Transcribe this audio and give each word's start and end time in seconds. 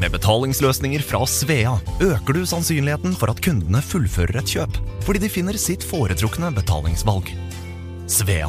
Med 0.00 0.14
betalingsløsninger 0.14 1.02
fra 1.04 1.26
Svea 1.28 1.74
øker 2.00 2.32
du 2.32 2.46
sannsynligheten 2.48 3.12
for 3.20 3.28
at 3.28 3.42
kundene 3.44 3.82
fullfører 3.84 4.38
et 4.40 4.48
kjøp, 4.48 4.78
fordi 5.04 5.20
de 5.20 5.28
finner 5.28 5.58
sitt 5.60 5.84
foretrukne 5.84 6.48
betalingsvalg. 6.56 7.28
Svea 8.08 8.48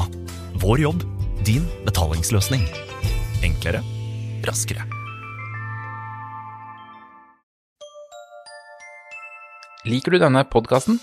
vår 0.62 0.80
jobb, 0.86 1.04
din 1.44 1.66
betalingsløsning. 1.84 2.64
Enklere, 3.44 3.82
raskere. 4.48 4.86
Liker 9.84 10.16
du 10.16 10.22
denne 10.22 10.46
podkasten? 10.48 11.02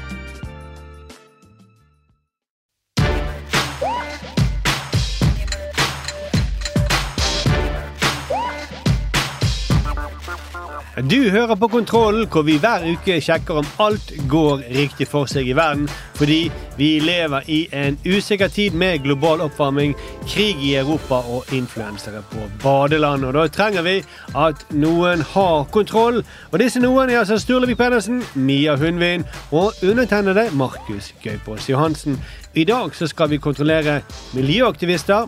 Du 11.11 11.29
hører 11.29 11.55
på 11.55 11.67
Kontrollen, 11.67 12.27
hvor 12.31 12.45
vi 12.47 12.53
hver 12.55 12.85
uke 12.87 13.17
sjekker 13.19 13.57
om 13.59 13.65
alt 13.83 14.13
går 14.31 14.61
riktig 14.71 15.09
for 15.11 15.27
seg 15.27 15.49
i 15.51 15.55
verden. 15.57 15.89
Fordi 16.15 16.45
vi 16.77 16.87
lever 17.03 17.49
i 17.51 17.57
en 17.75 17.97
usikker 18.05 18.47
tid 18.47 18.77
med 18.79 19.03
global 19.03 19.43
oppvarming, 19.43 19.91
krig 20.23 20.61
i 20.63 20.69
Europa 20.79 21.19
og 21.27 21.51
influensere 21.51 22.21
på 22.31 22.45
badeland. 22.63 23.25
Og 23.27 23.35
da 23.35 23.43
trenger 23.51 23.83
vi 23.83 23.97
at 24.39 24.63
noen 24.71 25.25
har 25.33 25.67
kontroll. 25.75 26.21
Og 26.53 26.63
disse 26.63 26.79
noen 26.79 27.11
er 27.11 27.25
altså 27.25 27.41
Sturlevik 27.43 27.81
Pedersen, 27.83 28.23
Mia 28.33 28.77
Hundvin 28.79 29.27
og 29.51 29.83
undertegnede 29.83 30.47
Markus 30.55 31.11
Gaupås 31.25 31.67
Johansen. 31.69 32.21
I 32.55 32.63
dag 32.63 32.95
så 32.95 33.11
skal 33.11 33.35
vi 33.35 33.43
kontrollere 33.43 33.99
miljøaktivister, 34.31 35.27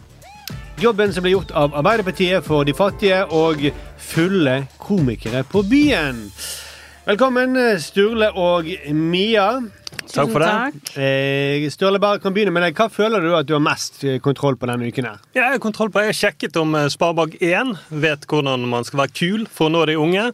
Jobben 0.82 1.14
som 1.14 1.24
ble 1.24 1.32
gjort 1.36 1.52
av 1.56 1.76
Arbeiderpartiet 1.78 2.44
for 2.46 2.66
de 2.68 2.74
fattige 2.76 3.22
og 3.32 3.62
fulle 4.02 4.64
komikere 4.82 5.44
på 5.48 5.62
byen. 5.70 6.26
Velkommen, 7.06 7.56
Sturle 7.84 8.30
og 8.40 8.68
Mia. 8.96 9.48
Takk 10.14 10.32
for 10.34 10.44
det. 10.44 10.98
Eh, 11.00 11.66
Sturle, 11.72 12.00
bare 12.02 12.20
kan 12.24 12.34
begynne 12.36 12.52
med 12.56 12.66
deg. 12.66 12.78
Hva 12.78 12.88
føler 12.92 13.24
du 13.24 13.32
at 13.38 13.48
du 13.48 13.54
har 13.56 13.64
mest 13.64 14.02
eh, 14.04 14.18
kontroll 14.24 14.58
på 14.60 14.68
denne 14.70 14.88
uken? 14.90 15.08
her? 15.10 15.22
Jeg 15.36 15.56
har 15.56 15.62
kontroll 15.64 15.92
på, 15.94 16.02
jeg 16.04 16.14
har 16.14 16.20
sjekket 16.20 16.60
om 16.60 16.76
eh, 16.80 16.90
Sparebank1 16.92 17.76
vet 18.04 18.28
hvordan 18.30 18.66
man 18.72 18.88
skal 18.88 19.04
være 19.06 19.16
kul 19.20 19.46
for 19.52 19.70
å 19.70 19.74
nå 19.76 19.86
de 19.92 19.98
unge. 20.00 20.26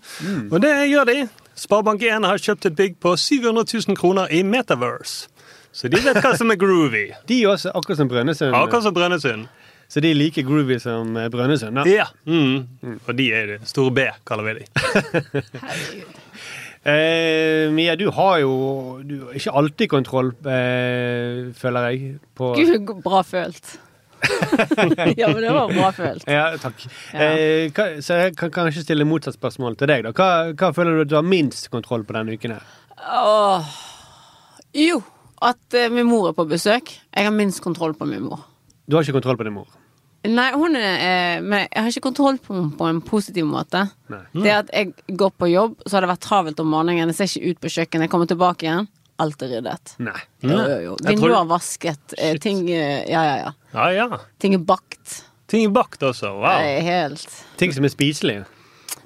Og 0.50 0.60
det 0.64 0.74
gjør 0.90 1.10
de. 1.10 1.18
Sparebank1 1.60 2.26
har 2.30 2.42
kjøpt 2.42 2.70
et 2.72 2.78
bygg 2.80 2.98
på 3.04 3.16
700 3.20 3.66
000 3.76 4.00
kroner 4.00 4.32
i 4.34 4.42
Metaverse. 4.48 5.28
Så 5.72 5.90
de 5.92 6.00
vet 6.02 6.18
hva 6.18 6.34
som 6.38 6.50
er 6.50 6.58
groovy. 6.58 7.08
De 7.30 7.44
også 7.46 7.70
akkurat 7.78 8.00
som 8.00 8.10
Brønnøysund. 8.10 8.56
Akkurat 8.58 8.88
som 8.88 8.94
Brønnøysund. 8.96 9.46
Så 9.90 10.04
de 10.06 10.12
er 10.12 10.18
like 10.20 10.44
groovy 10.46 10.78
som 10.82 11.16
eh, 11.18 11.30
Brønnøysund. 11.34 11.80
da. 11.80 11.86
Ja. 11.90 12.06
Mm. 12.30 13.00
Og 13.00 13.12
de 13.18 13.28
er 13.34 13.54
det 13.56 13.60
store 13.70 13.94
B, 13.96 14.08
kaller 14.30 14.50
vi 14.50 14.60
de. 14.62 14.66
Eh, 16.80 17.68
Mia, 17.76 17.98
du 18.00 18.06
har 18.16 18.38
jo 18.40 18.52
du 19.04 19.18
har 19.26 19.36
ikke 19.36 19.52
alltid 19.52 19.90
kontroll, 19.92 20.30
eh, 20.48 21.50
føler 21.52 21.90
jeg. 21.90 22.14
På 22.40 22.54
Gud, 22.56 23.02
bra 23.04 23.20
følt. 23.28 23.74
ja, 25.20 25.28
men 25.28 25.42
det 25.44 25.52
var 25.52 25.74
bra 25.74 25.90
følt. 25.96 26.24
Ja, 26.28 26.46
takk. 26.60 26.86
Ja. 27.14 27.28
Eh, 27.34 27.68
hva, 27.76 27.90
så 28.04 28.22
jeg 28.24 28.36
kan 28.40 28.52
kanskje 28.56 28.86
stille 28.88 29.08
motsatt 29.08 29.36
spørsmål 29.36 29.76
til 29.80 29.92
deg. 29.92 30.08
da. 30.08 30.14
Hva, 30.16 30.30
hva 30.56 30.72
føler 30.76 30.98
du 30.98 31.04
at 31.06 31.12
du 31.12 31.18
har 31.20 31.28
minst 31.28 31.70
kontroll 31.74 32.08
på 32.08 32.16
denne 32.16 32.36
uken? 32.40 32.56
her? 32.56 32.64
Åh. 33.20 33.76
Jo, 34.80 35.02
at 35.52 35.78
eh, 35.78 35.92
min 35.92 36.08
mor 36.10 36.32
er 36.32 36.38
på 36.38 36.48
besøk. 36.48 36.96
Jeg 37.12 37.28
har 37.28 37.36
minst 37.36 37.64
kontroll 37.66 37.96
på 38.00 38.08
min 38.08 38.24
mor. 38.24 38.48
Du 38.88 38.98
har 38.98 39.04
ikke 39.04 39.20
kontroll 39.20 39.40
på 39.40 39.48
din 39.48 39.56
mor? 39.60 39.68
Nei, 40.28 40.50
hun 40.52 40.76
er 40.76 40.88
eh, 41.00 41.42
Men 41.46 41.62
jeg 41.64 41.80
har 41.80 41.94
ikke 41.94 42.04
kontroll 42.10 42.40
på 42.44 42.52
henne 42.56 42.76
på 42.76 42.88
en 42.90 43.00
positiv 43.06 43.48
måte. 43.48 43.86
Nei. 44.12 44.24
Det 44.36 44.52
at 44.52 44.74
jeg 44.76 45.16
går 45.18 45.32
på 45.40 45.48
jobb, 45.52 45.78
så 45.86 45.96
har 45.96 46.06
det 46.06 46.12
vært 46.12 46.26
travelt 46.26 46.60
om 46.60 46.72
morgenen. 46.74 47.14
Jeg 47.14 47.20
ser 47.20 47.32
ikke 47.40 47.54
ut 47.54 47.62
på 47.64 47.72
kjøkkenet. 47.78 48.08
Jeg 48.08 48.14
kommer 48.16 48.30
tilbake 48.32 48.68
igjen. 48.68 48.90
Alt 49.20 49.42
er 49.44 49.54
ryddet. 49.56 49.96
Nei. 50.04 50.20
Jo, 50.44 50.60
jo, 50.60 50.78
jo. 50.90 50.98
Tror- 51.08 51.48
vasket. 51.48 52.14
Shit. 52.16 52.42
ting 52.44 52.70
eh, 52.72 53.04
Ja, 53.10 53.24
ja, 53.24 53.36
ja. 53.46 53.52
Ja, 53.74 53.90
ja. 53.96 54.22
Ting 54.40 54.56
er 54.56 54.64
bakt. 54.64 55.24
Ting 55.50 55.66
er 55.66 55.74
bakt 55.76 56.04
også. 56.04 56.36
Wow. 56.38 56.48
Nei, 56.52 56.80
helt 56.86 57.26
Ting 57.58 57.74
som 57.76 57.88
er 57.88 57.92
spiselige. 57.92 58.46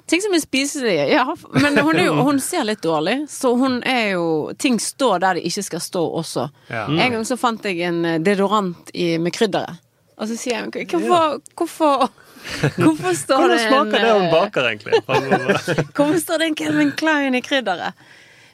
Ting 0.06 0.20
som 0.20 0.34
er 0.36 0.42
spiselige. 0.42 1.06
Ja, 1.08 1.24
men 1.54 1.78
hun, 1.78 1.96
er 1.96 2.10
jo, 2.10 2.18
hun 2.26 2.40
ser 2.42 2.66
litt 2.68 2.82
dårlig, 2.84 3.22
så 3.32 3.54
hun 3.56 3.78
er 3.88 4.10
jo 4.18 4.26
Ting 4.60 4.76
står 4.82 5.22
der 5.22 5.38
de 5.38 5.46
ikke 5.48 5.64
skal 5.64 5.80
stå 5.80 6.02
også. 6.20 6.48
Ja. 6.68 6.84
En 6.90 7.16
gang 7.16 7.24
så 7.24 7.38
fant 7.40 7.64
jeg 7.64 7.80
en 7.88 8.04
eh, 8.04 8.18
deodorant 8.20 8.92
i, 8.92 9.14
med 9.18 9.32
krydderet. 9.32 9.80
Og 10.14 10.28
så 10.30 10.36
sier 10.38 10.60
jeg 10.60 10.86
hvorfor, 10.92 11.40
hvorfor, 11.58 12.04
hvorfor 12.78 13.16
står 13.24 13.40
Hvordan 13.40 13.56
det 13.56 13.64
en 13.64 13.72
Hvordan 13.72 13.88
smaker 13.90 14.04
det 14.04 14.12
hun 14.12 14.26
eh, 14.26 14.34
baker, 14.34 14.68
egentlig? 14.70 15.00
Hvorfor 15.96 16.20
står 16.22 16.42
det 16.42 16.50
en 16.52 16.58
Calvin 16.60 16.92
Klein 16.98 17.34
i 17.34 17.42
krydderet? 17.42 18.04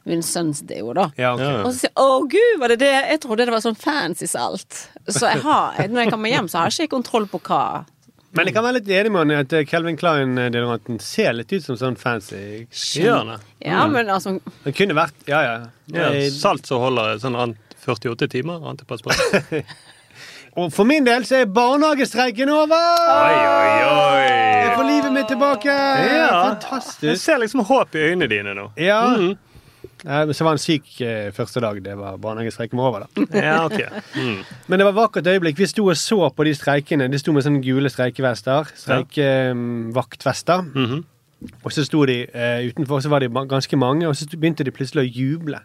Min 0.09 0.22
sønns 0.25 0.62
deo, 0.65 0.94
da. 0.97 1.10
Ja, 1.21 1.34
okay. 1.37 1.59
Og 1.60 1.75
så 1.75 1.82
sier 1.82 1.91
jeg 1.93 2.00
å 2.00 2.21
gud, 2.32 2.54
var 2.62 2.72
det 2.72 2.78
det? 2.81 2.93
Jeg 3.12 3.21
trodde 3.21 3.44
det 3.44 3.53
var 3.53 3.60
sånn 3.62 3.76
fancy 3.76 4.26
salt. 4.31 4.87
Så 5.04 5.26
jeg 5.28 5.43
har, 5.44 5.76
når 5.93 6.06
jeg 6.06 6.12
kommer 6.15 6.32
hjem, 6.32 6.48
så 6.48 6.62
har 6.62 6.72
jeg 6.72 6.88
ikke 6.88 6.97
kontroll 6.97 7.28
på 7.28 7.43
hva 7.50 7.60
Men 8.32 8.48
jeg 8.48 8.56
kan 8.56 8.65
være 8.65 8.78
litt 8.78 8.88
enig 8.97 9.12
med 9.12 9.21
han 9.27 9.34
i 9.34 9.38
at 9.42 9.53
Kelvin 9.53 10.00
Calvin 10.00 10.00
Klein-deodoranten 10.00 11.00
ser 11.04 11.37
litt 11.37 11.53
ut 11.53 11.66
som 11.66 11.77
sånn 11.77 12.00
fancy 12.00 12.65
Gjør 12.97 13.34
Ja, 13.34 13.38
Ja, 13.60 13.84
men 13.92 14.09
altså 14.09 14.38
Den 14.65 14.77
kunne 14.78 14.97
vært 14.97 15.28
Ja, 15.28 15.42
ja. 15.45 15.56
Ja, 15.92 16.09
Eh, 16.15 16.30
salt 16.33 16.71
som 16.71 16.80
holder 16.80 17.21
sånn 17.21 17.36
48 17.84 18.28
timer. 18.33 18.65
Antiperspirant. 18.72 19.66
Og 20.58 20.72
for 20.74 20.84
min 20.88 21.04
del 21.06 21.24
så 21.28 21.36
er 21.44 21.50
barnehagestreiken 21.54 22.48
over! 22.50 22.80
Oi, 23.10 23.36
oi, 23.50 23.76
oi. 23.86 24.24
Jeg 24.64 24.72
får 24.74 24.88
livet 24.88 25.12
mitt 25.14 25.28
tilbake! 25.30 25.70
Ja. 25.70 26.00
Jeg 26.00 26.32
Fantastisk. 26.32 27.22
ser 27.22 27.38
liksom 27.42 27.62
håp 27.68 27.94
i 27.94 27.98
øynene 28.10 28.28
dine 28.30 28.54
nå. 28.58 28.66
Ja. 28.80 29.00
Mm. 29.16 29.36
Så 30.32 30.44
var 30.44 30.54
han 30.54 30.60
syk 30.60 31.00
eh, 31.04 31.28
første 31.36 31.60
dag 31.60 31.76
det 31.84 31.92
var 31.98 32.16
barnehagestreiken 32.20 32.78
var 32.80 32.88
over. 32.88 33.04
da. 33.04 33.26
Ja, 33.36 33.64
ok. 33.66 33.80
Mm. 34.16 34.38
Men 34.66 34.78
det 34.80 34.86
var 34.88 34.97
vakkert 34.97 35.26
øyeblikk. 35.28 35.58
Vi 35.60 35.66
sto 35.70 35.86
og 35.92 35.97
så 36.00 36.30
på 36.34 36.44
de 36.48 36.54
streikene. 36.56 37.08
De 37.12 37.18
sto 37.20 37.32
med 37.36 37.44
sånne 37.46 37.62
gule 37.64 37.92
streikevester. 37.92 38.72
Streikevaktvester. 38.80 40.62
Mhm. 40.74 41.04
Og 41.64 41.72
så 41.72 41.84
sto 41.86 42.03
de 42.04 42.26
uh, 42.34 42.60
utenfor, 42.68 43.00
så 43.00 43.08
var 43.08 43.22
de 43.24 43.28
ganske 43.48 43.76
mange, 43.80 44.04
og 44.08 44.16
så 44.16 44.26
begynte 44.34 44.64
de 44.66 44.70
plutselig 44.76 45.06
å 45.06 45.08
juble. 45.08 45.60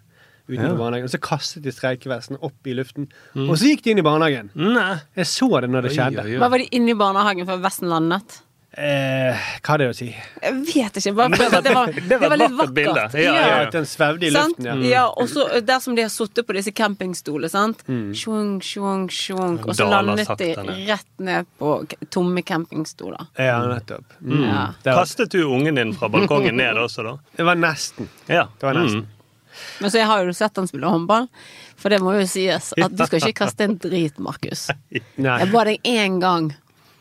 Utenfor 0.47 0.75
Ja. 0.75 0.77
barnehagen, 0.77 1.03
og 1.09 1.09
Så 1.09 1.17
kastet 1.19 1.63
de 1.63 1.71
streikevesten 1.71 2.37
opp 2.41 2.67
i 2.67 2.73
luften. 2.77 3.07
mm. 3.35 3.49
Og 3.49 3.57
så 3.57 3.65
gikk 3.71 3.81
de 3.83 3.91
inn 3.91 3.99
i 3.99 4.05
barnehagen. 4.05 4.49
Nei. 4.55 4.99
Jeg 5.17 5.25
så 5.25 5.49
det 5.61 5.69
når 5.69 5.81
det 5.87 5.91
Oi, 5.91 5.97
skjedde. 5.97 6.23
oi, 6.25 6.33
oi. 6.35 6.39
Hva 6.39 6.49
var 6.51 6.57
de 6.59 6.67
inne 6.71 6.89
i 6.91 6.93
barnehagen 6.93 7.45
før 7.47 7.61
vesten 7.63 7.89
landet? 7.89 8.41
Eh, 8.77 9.31
hva 9.63 9.73
er 9.75 9.77
det 9.77 9.85
å 9.87 9.95
si? 9.95 10.09
Jeg 10.43 10.53
vet 10.67 10.97
ikke. 10.99 11.13
Bare, 11.15 11.29
det, 11.63 11.73
var, 11.73 11.87
det 11.95 12.17
var 12.19 12.29
var 12.33 12.37
litt 12.41 12.51
vakkert 12.59 12.73
bilde. 12.75 13.03
Ja, 13.23 13.31
ja, 13.31 13.45
Ja, 13.63 13.69
den 13.71 13.85
svevde 13.87 14.27
i 14.27 14.31
Sant? 14.35 14.57
luften. 14.59 14.83
Ja. 14.83 14.89
Ja, 14.91 15.03
og 15.15 15.29
så 15.31 15.45
der 15.63 15.79
som 15.79 15.95
de 15.95 16.01
har 16.03 16.09
sittet 16.11 16.45
på 16.45 16.53
disse 16.57 16.73
campingstoler, 16.75 17.47
sant. 17.49 17.85
Sjung, 17.87 18.59
sjung, 18.61 19.07
sjung. 19.09 19.61
Og 19.63 19.73
så 19.79 19.87
landet 19.89 20.27
de 20.37 20.51
rett 20.91 21.07
ned 21.23 21.47
på 21.57 21.87
tomme 22.11 22.43
campingstoler. 22.43 23.25
Ja, 23.39 23.61
nettopp. 23.65 24.03
Mm. 24.21 24.43
Ja. 24.43 24.67
Kastet 24.83 25.31
du 25.31 25.45
ungen 25.47 25.75
din 25.79 25.93
fra 25.95 26.09
balkongen 26.09 26.57
ned 26.57 26.75
også, 26.75 27.03
da? 27.03 27.17
det 27.37 27.45
var 27.45 27.55
nesten. 27.55 28.09
Ja. 28.27 28.49
Det 28.59 28.67
var 28.67 28.73
nesten. 28.75 29.07
Men 29.81 29.93
så 29.93 30.01
jeg 30.01 30.09
har 30.09 30.25
jo 30.25 30.35
sett 30.35 30.59
han 30.59 30.69
spille 30.69 30.91
håndball, 30.91 31.29
for 31.79 31.93
det 31.93 32.01
må 32.03 32.17
jo 32.17 32.27
sies 32.29 32.73
at 32.77 32.93
du 32.93 33.05
skal 33.05 33.21
ikke 33.21 33.45
kaste 33.45 33.67
en 33.67 33.79
drit, 33.81 34.19
Markus. 34.23 34.69
Jeg 34.91 35.51
ba 35.51 35.65
deg 35.67 35.91
én 35.95 36.21
gang 36.23 36.53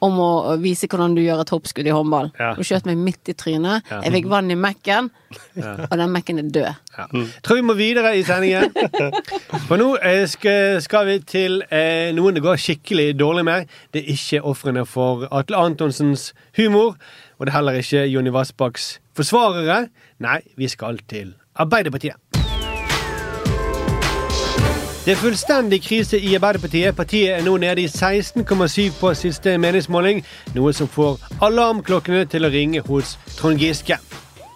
om 0.05 0.19
å 0.21 0.31
vise 0.61 0.89
hvordan 0.91 1.15
du 1.17 1.23
gjør 1.23 1.43
et 1.45 1.53
hoppskudd 1.55 1.89
i 1.89 1.95
håndball. 1.95 2.31
Ja. 2.41 2.53
Du 2.59 2.65
skjøt 2.67 2.87
meg 2.89 3.01
midt 3.01 3.31
i 3.31 3.35
trynet. 3.39 3.87
Jeg 3.91 4.13
fikk 4.17 4.29
vann 4.33 4.53
i 4.53 4.59
Mac-en, 4.59 5.11
og 5.57 5.95
den 6.01 6.15
Mac-en 6.15 6.43
er 6.43 6.51
død. 6.57 6.83
Ja. 6.99 7.07
Tror 7.47 7.61
vi 7.61 7.67
må 7.67 7.77
videre 7.79 8.15
i 8.19 8.25
sendingen. 8.27 8.71
For 9.69 9.81
nå 9.81 9.95
eh, 10.05 10.25
skal, 10.31 10.81
skal 10.85 11.09
vi 11.09 11.19
til 11.29 11.63
eh, 11.71 12.13
noen 12.17 12.37
det 12.37 12.45
går 12.45 12.61
skikkelig 12.61 13.09
dårlig 13.21 13.47
med. 13.49 13.73
Det 13.95 14.05
er 14.05 14.15
ikke 14.15 14.43
ofrene 14.51 14.85
for 14.89 15.27
Atle 15.35 15.61
Antonsens 15.71 16.33
humor, 16.59 16.99
og 17.39 17.47
det 17.47 17.55
er 17.55 17.59
heller 17.59 17.81
ikke 17.81 18.07
Jonny 18.11 18.35
Vassbakks 18.35 18.97
forsvarere. 19.17 19.87
Nei, 20.25 20.41
vi 20.61 20.71
skal 20.71 21.01
til 21.11 21.35
Arbeiderpartiet. 21.55 22.44
Det 25.05 25.13
er 25.13 25.19
fullstendig 25.21 25.83
krise 25.85 26.17
i 26.17 26.31
Arbeiderpartiet. 26.33 26.95
Partiet 26.97 27.35
er 27.35 27.43
nå 27.45 27.59
nede 27.61 27.83
i 27.83 27.91
16,7 27.93 28.95
på 28.97 29.11
siste 29.13 29.53
meningsmåling, 29.61 30.23
noe 30.55 30.73
som 30.73 30.89
får 30.89 31.19
alarmklokkene 31.45 32.23
til 32.33 32.49
å 32.49 32.51
ringe 32.55 32.81
hos 32.87 33.19
Trond 33.37 33.61
Giske. 33.61 33.99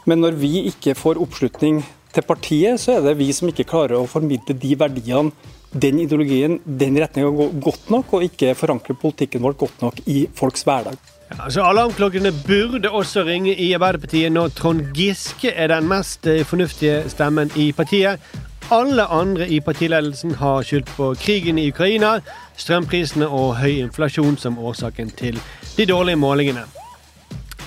Men 0.09 0.25
når 0.25 0.39
vi 0.41 0.63
ikke 0.71 0.95
får 0.97 1.21
oppslutning 1.21 1.83
til 2.17 2.25
partiet, 2.25 2.81
så 2.81 2.97
er 2.97 3.05
det 3.05 3.19
vi 3.21 3.29
som 3.37 3.53
ikke 3.53 3.69
klarer 3.69 3.99
å 3.99 4.09
formidle 4.09 4.57
de 4.57 4.73
verdiene, 4.81 5.53
den 5.69 6.01
ideologien, 6.01 6.57
den 6.65 6.97
retninga 6.97 7.53
godt 7.61 7.93
nok, 7.93 8.17
og 8.17 8.25
ikke 8.31 8.57
forankre 8.57 8.97
politikken 8.97 9.45
vår 9.45 9.61
godt 9.67 9.85
nok 9.85 10.01
i 10.09 10.23
folks 10.33 10.65
hverdag. 10.65 10.97
Ja, 11.29 11.53
så 11.53 11.69
Alarmklokkene 11.69 12.33
burde 12.47 12.89
også 12.89 13.29
ringe 13.29 13.53
i 13.53 13.75
Arbeiderpartiet 13.77 14.33
når 14.33 14.57
Trond 14.57 14.97
Giske 14.97 15.53
er 15.53 15.69
den 15.77 15.93
mest 15.93 16.25
eh, 16.25 16.41
fornuftige 16.41 17.03
stemmen 17.13 17.53
i 17.53 17.69
partiet. 17.77 18.17
Alle 18.71 19.05
andre 19.05 19.49
i 19.49 19.61
partiledelsen 19.65 20.35
har 20.35 20.63
skyldt 20.63 20.91
på 20.97 21.15
krigen 21.17 21.57
i 21.59 21.71
Ukraina, 21.71 22.19
strømprisene 22.57 23.25
og 23.25 23.55
høy 23.63 23.79
inflasjon 23.81 24.37
som 24.37 24.59
årsaken 24.61 25.09
til 25.17 25.39
de 25.77 25.87
dårlige 25.89 26.21
målingene. 26.21 26.67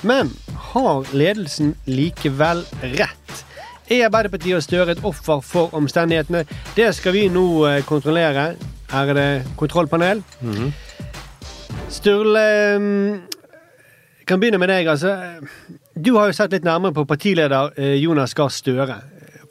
Men 0.05 0.29
har 0.73 1.09
ledelsen 1.13 1.73
likevel 1.89 2.61
rett? 2.83 3.41
Er 3.89 4.05
Arbeiderpartiet 4.05 4.59
og 4.59 4.63
Støre 4.63 4.93
et 4.93 5.01
offer 5.03 5.41
for 5.41 5.73
omstendighetene? 5.73 6.43
Det 6.77 6.91
skal 6.95 7.17
vi 7.17 7.25
nå 7.33 7.45
eh, 7.65 7.81
kontrollere. 7.85 8.51
Her 8.91 9.09
er 9.09 9.17
det 9.17 9.27
kontrollpanel. 9.57 10.21
Sturle 11.89 12.45
mm, 12.77 13.13
jeg 14.19 14.27
kan 14.29 14.39
begynne 14.39 14.61
med 14.61 14.69
deg. 14.69 14.87
altså. 14.87 15.17
Du 15.97 16.13
har 16.19 16.29
jo 16.29 16.37
sett 16.37 16.53
litt 16.53 16.63
nærmere 16.63 16.93
på 16.93 17.07
partileder 17.09 17.73
eh, 17.75 17.97
Jonas 17.97 18.37
Gahr 18.37 18.53
Støre. 18.53 19.01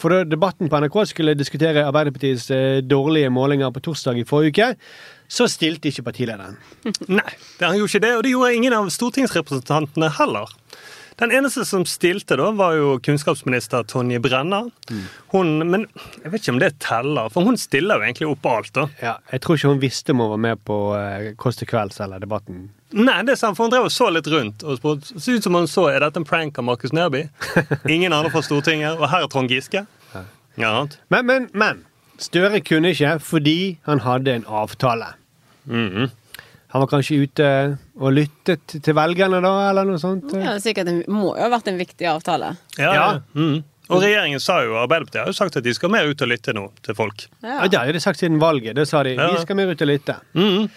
For 0.00 0.12
da 0.12 0.24
debatten 0.24 0.70
på 0.72 0.80
NRK 0.80 0.96
skulle 1.10 1.36
diskutere 1.36 1.84
Arbeiderpartiets 1.84 2.46
eh, 2.54 2.78
dårlige 2.80 3.30
målinger 3.32 3.72
på 3.74 3.82
torsdag 3.84 4.20
i 4.20 4.24
forrige 4.28 4.54
uke, 4.54 4.68
så 5.30 5.46
stilte 5.50 5.90
ikke 5.90 6.06
partilederen. 6.08 6.56
Nei, 7.18 7.28
han 7.60 7.76
gjorde 7.76 7.90
ikke 7.92 8.04
det, 8.06 8.14
og 8.16 8.24
det 8.24 8.32
gjorde 8.32 8.54
ingen 8.56 8.76
av 8.78 8.88
stortingsrepresentantene 8.94 10.08
heller. 10.16 10.56
Den 11.20 11.32
eneste 11.36 11.64
som 11.68 11.84
stilte, 11.84 12.36
da, 12.40 12.46
var 12.56 12.74
jo 12.78 12.94
kunnskapsminister 13.04 13.84
Tonje 13.88 14.18
Brenna. 14.24 14.62
Hun, 15.34 15.50
men 15.68 15.84
jeg 16.22 16.32
vet 16.32 16.40
ikke 16.40 16.54
om 16.54 16.60
det 16.62 16.70
teller, 16.80 17.28
for 17.34 17.44
hun 17.44 17.58
stiller 17.60 18.00
jo 18.00 18.06
egentlig 18.08 18.28
opp 18.30 18.40
på 18.46 18.54
alt, 18.56 18.72
da. 18.76 18.86
Ja, 19.04 19.14
jeg 19.32 19.42
tror 19.44 19.58
ikke 19.60 19.72
hun 19.74 19.82
visste 19.82 20.14
om 20.16 20.22
hun 20.24 20.30
var 20.32 20.40
med 20.46 20.62
på 20.64 20.78
eh, 20.96 21.30
Kåss 21.40 21.60
til 21.60 21.68
kvelds 21.70 22.00
eller 22.00 22.22
Debatten. 22.24 22.70
Nei, 22.96 23.18
det 23.28 23.36
er 23.36 23.40
sant, 23.42 23.54
for 23.58 23.68
hun 23.68 23.74
drev 23.76 23.86
og 23.90 23.92
så 23.94 24.08
litt 24.10 24.26
rundt. 24.32 24.64
og 24.64 24.80
spurte- 24.80 25.20
Så 25.20 25.36
ut 25.36 25.44
som 25.44 25.54
hun 25.60 25.68
så 25.70 25.86
er 25.92 26.00
dette 26.02 26.18
en 26.18 26.26
prank 26.26 26.56
av 26.58 26.64
Markus 26.66 26.92
Neby. 26.96 27.26
Ingen 27.94 28.12
andre 28.16 28.32
fra 28.32 28.42
Stortinget, 28.42 28.96
og 28.98 29.06
her 29.12 29.22
er 29.28 29.30
Trond 29.30 29.52
Giske. 29.52 29.84
Ja? 30.58 30.72
Men, 31.12 31.26
men, 31.26 31.50
men. 31.54 31.84
Støre 32.20 32.58
kunne 32.64 32.90
ikke 32.96 33.14
fordi 33.24 33.58
han 33.86 34.00
hadde 34.04 34.34
en 34.40 34.48
avtale. 34.48 35.12
Han 36.70 36.84
var 36.84 36.86
kanskje 36.92 37.16
ute 37.26 37.46
og 37.98 38.12
lyttet 38.14 38.76
til 38.84 38.94
velgerne 38.94 39.40
da, 39.42 39.52
eller 39.70 39.88
noe 39.88 39.98
sånt? 39.98 40.30
Ja, 40.36 40.52
det 40.54 40.60
er 40.60 40.62
sikkert 40.62 40.86
Det 40.86 40.94
må 41.10 41.32
jo 41.34 41.42
ha 41.42 41.48
vært 41.50 41.66
en 41.72 41.80
viktig 41.80 42.06
avtale. 42.06 42.52
Ja, 42.78 42.92
Ja. 42.94 42.94
ja. 42.94 43.20
Mm. 43.34 43.64
Og 43.90 43.98
regjeringen 44.04 44.38
sa 44.38 44.60
jo, 44.62 44.76
Arbeiderpartiet 44.78 45.24
har 45.24 45.26
jo 45.32 45.34
sagt 45.34 45.56
at 45.58 45.64
de 45.66 45.72
skal 45.74 45.90
mer 45.90 46.06
ut 46.06 46.20
og 46.22 46.28
lytte 46.30 46.52
nå 46.54 46.68
til 46.86 46.94
folk. 46.94 47.24
Ja, 47.42 47.66
det 47.66 47.74
har 47.80 47.90
de 47.92 47.98
sagt 48.00 48.20
siden 48.22 48.38
valget. 48.38 48.76
Da 48.78 48.84
sa 48.86 49.02
de 49.02 49.16
Ja. 49.16 49.32
vi 49.34 49.40
skal 49.42 49.56
mer 49.58 49.66
ut 49.72 49.82
og 49.82 49.88
lytte. 49.90 50.14
Mm. 50.38 50.68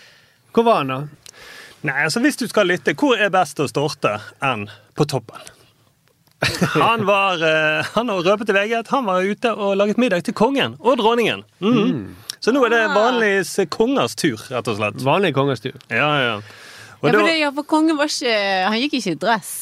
Hvor 0.51 0.63
var 0.65 0.77
han 0.81 0.87
da? 0.87 0.97
Nei, 1.83 2.03
altså 2.07 2.19
Hvis 2.23 2.37
du 2.41 2.47
skal 2.47 2.65
lytte, 2.71 2.95
hvor 2.97 3.13
er 3.21 3.29
best 3.29 3.59
å 3.61 3.67
starte 3.69 4.15
enn 4.41 4.65
på 4.97 5.05
toppen? 5.05 5.45
Han 6.73 7.05
var 7.05 7.39
eh, 7.43 7.85
Han 7.93 8.09
har 8.09 8.23
røpet 8.25 8.47
til 8.49 8.55
VG 8.57 8.73
at 8.81 8.87
han 8.91 9.05
var 9.05 9.21
ute 9.23 9.51
og 9.53 9.77
laget 9.77 9.97
middag 10.01 10.23
til 10.27 10.33
kongen 10.33 10.73
og 10.81 10.97
dronningen. 10.99 11.43
Mm. 11.61 12.15
Så 12.43 12.51
nå 12.51 12.59
er 12.67 12.73
det 12.73 12.83
vanlig 12.91 13.33
kongers 13.71 14.17
tur, 14.19 14.41
rett 14.51 14.67
og 14.67 14.75
slett. 14.75 14.99
Vanlig 15.05 15.31
kongestyr. 15.37 15.77
Ja, 15.87 16.09
ja. 16.19 16.33
Og 16.99 17.07
Ja, 17.07 17.13
for, 17.13 17.23
det, 17.27 17.35
ja, 17.39 17.51
for 17.55 17.67
kongen 17.67 17.97
var 17.99 18.11
ikke 18.11 18.33
Han 18.67 18.79
gikk 18.79 18.97
ikke 18.99 19.13
i 19.15 19.19
dress. 19.19 19.53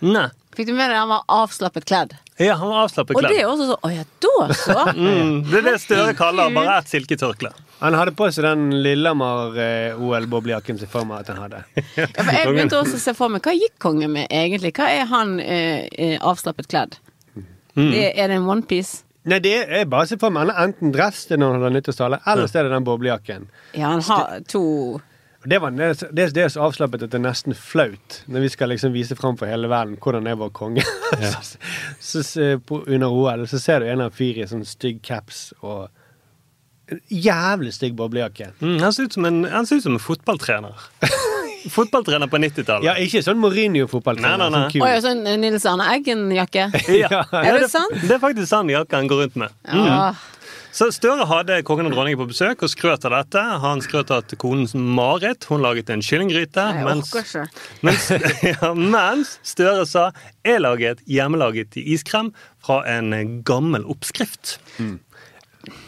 Nei. 0.00 0.28
Fikk 0.56 0.70
du 0.70 0.72
med 0.74 0.88
deg 0.90 0.98
han 0.98 1.10
var 1.12 1.26
avslappet 1.30 1.84
kledd? 1.86 2.14
Ja, 2.40 2.56
han 2.58 2.72
var 2.72 2.86
avslappet 2.86 3.14
kledd. 3.14 3.28
Og 3.28 3.34
det 3.36 3.42
er 3.42 3.48
også 3.50 3.66
så 3.68 3.76
Å 3.84 3.90
ja, 3.92 4.06
da 4.24 4.46
så! 4.56 4.78
Mm. 5.00 5.34
Det 5.46 5.60
er 5.60 5.66
det 5.68 5.74
Støre 5.84 6.14
kaller 6.16 6.50
bare 6.56 6.78
et 6.80 6.88
silketørkle. 6.90 7.52
Han 7.80 7.96
hadde 7.96 8.12
på 8.16 8.28
seg 8.32 8.44
den 8.48 8.64
Lillehammer-OL-boblejakken 8.84 10.80
som 10.80 10.90
for 10.92 11.08
meg 11.08 11.22
at 11.22 11.30
han 11.32 11.44
hadde. 11.44 11.62
Ja, 12.00 12.08
for 12.16 12.32
jeg 12.34 12.48
begynte 12.50 12.80
også 12.80 12.96
å 12.96 13.04
se 13.04 13.14
for 13.16 13.32
meg 13.32 13.44
Hva 13.44 13.54
gikk 13.56 13.76
kongen 13.82 14.16
med 14.16 14.32
egentlig? 14.32 14.72
Hva 14.80 14.88
er 14.96 15.06
han 15.12 15.36
eh, 15.44 15.86
eh, 15.92 16.16
avslappet 16.16 16.72
kledd? 16.72 16.98
Mm. 17.36 17.92
Det, 17.92 18.04
er 18.16 18.32
det 18.32 18.40
en 18.40 18.48
onepiece? 18.50 19.04
Nei, 19.28 19.36
det 19.44 19.54
er 19.68 19.84
bare 19.90 20.06
å 20.06 20.08
se 20.08 20.16
for 20.20 20.32
meg. 20.32 20.48
Han 20.48 20.70
enten 20.70 20.94
dress 20.94 21.26
når 21.28 21.58
han 21.58 21.64
har 21.66 21.74
nyttårstale, 21.74 22.22
eller 22.32 22.48
så 22.48 22.60
er 22.60 22.68
det 22.68 22.74
den 22.74 22.88
boblejakken. 22.88 23.48
Ja, 23.76 23.92
han 23.92 24.04
har 24.06 24.40
to 24.48 24.64
Det, 25.44 25.58
var, 25.60 25.72
det, 25.72 25.90
det, 26.12 26.26
det 26.36 26.42
er 26.44 26.50
så 26.52 26.66
avslappet 26.66 27.04
at 27.04 27.12
det 27.12 27.16
er 27.16 27.24
nesten 27.24 27.56
flaut 27.56 28.18
når 28.28 28.44
vi 28.44 28.50
skal 28.52 28.68
liksom 28.72 28.92
vise 28.92 29.16
fram 29.16 29.38
for 29.40 29.48
hele 29.48 29.70
verden 29.72 29.96
hvordan 30.00 30.28
er 30.28 30.40
vår 30.40 30.52
konge. 30.56 30.84
så, 31.20 31.60
så, 32.00 32.24
så, 32.24 32.50
på, 32.64 32.82
under 32.86 33.12
OL 33.12 33.46
så 33.48 33.60
ser 33.60 33.80
du 33.80 33.88
en 33.88 34.04
av 34.04 34.16
fire 34.16 34.44
i 34.44 34.50
sånn 34.50 34.66
stygg 34.68 35.00
caps 35.04 35.50
og 35.60 35.88
en 36.90 37.00
jævlig 37.08 37.72
stygg 37.76 37.94
boblejakke. 37.96 38.50
Mm, 38.60 38.80
han, 38.82 38.92
ser 38.92 39.08
ut 39.08 39.16
som 39.16 39.28
en, 39.28 39.44
han 39.48 39.68
ser 39.68 39.80
ut 39.80 39.86
som 39.88 39.96
en 39.96 40.02
fotballtrener. 40.02 40.88
fotballtrener 41.68 42.30
på 42.30 42.40
90-tallet. 42.40 42.86
Ja, 42.88 42.96
ikke 43.00 43.22
sånn 43.24 43.40
Mourinho-fotballtrener. 43.42 44.40
Nei, 44.40 44.50
nei, 44.50 44.60
nei. 44.60 44.72
Sånn. 44.72 44.88
Ja, 44.88 45.04
sånn 45.04 45.22
eh, 45.28 45.38
Nils 45.42 45.66
Arne 45.68 45.88
Eggen-jakke? 45.96 46.68
Ja. 47.00 47.24
Er 47.36 47.60
det 47.60 47.70
sant? 47.72 47.96
Det 48.02 48.16
er 48.16 48.20
faktisk 48.22 48.50
sann 48.50 48.70
jakke 48.72 48.98
han 48.98 49.08
går 49.10 49.24
rundt 49.24 49.40
med. 49.40 49.56
Mm. 49.68 49.86
Ja. 49.86 50.12
Så 50.70 50.86
Støre 50.94 51.24
hadde 51.26 51.56
kongen 51.66 51.88
og 51.88 51.94
dronningen 51.96 52.20
på 52.20 52.28
besøk 52.30 52.62
og 52.62 52.70
skrøt 52.70 53.04
av 53.08 53.14
dette. 53.16 53.42
Han 53.64 53.82
skrøt 53.82 54.12
av 54.14 54.22
at 54.22 54.34
konen 54.38 54.68
Marit 54.94 55.48
hun 55.50 55.64
laget 55.64 55.90
en 55.90 56.02
kyllinggryte. 56.04 56.66
Jeg 56.76 56.86
Mens, 56.86 57.10
ikke. 57.10 57.46
mens, 57.86 58.06
ja, 58.52 58.70
mens 58.78 59.36
Støre 59.46 59.86
sa 59.90 60.10
jeg 60.46 60.62
laget 60.62 61.02
hjemmelaget 61.10 61.74
iskrem 61.80 62.30
fra 62.62 62.84
en 62.90 63.40
gammel 63.46 63.86
oppskrift. 63.90 64.58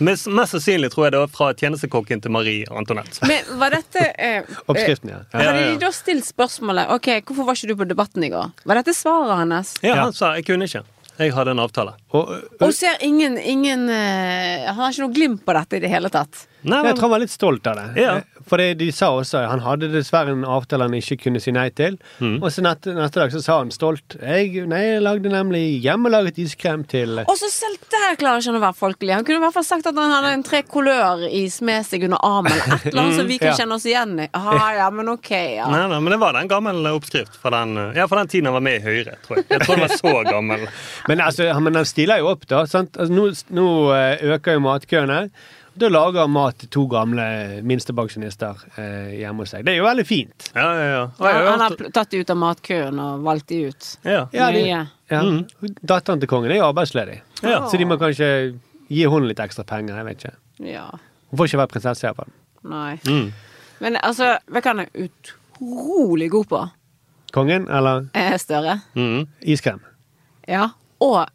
Mest, 0.05 0.26
mest 0.29 0.52
sannsynlig 0.52 0.91
tror 0.93 1.07
jeg 1.07 1.14
det 1.14 1.21
var 1.23 1.31
fra 1.33 1.50
tjenestekokken 1.57 2.21
til 2.21 2.33
Marie 2.35 2.67
Antoinette. 2.69 3.23
Men 3.29 3.55
var 3.61 3.73
dette 3.73 4.05
eh, 4.21 4.43
Oppskriften, 4.71 5.12
ja. 5.14 5.21
eh, 5.33 5.38
ja. 5.41 5.47
Hadde 5.49 5.69
de 5.71 5.79
da 5.81 5.93
stilt 5.97 6.29
spørsmålet 6.29 6.93
Ok, 6.93 7.09
hvorfor 7.29 7.49
var 7.49 7.57
ikke 7.57 7.73
du 7.73 7.79
på 7.81 7.88
Debatten 7.88 8.26
i 8.26 8.33
går? 8.33 8.52
Var 8.69 8.83
dette 8.83 8.95
svaret 8.97 9.33
hans? 9.41 9.76
Ja. 9.85 9.97
Han 10.02 10.12
sa 10.17 10.35
jeg 10.37 10.47
kunne 10.50 10.69
ikke. 10.69 10.85
Jeg 11.21 11.33
hadde 11.37 11.52
en 11.55 11.61
avtale. 11.61 11.93
Og, 12.17 12.31
og, 12.35 12.62
Og 12.67 12.73
ser 12.75 13.00
ingen, 13.05 13.37
ingen 13.38 13.85
eh, 13.93 14.64
Han 14.69 14.81
har 14.81 14.95
ikke 14.95 15.05
noe 15.05 15.14
glimt 15.14 15.43
på 15.45 15.55
dette 15.57 15.79
i 15.79 15.83
det 15.85 15.91
hele 15.93 16.11
tatt. 16.12 16.47
Nei, 16.62 16.79
jeg 16.87 16.97
tror 16.97 17.09
han 17.09 17.14
var 17.17 17.23
litt 17.25 17.35
stolt 17.35 17.67
av 17.69 17.79
det. 17.81 17.87
Ja. 18.00 18.14
For 18.49 18.61
det, 18.61 18.79
de 18.81 18.91
sa 18.95 19.11
også 19.17 19.43
Han 19.49 19.63
hadde 19.65 19.89
dessverre 19.93 20.33
en 20.35 20.45
avtale 20.49 20.87
han 20.89 20.95
ikke 20.99 21.19
kunne 21.25 21.41
si 21.43 21.53
nei 21.55 21.69
til. 21.71 21.99
Mm. 22.19 22.39
Og 22.43 22.49
så 22.53 22.65
neste, 22.65 22.95
neste 22.97 23.21
dag 23.23 23.33
så 23.35 23.43
sa 23.45 23.59
han 23.61 23.71
stolt 23.75 24.17
jeg, 24.21 24.65
Nei, 24.71 24.81
jeg 24.95 25.03
lagde 25.05 25.33
nemlig 25.33 25.63
hjemmelaget 25.85 26.39
iskrem 26.43 26.85
til 26.89 27.23
Og 27.27 27.35
så 27.39 27.51
selv 27.53 27.79
der 27.93 28.17
klarer 28.21 28.41
ikke 28.43 28.51
han 28.53 28.59
å 28.61 28.65
være 28.65 28.79
folkelig. 28.79 29.15
Han 29.15 29.25
kunne 29.29 29.41
i 29.41 29.45
hvert 29.45 29.57
fall 29.57 29.67
sagt 29.69 29.87
at 29.91 29.99
han 29.99 30.13
hadde 30.15 30.33
en 30.37 30.45
tre 30.47 30.63
kulør-is 30.69 31.61
med 31.65 31.85
seg 31.87 32.07
under 32.09 32.21
armen. 32.25 32.53
Et 32.79 32.87
eller 32.91 33.03
annet 33.05 33.19
som 33.21 33.29
vi 33.29 33.39
kan 33.39 33.53
Ja. 33.53 33.57
kjenne 33.61 33.77
oss 33.77 33.87
igjen 33.89 34.15
i. 34.25 34.29
Ah, 34.33 34.73
ja, 34.77 34.89
men 34.91 35.09
ok, 35.13 35.31
ja. 35.59 35.69
Nei, 35.71 35.83
nei, 35.91 35.99
men 36.01 36.15
det 36.15 36.21
var 36.23 36.33
den 36.39 36.49
gamle 36.51 36.93
oppskrift 36.97 37.37
fra 37.43 37.53
den, 37.59 37.77
ja, 37.97 38.07
fra 38.09 38.23
den 38.23 38.29
tiden 38.33 38.49
han 38.51 38.57
var 38.57 38.65
med 38.65 38.81
i 38.81 38.85
Høyre. 38.87 39.17
tror 39.27 39.37
Jeg 39.43 39.47
Jeg 39.51 39.61
tror 39.67 39.77
han 39.77 39.85
var 39.87 39.97
så 39.97 40.15
gammel. 40.31 40.69
Men, 41.09 41.21
altså, 41.21 41.49
han, 41.53 41.63
men 41.63 41.75
han 41.75 41.85
stiller 41.89 42.19
jo 42.23 42.29
opp, 42.33 42.47
da. 42.49 42.65
Sant? 42.71 42.97
Altså, 42.97 43.13
nå, 43.13 43.25
nå 43.51 43.67
eh, 43.97 44.23
øker 44.35 44.57
jo 44.57 44.63
matkøene. 44.65 45.19
Da 45.75 45.88
lager 45.88 46.26
mat 46.29 46.59
til 46.61 46.69
to 46.69 46.83
gamle 46.91 47.25
minstepensjonister 47.64 48.59
eh, 48.76 49.12
hjemme 49.23 49.41
hos 49.45 49.55
seg. 49.55 49.64
Det 49.64 49.73
er 49.73 49.79
jo 49.81 49.87
veldig 49.87 50.05
fint. 50.07 50.50
Ja, 50.55 50.67
ja, 50.76 50.83
ja. 50.91 51.05
Jeg 51.17 51.23
Han, 51.23 51.37
har 51.37 51.47
han 51.52 51.61
har 51.64 51.93
tatt 51.97 52.11
de 52.12 52.21
ut 52.21 52.31
av 52.35 52.37
matkøen 52.37 52.99
og 53.00 53.23
valgt 53.25 53.49
de 53.49 53.61
ut. 53.71 53.88
ja. 54.05 54.26
Ja, 54.37 54.50
Mye. 54.52 54.83
Datteren 55.83 56.21
til 56.21 56.29
kongen 56.29 56.50
er 56.52 56.61
jo 56.61 56.69
arbeidsledig, 56.71 57.21
Ja. 57.43 57.67
så 57.69 57.76
de 57.81 57.85
må 57.88 57.97
kanskje 58.00 58.29
gi 58.88 59.02
henne 59.09 59.29
litt 59.29 59.41
ekstra 59.41 59.64
penger. 59.64 59.97
jeg 59.97 60.05
vet 60.05 60.25
ikke. 60.25 60.35
Ja. 60.73 60.87
Hun 61.31 61.38
får 61.38 61.47
ikke 61.49 61.59
være 61.62 61.73
prinsesse 61.73 62.05
iallfall. 62.07 62.31
Nei. 62.64 62.99
Mm. 63.09 63.33
Men 63.81 63.97
altså, 63.97 64.37
hva 64.52 64.61
han 64.64 64.81
er 64.81 64.88
utrolig 64.95 66.31
god 66.31 66.47
på? 66.49 66.62
Kongen 67.33 67.69
eller 67.69 68.09
Er 68.14 68.37
Støre. 68.38 68.81
Mm. 68.95 69.26
iskrem? 69.43 69.81
Ja. 70.49 70.69
Og 71.00 71.26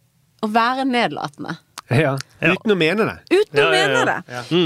å 0.44 0.48
være 0.54 0.86
nedlatende. 0.86 1.58
Ja. 1.88 2.18
Uten 2.42 2.74
å 2.74 2.76
mene 2.76 3.06
det. 3.08 3.18
Uten 3.32 3.62
å 3.62 3.64
Ja, 3.64 3.68
ja, 3.72 3.80
ja. 3.80 3.88
mene 3.88 4.06
det. 4.06 4.18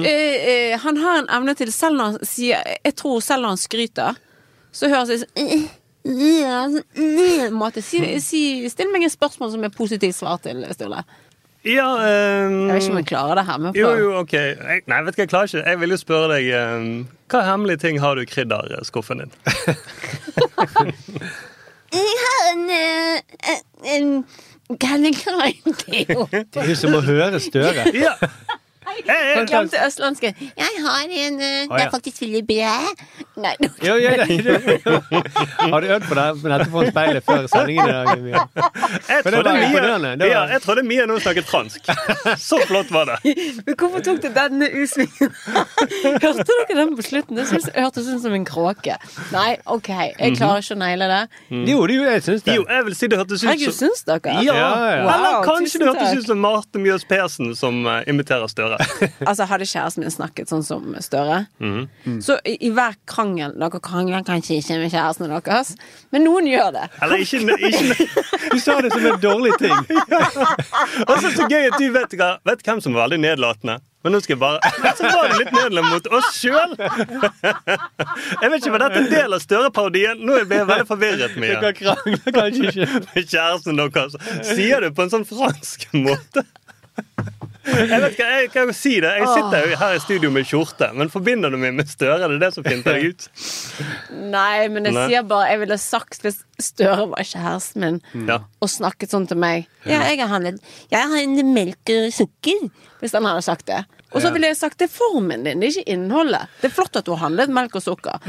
Eh, 0.10 0.48
eh, 0.54 0.80
han 0.82 0.98
har 0.98 1.20
en 1.22 1.30
evne 1.38 1.54
til, 1.56 1.72
selv 1.74 2.00
når 2.00 2.06
han 2.16 2.26
sier 2.26 2.64
Jeg 2.84 2.96
tror 2.98 3.22
selv 3.22 3.46
når 3.46 3.54
han 3.54 3.62
skryter, 3.62 4.18
så 4.72 4.90
høres 4.90 5.12
det 5.12 5.20
sånn 5.22 5.68
måte. 7.54 7.84
Si, 7.86 8.02
si, 8.26 8.70
Still 8.74 8.90
meg 8.94 9.06
et 9.06 9.14
spørsmål 9.14 9.52
som 9.54 9.68
er 9.68 9.74
positivt 9.76 10.18
svar 10.18 10.42
til, 10.42 10.66
Sturle. 10.74 11.04
Ja 11.62 11.86
um, 11.94 12.56
Jeg 12.72 12.74
vet 12.74 12.82
ikke 12.82 12.92
om 12.96 12.98
jeg 12.98 13.10
klarer 13.12 13.38
det 13.38 13.46
her. 13.46 13.58
Men 13.62 13.76
Jo, 13.78 13.92
jo, 14.00 14.12
ok. 14.24 14.34
Jeg, 14.34 14.82
nei, 14.90 15.02
vet 15.06 15.14
du 15.14 15.20
hva, 15.20 15.22
jeg 15.22 15.30
klarer 15.30 15.52
ikke. 15.52 15.66
Jeg 15.70 15.80
vil 15.84 15.94
jo 15.94 16.00
spørre 16.02 16.32
deg 16.34 16.50
um, 16.58 16.88
Hva 17.30 17.44
hemmelige 17.52 17.84
ting 17.84 18.02
har 18.02 18.18
du 18.18 18.24
i 18.24 18.30
krydderskuffen 18.30 19.22
din? 19.22 19.32
Jeg 21.92 22.08
har 22.18 22.46
en, 22.54 22.70
en, 23.52 23.64
en 23.94 24.12
Kallekranteo. 24.80 26.28
Det 26.32 26.64
er 26.64 26.70
jo 26.72 26.78
som 26.80 26.96
å 26.96 27.02
høre 27.06 27.40
Støre. 27.44 27.88
Ja. 27.98 28.16
Jeg, 29.08 29.46
Glemte 29.50 29.78
østlandske. 29.86 30.34
Jeg 30.42 30.84
har 30.86 31.04
en 31.06 31.40
eh, 31.40 31.48
Det 31.72 31.80
ja. 31.80 31.86
er 31.86 31.92
faktisk 31.94 32.22
veldig 32.22 32.44
bra. 32.48 32.74
Nei, 33.42 33.54
nå- 33.62 33.70
Jo, 33.88 33.96
jo, 33.96 34.10
det, 34.20 34.28
har 35.72 35.82
du 35.82 35.88
øvd 35.88 36.06
på 36.10 36.16
det 36.18 36.26
dette 36.52 36.68
foran 36.72 36.92
speilet 36.92 37.26
før 37.26 37.48
sendingen 37.52 37.88
i 37.88 37.92
dag? 37.92 38.08
Jeg, 39.10 39.24
trodde. 39.26 39.54
Var- 39.74 40.28
ja, 40.28 40.42
jeg 40.52 40.62
trodde 40.66 40.84
Mia 40.88 41.06
nå 41.10 41.18
snakket 41.24 41.48
fransk. 41.50 41.90
Så 42.42 42.60
flott 42.68 42.92
var 42.94 43.06
det. 43.12 43.36
Men 43.66 43.76
hvorfor 43.80 44.04
tok 44.06 44.22
det 44.26 44.34
denne 44.36 44.68
usvingen? 44.82 45.32
Hørte 46.22 46.46
dere 46.52 46.78
den 46.82 46.96
på 46.98 47.06
slutten? 47.08 47.40
Det 47.40 47.48
hørtes 47.76 48.10
ut 48.12 48.22
som 48.24 48.34
en 48.38 48.46
kråke. 48.48 48.98
Nei, 49.34 49.56
OK, 49.66 49.90
jeg 49.92 50.36
klarer 50.38 50.62
ikke 50.64 50.76
å 50.78 50.82
naile 50.82 51.08
det. 51.12 51.22
Jo, 51.72 51.86
det, 51.88 51.98
jo- 52.00 52.10
jeg 52.10 52.26
syns 52.28 52.46
det. 52.48 52.58
Jo, 52.60 52.66
jeg 52.70 52.86
vil 52.90 52.96
si 53.00 53.10
det 53.12 53.22
hørtes 53.22 53.44
ut 53.44 53.50
Herregud, 53.50 53.74
som 53.74 53.88
syns 53.88 54.04
dere? 54.10 54.38
ja. 54.46 54.60
Eller 55.02 55.46
kanskje 55.48 55.82
det 55.82 55.90
hørtes 55.92 56.20
ut 56.22 56.28
som 56.32 56.42
Marte 56.44 56.82
Mjøs 56.82 57.06
Persen 57.10 57.54
som 57.58 57.82
eh, 57.88 58.02
imiterer 58.12 58.50
Støre. 58.52 58.81
Altså, 59.30 59.46
hadde 59.50 59.68
kjæresten 59.70 60.04
min 60.06 60.14
snakket 60.14 60.50
sånn 60.52 60.64
som 60.66 60.88
Støre, 61.02 61.46
Mhm. 61.60 62.18
så 62.26 62.38
i, 62.46 62.58
i 62.68 62.72
hver 62.74 62.96
krangel 63.08 63.54
Dere 63.60 63.80
krangler 63.84 64.24
kanskje 64.28 64.58
ikke 64.62 64.80
med 64.82 64.92
kjærestene 64.94 65.42
deres, 65.46 65.76
men 66.12 66.24
noen 66.26 66.48
gjør 66.50 66.72
det. 66.78 66.88
Eller 67.02 67.22
ikke, 67.24 67.42
ikke 67.58 68.10
Du 68.52 68.60
sa 68.60 68.80
det 68.82 68.92
som 68.94 69.06
en 69.06 69.22
dårlig 69.22 69.54
ting. 69.62 69.78
Og 71.08 71.14
så 71.16 71.22
er 71.22 71.30
det 71.30 71.38
så 71.38 71.48
gøy 71.52 71.70
at 71.72 71.80
du 71.80 71.88
vet, 71.96 72.18
vet 72.52 72.66
hvem 72.68 72.82
som 72.84 72.94
var 72.98 73.08
veldig 73.08 73.22
nedlatende. 73.24 73.80
Men 74.02 74.16
nå 74.16 74.20
skal 74.24 74.34
jeg 74.34 74.40
bare 74.42 74.94
så 74.98 75.06
var 75.14 75.28
det 75.30 75.36
litt 75.44 75.52
nedlatende 75.54 75.84
mot 75.92 76.08
oss 76.18 76.32
sjøl! 76.40 76.72
Jeg 78.42 78.50
vet 78.50 78.56
ikke, 78.58 78.72
Var 78.74 78.82
dette 78.88 79.02
en 79.04 79.10
del 79.12 79.36
av 79.38 79.44
Støre-parodien? 79.44 80.24
Nå 80.26 80.40
ble 80.50 80.58
jeg 80.62 80.70
veldig 80.72 80.88
forvirret. 80.90 81.36
Mia. 81.42 81.60
Dere 81.62 81.76
krangler 81.78 82.34
kanskje 82.34 82.72
ikke. 82.72 82.88
Med 83.12 83.30
kjæresten 83.30 83.78
deres. 83.78 84.18
Sier 84.50 84.82
du 84.82 84.90
på 84.98 85.06
en 85.06 85.14
sånn 85.14 85.28
fransk 85.30 85.86
måte? 86.02 86.46
Jeg 87.72 88.02
vet 88.04 88.18
hva, 88.20 88.28
jeg 88.42 88.50
kan 88.54 88.68
jo 88.70 88.76
si 88.76 88.94
det. 89.04 89.12
Jeg 89.22 89.28
sitter 89.32 89.68
jo 89.72 89.78
her 89.82 89.96
i 89.98 90.02
studio 90.04 90.32
med 90.34 90.48
skjorte, 90.50 90.90
men 90.98 91.10
forbinder 91.14 91.54
du 91.54 91.58
meg 91.62 91.74
med 91.78 91.90
Støre? 91.92 92.18
Det 92.28 92.38
er 92.38 92.44
det 92.44 92.50
som 92.56 92.66
finner 92.68 92.98
deg 92.98 93.12
ut? 93.12 93.28
Nei, 94.32 94.68
men 94.74 94.88
jeg 94.90 94.96
Nei. 94.98 95.06
sier 95.10 95.26
bare 95.28 95.50
Jeg 95.54 95.62
ville 95.64 95.78
sagt 95.82 96.26
hvis 96.26 96.42
Støre 96.62 97.08
var 97.14 97.26
kjæresten 97.26 97.82
min 97.86 98.28
Ja. 98.30 98.40
og 98.62 98.70
snakket 98.70 99.14
sånn 99.14 99.28
til 99.30 99.40
meg 99.42 99.68
Ja, 99.88 100.02
jeg 100.10 100.20
har 100.22 100.30
handlet 100.34 100.60
Jeg 100.92 101.00
har 101.02 101.10
handlet 101.16 101.48
melk 101.56 101.94
og 101.96 102.12
sukker. 102.14 102.68
Hvis 103.02 103.16
han 103.18 103.26
hadde 103.26 103.42
sagt 103.46 103.66
det. 103.72 103.80
Og 104.12 104.22
så 104.22 104.30
ville 104.36 104.50
jeg 104.52 104.58
sagt 104.60 104.78
det 104.82 104.90
er 104.90 104.94
formen 104.94 105.46
din, 105.48 105.62
det 105.64 105.70
er 105.70 105.78
ikke 105.80 105.94
innholdet. 105.96 106.50
Det 106.62 106.68
er 106.70 106.74
flott 106.76 106.98
at 107.00 107.06
du 107.08 107.14
har 107.16 107.24
handlet 107.24 107.50
melk 107.54 107.78
og 107.80 107.82
sukker. 107.86 108.20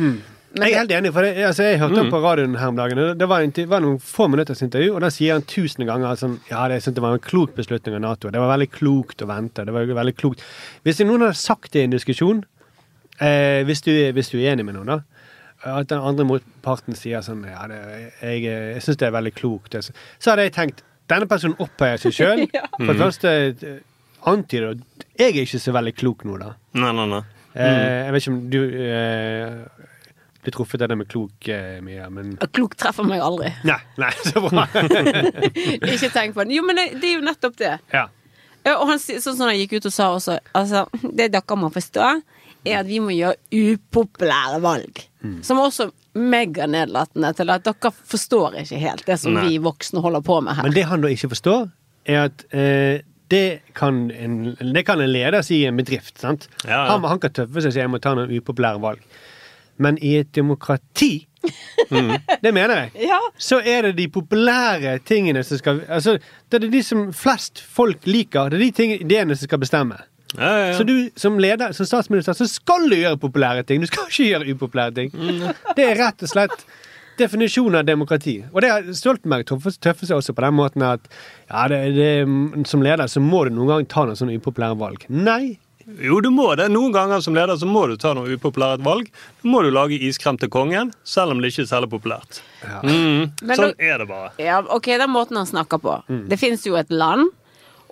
Men 0.53 0.69
Jeg 0.69 0.75
er 0.75 0.83
helt 0.83 0.93
enig, 0.93 1.13
for 1.17 1.25
det, 1.25 1.45
altså, 1.49 1.65
jeg 1.65 1.79
hørte 1.81 2.03
mm. 2.05 2.11
på 2.13 2.19
radioen 2.21 2.57
her 2.61 2.73
om 2.73 2.77
dagen. 2.77 2.99
Det 3.17 3.29
var, 3.29 3.41
en, 3.41 3.53
det 3.57 3.65
var 3.71 3.81
noen 3.81 4.01
få 4.05 4.27
minutters 4.29 4.61
intervju, 4.65 4.91
og 4.93 5.01
da 5.05 5.09
sier 5.13 5.39
han 5.39 5.47
tusen 5.49 5.87
ganger 5.89 6.19
sånn 6.21 6.35
Ja, 6.51 6.67
det, 6.69 6.83
det 6.85 7.05
var 7.05 7.17
en 7.17 7.25
klok 7.25 7.55
beslutning 7.57 7.97
av 7.97 8.03
Nato. 8.05 8.33
Det 8.33 8.43
var 8.43 8.53
veldig 8.53 8.69
klokt 8.75 9.25
å 9.25 9.31
vente. 9.31 9.65
Det 9.65 9.73
var 9.73 9.89
veldig 9.97 10.17
klokt. 10.19 10.45
Hvis 10.85 11.01
noen 11.07 11.25
hadde 11.25 11.41
sagt 11.41 11.73
det 11.73 11.85
i 11.85 11.89
en 11.89 11.97
diskusjon, 11.97 12.45
eh, 13.17 13.63
hvis, 13.69 13.81
du, 13.87 13.95
hvis 14.13 14.33
du 14.35 14.37
er 14.43 14.53
enig 14.53 14.69
med 14.69 14.77
noen, 14.77 14.93
da 14.99 15.01
at 15.63 15.89
den 15.93 16.03
andre 16.03 16.25
motparten 16.27 16.97
sier 16.99 17.23
sånn 17.23 17.45
Ja, 17.47 17.67
det, 17.71 17.79
jeg, 18.19 18.43
jeg 18.49 18.83
syns 18.83 18.99
det 18.99 19.07
er 19.09 19.15
veldig 19.15 19.33
klokt. 19.37 19.77
Så 19.79 20.33
hadde 20.33 20.49
jeg 20.49 20.57
tenkt 20.57 20.83
Denne 21.11 21.29
personen 21.31 21.59
opphøyer 21.61 22.01
seg 22.01 22.15
sjøl. 22.17 22.45
For 22.79 22.93
det 22.93 23.01
første 23.01 23.33
eh, 23.53 23.79
antyder 24.29 24.73
at 24.73 25.07
jeg 25.19 25.35
er 25.35 25.45
ikke 25.45 25.61
så 25.61 25.75
veldig 25.75 25.93
klok 25.99 26.23
nå, 26.27 26.39
da. 26.41 26.53
Nei, 26.79 26.93
nei, 26.97 27.07
nei. 27.11 27.23
Eh, 27.53 27.99
jeg 28.07 28.15
vet 28.15 28.23
ikke 28.25 28.33
om 28.33 28.43
du 28.53 28.61
eh, 28.81 29.89
blir 30.43 30.55
truffet 30.57 30.83
av 30.83 30.89
det 30.91 30.97
med 30.99 31.09
klok, 31.13 31.49
eh, 31.49 31.79
Mia, 31.85 32.09
men 32.11 32.35
Klok 32.53 32.75
treffer 32.81 33.07
meg 33.07 33.23
aldri. 33.23 33.53
Nei, 33.69 33.79
nei, 34.03 34.11
så 34.29 34.43
bra. 34.43 34.65
Ikke 35.93 36.11
tenk 36.11 36.35
på 36.35 36.45
det. 36.45 36.57
Jo, 36.59 36.65
men 36.67 36.79
det, 36.81 36.89
det 37.03 37.13
er 37.13 37.17
jo 37.21 37.25
nettopp 37.29 37.57
det. 37.63 37.77
ja. 37.95 38.09
Og 38.77 38.85
han, 38.87 39.01
sånn 39.03 39.35
som 39.35 39.49
han 39.49 39.57
gikk 39.59 39.73
ut 39.81 39.87
og 39.89 39.91
sa 39.91 40.05
også 40.15 40.37
Altså, 40.55 40.85
det 41.03 41.33
dere 41.35 41.57
må 41.59 41.67
forstå, 41.75 42.11
er 42.63 42.77
at 42.79 42.87
vi 42.87 43.01
må 43.03 43.11
gjøre 43.11 43.35
upopulære 43.51 44.61
valg. 44.63 45.01
Som 45.43 45.59
er 45.59 45.67
også 45.67 45.89
meganedlatende 46.15 47.33
til 47.39 47.51
at 47.51 47.65
dere 47.67 47.91
forstår 47.91 48.61
ikke 48.63 48.79
helt 48.83 49.03
det 49.09 49.17
som 49.19 49.35
Nei. 49.35 49.49
vi 49.49 49.59
voksne 49.65 50.03
holder 50.05 50.23
på 50.27 50.37
med 50.47 50.55
her. 50.61 50.69
Men 50.69 50.77
det 50.77 50.85
han 50.91 51.03
da 51.03 51.11
ikke 51.11 51.33
forstår, 51.35 51.67
er 52.07 52.29
at 52.29 52.45
eh, 52.55 53.03
det, 53.35 53.43
kan 53.79 54.05
en, 54.15 54.39
det 54.61 54.85
kan 54.87 55.03
en 55.03 55.11
leder 55.11 55.43
si 55.43 55.63
i 55.65 55.67
en 55.67 55.83
bedrift. 55.83 56.15
sant? 56.23 56.47
Ja, 56.63 56.71
ja. 56.85 56.87
Han, 56.93 57.03
han 57.11 57.19
kan 57.23 57.35
tøffe 57.35 57.63
seg 57.65 57.73
og 57.73 57.77
si 57.77 57.83
jeg 57.83 57.91
må 57.91 57.99
ta 58.05 58.15
noen 58.19 58.31
upopulære 58.39 58.83
valg. 58.83 59.03
Men 59.79 59.99
i 60.05 60.17
et 60.21 60.33
demokrati, 60.37 61.27
det 62.43 62.53
mener 62.55 62.75
jeg, 62.85 62.91
Ja. 63.09 63.19
så 63.39 63.59
er 63.65 63.83
det 63.89 63.97
de 63.97 64.09
populære 64.09 64.99
tingene 65.05 65.43
som 65.45 65.59
skal 65.59 65.81
altså, 65.89 66.19
Det 66.51 66.63
er 66.63 66.71
de 66.71 66.83
som 66.83 67.09
flest 67.13 67.61
folk 67.61 68.07
liker. 68.07 68.51
Det 68.51 68.61
er 68.61 68.65
de 68.65 68.71
ting, 68.71 68.93
ideene 69.01 69.37
som 69.37 69.49
skal 69.49 69.59
bestemme. 69.59 69.99
Ja, 70.39 70.45
ja, 70.49 70.67
ja. 70.71 70.77
Så 70.79 70.85
du 70.89 71.11
som 71.17 71.39
leder, 71.39 71.73
som 71.77 71.87
statsminister, 71.87 72.33
så 72.33 72.47
skal 72.49 72.89
du 72.89 72.97
gjøre 72.97 73.19
populære 73.21 73.67
ting. 73.69 73.83
Du 73.83 73.87
skal 73.91 74.07
ikke 74.09 74.29
gjøre 74.31 74.55
upopulære 74.55 74.95
ting. 74.95 75.11
Det 75.77 75.85
er 75.91 75.99
rett 76.01 76.23
og 76.25 76.31
slett 76.31 76.65
definisjonen 77.19 77.83
av 77.83 77.85
demokrati. 77.85 78.39
Og 78.53 78.63
det 78.65 78.71
har 78.73 78.87
Stoltenberg 78.97 79.45
tøffet 79.45 80.07
seg 80.09 80.17
også 80.17 80.33
på 80.33 80.45
den 80.47 80.57
måten 80.57 80.85
at 80.87 81.05
ja, 81.51 81.67
det, 81.69 81.83
det, 81.99 82.67
som 82.71 82.81
leder 82.85 83.11
så 83.13 83.21
må 83.21 83.45
du 83.45 83.53
noen 83.57 83.69
gang 83.75 83.91
ta 83.93 84.07
noen 84.09 84.17
sånne 84.17 84.39
upopulære 84.41 84.79
valg. 84.81 85.05
Nei. 85.13 85.59
Jo, 86.01 86.21
du 86.25 86.31
må 86.31 86.55
det. 86.57 86.69
Noen 86.73 86.93
ganger 86.95 87.21
som 87.25 87.35
leder 87.35 87.57
så 87.61 87.67
må 87.69 87.87
du 87.91 87.97
ta 88.01 88.15
noe 88.15 88.31
upopulært 88.37 88.83
valg. 88.87 89.11
Da 89.43 89.49
må 89.49 89.63
du 89.63 89.71
lage 89.71 89.99
iskrem 89.99 90.39
til 90.39 90.49
kongen, 90.49 90.93
selv 91.05 91.33
om 91.33 91.41
det 91.43 91.53
ikke 91.53 91.63
er 91.67 91.71
særlig 91.75 91.91
populært. 91.93 92.41
Mm, 92.83 93.33
Men 93.43 93.57
sånn 93.59 93.75
er 93.79 93.99
det 93.99 94.09
bare. 94.09 94.31
Ja, 94.39 94.61
ok, 94.63 94.85
Det 94.85 95.01
er 95.01 95.09
måten 95.13 95.37
han 95.37 95.47
snakker 95.47 95.79
på. 95.83 96.03
Det 96.29 96.39
finnes 96.39 96.65
jo 96.67 96.77
et 96.77 96.91
land 96.91 97.29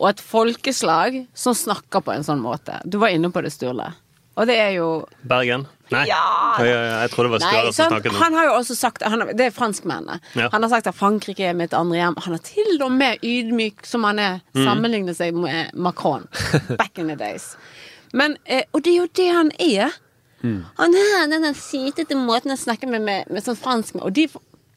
og 0.00 0.09
et 0.09 0.21
folkeslag 0.21 1.26
som 1.35 1.52
snakker 1.54 2.00
på 2.00 2.14
en 2.14 2.23
sånn 2.25 2.40
måte. 2.40 2.80
Du 2.88 2.99
var 2.99 3.09
inne 3.12 3.30
på 3.30 3.42
det, 3.42 3.52
Sturle. 3.52 3.92
Og 4.40 4.47
det 4.47 4.54
er 4.57 4.71
jo 4.78 5.04
Bergen? 5.26 5.66
Nei. 5.90 6.04
Ja. 6.07 6.21
jeg, 6.62 6.69
ja, 6.71 6.83
ja, 6.87 6.99
jeg 7.02 7.11
tror 7.11 7.26
det 7.26 7.30
var 7.33 7.40
Nei, 7.42 7.73
som 7.75 7.90
snakket 7.90 8.12
nå. 8.14 8.19
Han 8.23 8.33
har 8.38 8.45
jo 8.47 8.52
også 8.61 8.76
sagt 8.78 9.02
han, 9.02 9.21
har- 9.21 9.33
Det 9.35 9.47
er 9.49 9.50
franskmennene. 9.50 10.21
Ja. 10.38 10.49
Han 10.52 10.62
har 10.62 10.71
sagt 10.71 10.87
at 10.87 10.95
Frankrike 10.95 11.40
er 11.50 11.52
mitt 11.59 11.75
andre 11.75 11.97
hjem. 11.99 12.14
Han 12.25 12.35
er 12.35 12.38
til 12.47 12.78
og 12.87 12.92
med 12.92 13.19
ydmyk 13.26 13.85
som 13.85 14.04
han 14.04 14.19
er, 14.19 14.40
Mm. 14.54 14.64
sammenlignet 14.64 15.16
seg 15.16 15.35
med 15.35 15.75
Macron. 15.75 16.28
Back 16.78 16.97
in 16.99 17.09
the 17.09 17.16
days. 17.16 17.57
Men, 18.12 18.37
eh, 18.47 18.62
og 18.75 18.83
det 18.85 18.93
er 18.95 19.00
jo 19.02 19.09
det 19.17 19.29
han 19.33 19.50
er. 19.59 19.90
Mm. 20.43 20.61
Han 20.79 20.95
har 20.97 21.26
den 21.33 21.55
sytete 21.55 22.17
måten 22.17 22.50
å 22.55 22.57
snakke 22.59 22.88
med, 22.88 23.02
med, 23.05 23.29
med 23.31 23.45
sånn 23.45 23.59
fransk 23.61 23.95
med, 23.99 24.05
og 24.09 24.14
de 24.17 24.29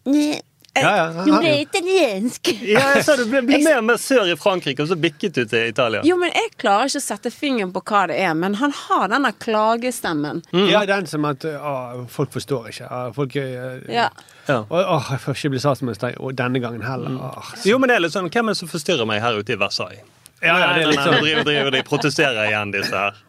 Nei, 0.05 0.41
Ja, 0.75 0.95
ja, 0.97 1.03
han- 1.13 1.27
Nå 1.29 1.37
ble 1.39 1.49
jeg 1.53 1.67
italiensk. 1.67 2.47
Ja, 2.65 2.79
jeg 2.95 3.03
sa 3.05 3.15
du 3.15 3.27
ble, 3.29 3.43
ble 3.45 3.59
mer 3.63 3.77
og 3.77 3.83
mer 3.85 3.99
sør 4.01 4.25
i 4.31 4.35
Frankrike, 4.35 4.81
og 4.81 4.89
så 4.89 4.97
bikket 4.99 5.35
du 5.37 5.45
til 5.45 5.67
Italia. 5.69 6.01
Jo, 6.03 6.15
men 6.17 6.31
jeg 6.33 6.49
klarer 6.57 6.89
ikke 6.89 6.97
å 6.97 7.03
sette 7.05 7.29
fingeren 7.31 7.71
på 7.71 7.83
hva 7.85 8.07
det 8.09 8.17
er, 8.17 8.33
men 8.33 8.55
han 8.57 8.73
har 8.73 9.07
denne 9.13 9.29
klagestemmen. 9.37 10.41
Ja, 10.51 10.81
den 10.89 11.05
som 11.05 11.25
at 11.29 11.45
å, 11.45 12.07
folk 12.09 12.33
forstår 12.33 12.71
ikke. 12.73 12.89
Folk, 13.13 13.35
eh, 13.37 13.85
Ja. 13.93 14.09
Å, 14.49 14.65
å, 14.67 14.97
jeg 15.11 15.21
får 15.23 15.37
ikke 15.37 15.53
bli 15.53 15.59
statsminister 15.63 16.17
og 16.19 16.33
denne 16.35 16.59
gangen 16.59 16.81
heller. 16.83 17.21
Åh. 17.21 17.53
Jo, 17.69 17.77
men 17.77 17.87
det 17.93 17.95
er 17.95 18.03
litt 18.07 18.11
sånn, 18.17 18.27
Hvem 18.33 18.49
er 18.49 18.57
det 18.57 18.57
som 18.57 18.67
forstyrrer 18.73 19.05
meg 19.07 19.21
her 19.21 19.37
ute 19.39 19.53
i 19.53 19.55
Versailles? 19.61 20.01
Ja, 20.43 20.57
ja, 20.59 20.71
det 20.75 20.83
er 20.83 20.91
liksom, 20.91 21.21
driver, 21.21 21.45
driver 21.47 21.71
de 21.71 21.83
protesterer 21.87 22.49
igjen, 22.49 22.73
disse 22.75 22.97
her. 22.99 23.21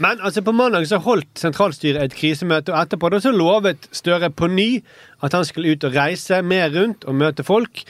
Men 0.00 0.20
altså 0.24 0.40
på 0.40 0.52
mandag 0.56 0.86
så 0.88 1.00
holdt 1.04 1.40
sentralstyret 1.42 2.00
et 2.00 2.14
krisemøte, 2.16 2.72
og 2.72 2.78
etterpå 2.80 3.10
da 3.12 3.18
så 3.20 3.32
lovet 3.34 3.88
Støre 3.92 4.30
på 4.32 4.48
ny 4.48 4.68
at 5.20 5.34
han 5.36 5.44
skulle 5.44 5.74
ut 5.74 5.84
og 5.84 5.96
reise 5.96 6.40
mer 6.46 6.70
rundt 6.72 7.04
og 7.04 7.18
møte 7.20 7.44
folk. 7.44 7.82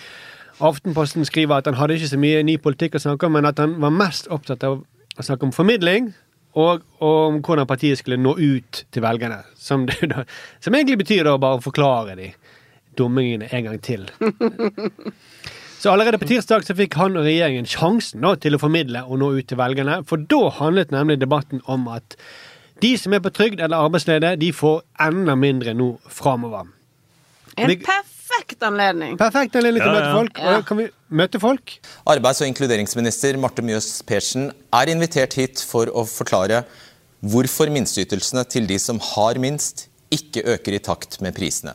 Aftenposten 0.61 1.25
skriver 1.29 1.61
at 1.61 1.71
han 1.71 1.79
hadde 1.79 2.01
ikke 2.01 2.11
så 2.11 2.19
mye 2.21 2.43
ny 2.43 2.57
politikk 2.59 2.99
å 2.99 3.05
snakke 3.05 3.29
om, 3.29 3.37
men 3.39 3.47
at 3.47 3.63
han 3.63 3.77
var 3.85 3.95
mest 3.95 4.27
opptatt 4.33 4.67
av 4.67 4.81
å 4.81 5.27
snakke 5.27 5.47
om 5.47 5.55
formidling 5.55 6.11
og 6.59 6.83
om 7.05 7.39
hvordan 7.47 7.69
partiet 7.71 8.01
skulle 8.01 8.19
nå 8.19 8.35
ut 8.35 8.83
til 8.91 9.05
velgerne. 9.05 9.45
Som, 9.55 9.87
det, 9.87 10.01
da, 10.11 10.25
som 10.59 10.75
egentlig 10.75 11.05
betyr 11.05 11.29
da 11.29 11.37
bare 11.39 11.61
å 11.61 11.65
forklare 11.65 12.19
de 12.19 12.33
dummingene 12.99 13.53
en 13.55 13.69
gang 13.69 13.79
til. 13.87 14.09
Så 15.81 15.89
allerede 15.89 16.19
på 16.21 16.29
tirsdag 16.29 16.67
så 16.67 16.75
fikk 16.77 16.99
han 17.01 17.17
og 17.17 17.25
regjeringen 17.25 17.69
sjansen 17.69 18.21
da, 18.21 18.35
til 18.37 18.57
å 18.57 18.61
formidle 18.61 19.01
og 19.07 19.23
nå 19.23 19.31
ut 19.39 19.47
til 19.49 19.57
velgerne. 19.57 20.03
For 20.09 20.21
da 20.29 20.51
handlet 20.59 20.93
nemlig 20.93 21.17
debatten 21.23 21.63
om 21.73 21.87
at 21.89 22.19
de 22.85 22.91
som 23.01 23.17
er 23.17 23.23
på 23.25 23.33
trygd 23.33 23.63
eller 23.65 23.81
arbeidsledige, 23.87 24.37
de 24.43 24.51
får 24.57 24.83
enda 25.01 25.37
mindre 25.41 25.73
nå 25.77 25.95
framover. 26.13 26.69
En 27.57 27.73
perfekt 27.73 28.63
anledning. 28.65 29.17
Perfekt 29.21 29.57
anledning 29.57 29.81
til 29.81 29.89
å 29.89 29.97
møte 29.97 30.13
folk. 30.19 30.41
Og 30.45 30.53
da 30.53 30.61
kan 30.69 30.81
vi 30.83 30.87
møte 31.23 31.41
folk. 31.41 31.77
Arbeids- 32.13 32.45
og 32.45 32.53
inkluderingsminister 32.53 33.41
Marte 33.41 33.65
Mjøs 33.65 33.91
Persen 34.09 34.51
er 34.77 34.93
invitert 34.93 35.37
hit 35.41 35.65
for 35.65 35.89
å 35.89 36.05
forklare 36.09 36.67
hvorfor 37.25 37.73
minsteytelsene 37.73 38.45
til 38.53 38.69
de 38.69 38.77
som 38.81 39.01
har 39.15 39.41
minst, 39.41 39.89
ikke 40.13 40.45
øker 40.57 40.77
i 40.77 40.85
takt 40.85 41.21
med 41.25 41.37
prisene. 41.37 41.73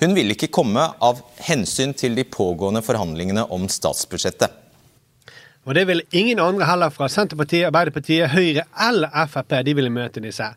Hun 0.00 0.14
vil 0.16 0.34
ikke 0.34 0.50
komme 0.52 0.88
av 1.04 1.20
hensyn 1.46 1.94
til 1.96 2.16
de 2.18 2.24
pågående 2.26 2.82
forhandlingene 2.84 3.46
om 3.54 3.68
statsbudsjettet. 3.70 4.60
Og 5.64 5.76
det 5.78 5.86
vil 5.88 6.02
ingen 6.12 6.42
andre 6.44 6.66
heller 6.68 6.92
fra 6.92 7.08
Senterpartiet, 7.08 7.70
Arbeiderpartiet, 7.70 8.34
Høyre 8.34 8.66
eller 8.88 9.28
Frp. 9.30 9.54
De 9.64 9.76
ville 9.76 9.92
møte 9.92 10.20
disse. 10.20 10.50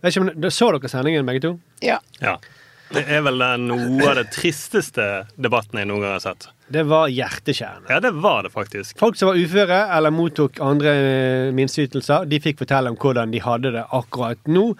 Vet 0.00 0.16
ikke 0.16 0.24
om, 0.24 0.50
Så 0.50 0.70
dere 0.72 0.90
sendingen, 0.90 1.28
begge 1.28 1.44
to? 1.44 1.52
Ja. 1.84 2.00
Ja. 2.18 2.38
Det 2.90 3.04
er 3.06 3.20
vel 3.22 3.38
noe 3.62 4.08
av 4.10 4.16
det 4.18 4.32
tristeste 4.34 5.04
debatten 5.38 5.78
jeg 5.78 5.86
noen 5.86 6.02
gang 6.02 6.16
har 6.16 6.24
sett. 6.24 6.48
Det 6.70 6.82
var 6.90 7.10
hjerteskjærende. 7.10 7.86
Ja, 7.92 8.00
det 8.02 8.10
var 8.18 8.42
det 8.42 8.50
faktisk. 8.50 8.96
Folk 8.98 9.18
som 9.18 9.30
var 9.30 9.38
uføre 9.38 9.78
eller 9.94 10.14
mottok 10.14 10.58
andre 10.62 10.94
eh, 10.96 11.52
minsteytelser, 11.54 12.26
de 12.30 12.40
fikk 12.42 12.58
fortelle 12.64 12.90
om 12.90 12.98
hvordan 12.98 13.30
de 13.30 13.42
hadde 13.44 13.72
det 13.76 13.84
akkurat 13.94 14.50
nå. 14.50 14.72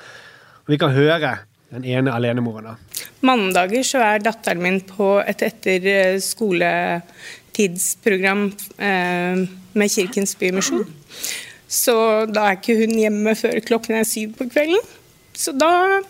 Vi 0.70 0.78
kan 0.78 0.94
høre 0.94 1.36
den 1.70 1.84
ene 1.84 2.12
alenemoren. 2.12 2.64
da. 2.64 3.04
Mandager 3.20 3.84
så 3.86 4.02
er 4.02 4.22
datteren 4.24 4.62
min 4.62 4.80
på 4.86 5.18
et 5.22 5.42
etter 5.46 5.86
eh, 5.86 6.16
eh, 8.78 9.42
med 9.72 9.90
Kirkens 9.92 10.36
Bymisjon. 10.38 10.86
Så 11.70 11.94
da 12.26 12.48
er 12.48 12.56
ikke 12.58 12.78
hun 12.80 12.96
hjemme 12.98 13.36
før 13.38 13.60
klokken 13.62 14.00
er 14.00 14.08
syv 14.08 14.34
på 14.38 14.48
kvelden. 14.50 14.80
Så 15.36 15.52
da, 15.54 16.00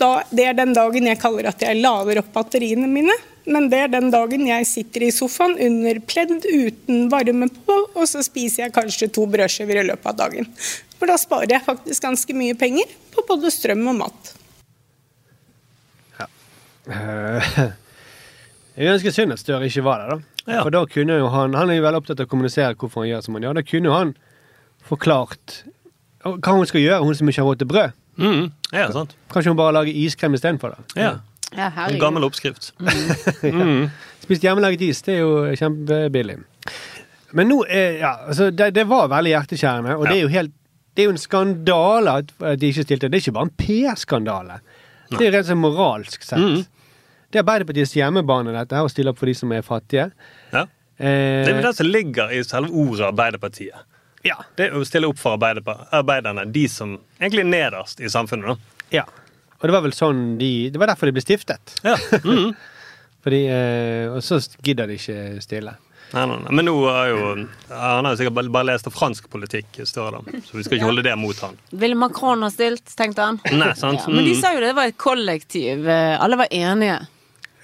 da 0.00 0.24
Det 0.30 0.48
er 0.48 0.58
den 0.58 0.74
dagen 0.74 1.06
jeg 1.06 1.20
kaller 1.22 1.52
at 1.52 1.62
jeg 1.62 1.78
lader 1.80 2.18
opp 2.24 2.32
batteriene 2.34 2.90
mine. 2.90 3.14
Men 3.44 3.68
det 3.68 3.78
er 3.78 3.90
den 3.92 4.08
dagen 4.10 4.46
jeg 4.48 4.66
sitter 4.66 5.04
i 5.04 5.12
sofaen 5.12 5.58
under 5.60 5.98
pledd 6.08 6.32
uten 6.48 7.10
varme 7.12 7.50
på, 7.52 7.76
og 7.92 8.06
så 8.08 8.22
spiser 8.24 8.64
jeg 8.64 8.72
kanskje 8.72 9.10
to 9.12 9.26
brødskiver 9.28 9.82
i 9.82 9.88
løpet 9.90 10.08
av 10.14 10.16
dagen. 10.22 10.48
For 10.96 11.10
da 11.10 11.18
sparer 11.20 11.52
jeg 11.52 11.66
faktisk 11.66 12.06
ganske 12.06 12.36
mye 12.38 12.56
penger 12.56 12.88
på 13.12 13.26
både 13.28 13.52
strøm 13.52 13.84
og 13.92 14.00
mat. 14.00 14.32
Eh, 16.90 17.54
Det 18.74 18.82
er 18.82 18.90
ganske 18.90 19.12
synd 19.14 19.32
at 19.32 19.38
Støre 19.38 19.68
ikke 19.68 19.84
var 19.86 20.00
der, 20.02 20.08
da. 20.16 20.20
Ja. 20.52 20.62
For 20.62 20.70
da 20.74 20.82
kunne 20.90 21.14
jo 21.20 21.28
han 21.32 21.54
Han 21.56 21.70
er 21.70 21.78
jo 21.78 21.84
veldig 21.86 22.00
opptatt 22.02 22.20
av 22.20 22.26
å 22.26 22.30
kommunisere 22.32 22.74
hvorfor 22.74 23.04
han 23.04 23.12
gjør 23.12 23.22
som 23.24 23.34
han 23.38 23.46
gjør. 23.46 23.54
Da 23.60 23.62
kunne 23.62 23.88
jo 23.88 23.94
han 23.94 24.14
forklart 24.84 25.62
hva 26.24 26.54
hun 26.56 26.66
skal 26.66 26.80
gjøre, 26.80 27.04
hun 27.04 27.14
som 27.14 27.28
ikke 27.28 27.42
har 27.42 27.48
råd 27.50 27.58
til 27.60 27.68
brød. 27.68 27.92
Mm, 28.16 28.44
ja, 28.72 28.86
sant. 28.92 29.14
Kanskje 29.32 29.52
hun 29.52 29.58
bare 29.60 29.74
lager 29.76 29.92
iskrem 30.04 30.34
istedenfor? 30.36 30.72
da? 30.72 31.00
Ja. 31.00 31.12
Ja, 31.54 31.68
En 31.86 31.98
gammel 32.00 32.24
oppskrift. 32.26 32.72
Spist 34.24 34.42
hjemmelaget 34.42 34.80
is, 34.88 35.02
det 35.06 35.14
er 35.14 35.20
jo 35.20 35.32
kjempebillig. 35.60 36.38
Men 37.36 37.50
nå 37.50 37.60
er, 37.68 37.98
ja, 38.00 38.12
altså, 38.26 38.48
det, 38.50 38.70
det 38.74 38.86
var 38.90 39.10
veldig 39.12 39.34
hjerteskjærende, 39.34 39.96
og 39.98 40.06
det 40.08 40.16
er 40.16 40.22
jo 40.24 40.32
helt 40.32 40.54
det 40.94 41.02
er 41.02 41.08
jo 41.08 41.12
en 41.16 41.18
skandale 41.18 42.12
at 42.20 42.28
at 42.38 42.60
de 42.62 42.68
ikke 42.70 42.84
stilte. 42.86 43.08
Det 43.10 43.18
er 43.18 43.22
ikke 43.24 43.32
bare 43.34 43.48
en 43.48 43.56
PR-skandale. 43.58 44.58
Det 45.10 45.18
er 45.20 45.24
jo 45.26 45.32
rett 45.34 45.42
og 45.42 45.48
slett 45.48 45.58
moralsk 45.60 46.22
sett. 46.22 46.38
Mm. 46.38 46.60
Det 47.34 47.40
er 47.40 47.42
Arbeiderpartiets 47.42 47.96
hjemmebane, 47.98 48.52
dette 48.54 48.76
her, 48.78 48.86
å 48.86 48.90
stille 48.92 49.10
opp 49.10 49.18
for 49.18 49.26
de 49.26 49.34
som 49.34 49.50
er 49.56 49.64
fattige. 49.66 50.04
Ja. 50.54 50.60
Eh, 50.96 51.42
Det 51.42 51.50
er 51.50 51.56
vel 51.58 51.64
det 51.66 51.74
som 51.80 51.88
ligger 51.90 52.30
i 52.30 52.42
selve 52.46 52.70
ordet 52.70 53.08
Arbeiderpartiet. 53.10 53.74
ja, 54.24 54.36
Det 54.56 54.68
er 54.70 54.76
å 54.78 54.84
stille 54.86 55.08
opp 55.10 55.18
for 55.18 55.34
arbeiderne, 55.36 56.44
de 56.52 56.66
som 56.70 56.94
egentlig 57.20 57.40
er 57.42 57.50
nederst 57.50 58.00
i 58.00 58.06
samfunnet. 58.08 58.54
da. 58.54 58.98
ja. 59.00 59.04
Og 59.58 59.66
det 59.70 59.72
var 59.72 59.80
vel 59.82 59.92
sånn 59.96 60.36
de 60.38 60.68
Det 60.70 60.78
var 60.78 60.86
derfor 60.90 61.06
de 61.08 61.12
ble 61.16 61.22
stiftet. 61.24 61.74
Ja. 61.82 61.96
Mm. 62.22 62.54
Fordi, 63.24 63.42
eh, 63.48 64.12
og 64.12 64.20
så 64.22 64.36
gidder 64.62 64.86
de 64.86 64.94
ikke 64.98 65.40
stille. 65.42 65.72
Nei, 66.14 66.26
nei, 66.28 66.36
nei. 66.44 66.50
Men 66.52 66.66
nå 66.68 66.74
har 66.92 67.08
jo 67.08 67.20
Han 67.70 68.04
har 68.04 68.12
jo 68.14 68.18
sikkert 68.20 68.52
bare, 68.52 68.66
lest 68.68 68.86
av 68.86 68.92
fransk 68.94 69.26
politikk, 69.32 69.80
står 69.88 70.18
det. 70.28 70.42
Så 70.44 70.52
vi 70.58 70.62
skal 70.66 70.76
ikke 70.78 70.86
holde 70.90 71.02
det 71.02 71.16
mot 71.18 71.34
han. 71.40 71.56
Ville 71.72 71.96
Macron 71.96 72.42
ha 72.44 72.50
stilt, 72.52 72.84
tenkte 72.94 73.24
han. 73.24 73.40
Nei, 73.50 73.72
sant? 73.74 74.04
Ja, 74.04 74.12
men 74.12 74.24
de 74.28 74.34
Mm. 74.36 74.40
sa 74.42 74.52
jo 74.54 74.60
det 74.60 74.74
var 74.76 74.84
et 74.92 74.98
kollektiv. 74.98 75.88
eh, 75.88 76.20
Alle 76.22 76.36
var 76.36 76.46
enige. 76.52 77.00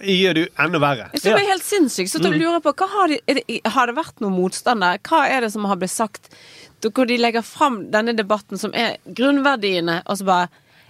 Gjør 0.01 0.35
du 0.35 0.47
enda 0.59 0.79
verre. 0.81 1.11
Jeg 1.13 1.21
synes 1.21 1.37
det 1.37 1.43
er 1.45 1.51
helt 1.51 1.65
sinnssykt. 1.67 2.11
Så 2.11 2.19
Mm. 2.21 2.33
jeg 2.33 2.41
lurer 2.41 2.61
på, 2.65 2.73
hva 2.73 2.87
har, 2.89 3.09
de, 3.09 3.19
er 3.29 3.35
det, 3.35 3.61
har 3.67 3.87
det 3.87 3.95
vært 3.97 4.21
noen 4.21 4.33
motstander? 4.39 4.99
Hva 5.05 5.27
er 5.29 5.41
det 5.45 5.53
som 5.53 5.65
har 5.69 5.77
blitt 5.77 5.91
sagt? 5.93 6.31
Hvor 6.81 7.07
de 7.07 7.19
legger 7.19 7.43
fram 7.45 7.91
denne 7.93 8.15
debatten 8.17 8.57
som 8.59 8.73
er 8.73 8.97
grunnverdiene, 9.05 10.03
og 10.07 10.17
så 10.19 10.25
bare 10.25 10.49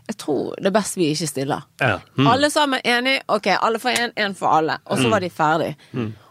Jeg 0.09 0.17
tror 0.19 0.55
det 0.59 0.67
er 0.67 0.75
best 0.75 0.97
vi 0.97 1.11
ikke 1.13 1.27
stiller. 1.29 1.63
Ja. 1.81 2.01
Mm. 2.19 2.27
Alle 2.27 2.49
sammen 2.51 2.81
enige. 2.85 3.21
Ok, 3.29 3.47
alle 3.61 3.79
for 3.79 3.91
én, 3.91 4.11
én 4.17 4.35
for 4.35 4.49
alle. 4.49 4.79
Og 4.87 4.99
så 4.99 5.09
var 5.11 5.21
de 5.21 5.29
ferdig. 5.31 5.77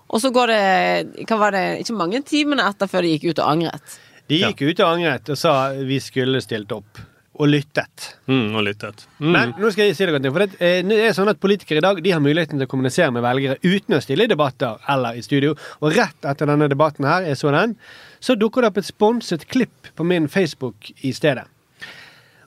Og 0.09 0.19
så 0.21 0.31
går 0.33 0.47
det 0.47 1.25
Hva 1.29 1.37
var 1.39 1.51
det 1.51 1.79
Ikke 1.85 1.95
mange 1.95 2.21
timene 2.25 2.65
etter 2.67 2.87
før 2.87 3.01
de 3.05 3.13
gikk 3.17 3.29
ut 3.29 3.39
og 3.39 3.51
angret. 3.53 3.99
De 4.27 4.39
gikk 4.41 4.61
ut 4.71 4.79
og 4.83 4.97
angret 4.97 5.29
og 5.29 5.37
sa 5.37 5.53
vi 5.73 5.99
skulle 5.99 6.41
stilt 6.41 6.71
opp. 6.75 6.99
Og 7.39 7.47
lyttet. 7.47 8.09
Mm, 8.27 8.55
og 8.59 8.65
lyttet. 8.67 9.05
Mm. 9.19 9.29
Men 9.31 9.53
nå 9.55 9.69
skal 9.71 9.87
jeg 9.87 9.95
si 9.95 10.03
dere 10.03 10.19
en 10.19 10.25
ting. 10.25 10.33
For 10.35 10.43
det, 10.43 10.57
eh, 10.59 10.81
det 10.83 10.97
er 11.07 11.13
sånn 11.15 11.31
at 11.31 11.39
Politikere 11.39 11.79
i 11.79 11.85
dag 11.85 12.01
de 12.03 12.11
har 12.11 12.19
muligheten 12.23 12.59
til 12.59 12.67
å 12.67 12.71
kommunisere 12.71 13.13
med 13.15 13.23
velgere 13.23 13.55
uten 13.63 13.95
å 13.95 14.01
stille 14.03 14.27
i 14.27 14.31
debatter 14.31 14.81
eller 14.91 15.15
i 15.15 15.23
studio. 15.23 15.53
Og 15.79 15.95
rett 15.95 16.27
etter 16.27 16.51
denne 16.51 16.67
debatten 16.67 17.07
her, 17.07 17.23
jeg 17.29 17.39
så 17.39 17.53
den, 17.55 17.77
så 18.19 18.35
dukker 18.35 18.61
det 18.61 18.73
opp 18.73 18.81
et 18.81 18.89
sponset 18.89 19.47
klipp 19.47 19.93
på 19.95 20.03
min 20.03 20.27
Facebook 20.27 20.91
i 20.99 21.13
stedet. 21.15 21.47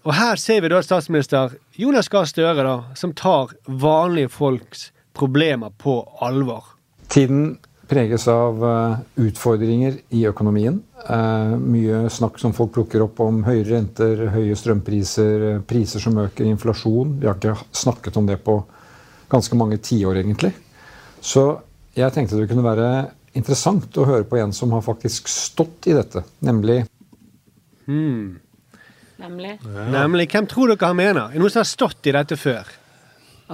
Og 0.04 0.12
her 0.18 0.36
ser 0.36 0.60
vi 0.60 0.68
da 0.68 0.80
statsminister 0.82 1.54
Jonas 1.78 2.10
Gahr 2.10 2.26
Støre, 2.26 2.64
da, 2.66 2.76
som 2.98 3.14
tar 3.14 3.54
vanlige 3.66 4.32
folks 4.34 4.90
problemer 5.14 5.70
på 5.78 6.00
alvor. 6.20 6.74
Tiden 7.08 7.54
preges 7.92 8.24
av 8.28 8.62
eh, 8.64 9.00
utfordringer 9.26 9.98
i 10.16 10.24
økonomien. 10.28 10.78
Eh, 11.08 11.54
mye 11.60 12.06
snakk 12.10 12.38
som 12.40 12.54
folk 12.56 12.72
plukker 12.72 13.04
opp 13.04 13.20
om 13.20 13.42
høye 13.44 13.66
renter, 13.68 14.24
høye 14.32 14.56
strømpriser, 14.56 15.44
eh, 15.50 15.58
priser 15.68 16.00
som 16.00 16.16
øker, 16.22 16.48
inflasjon. 16.48 17.18
Vi 17.20 17.28
har 17.28 17.36
ikke 17.36 17.58
snakket 17.76 18.16
om 18.16 18.30
det 18.30 18.38
på 18.46 18.56
ganske 19.32 19.58
mange 19.60 19.76
tiår, 19.76 20.22
egentlig. 20.22 20.54
Så 21.20 21.44
jeg 21.96 22.14
tenkte 22.14 22.40
det 22.40 22.48
kunne 22.48 22.64
være 22.64 22.88
interessant 23.36 24.00
å 24.00 24.08
høre 24.08 24.24
på 24.28 24.40
en 24.40 24.56
som 24.56 24.72
har 24.72 24.84
faktisk 24.84 25.28
stått 25.28 25.90
i 25.92 25.96
dette, 25.96 26.24
nemlig 26.44 26.82
hmm. 27.88 28.38
Nemlig. 29.22 29.52
Nemlig, 29.92 30.26
hvem 30.32 30.48
tror 30.50 30.72
dere 30.72 30.88
han 30.88 30.98
mener? 30.98 31.28
Er 31.30 31.38
noen 31.38 31.52
som 31.52 31.60
har 31.60 31.68
stått 31.68 32.08
i 32.10 32.14
dette 32.16 32.34
før? 32.40 32.66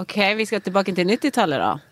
Ok, 0.01 0.16
vi 0.38 0.46
skal 0.48 0.62
tilbake 0.64 0.94
til 0.96 1.11
90-tallet, 1.11 1.61
da. 1.61 1.88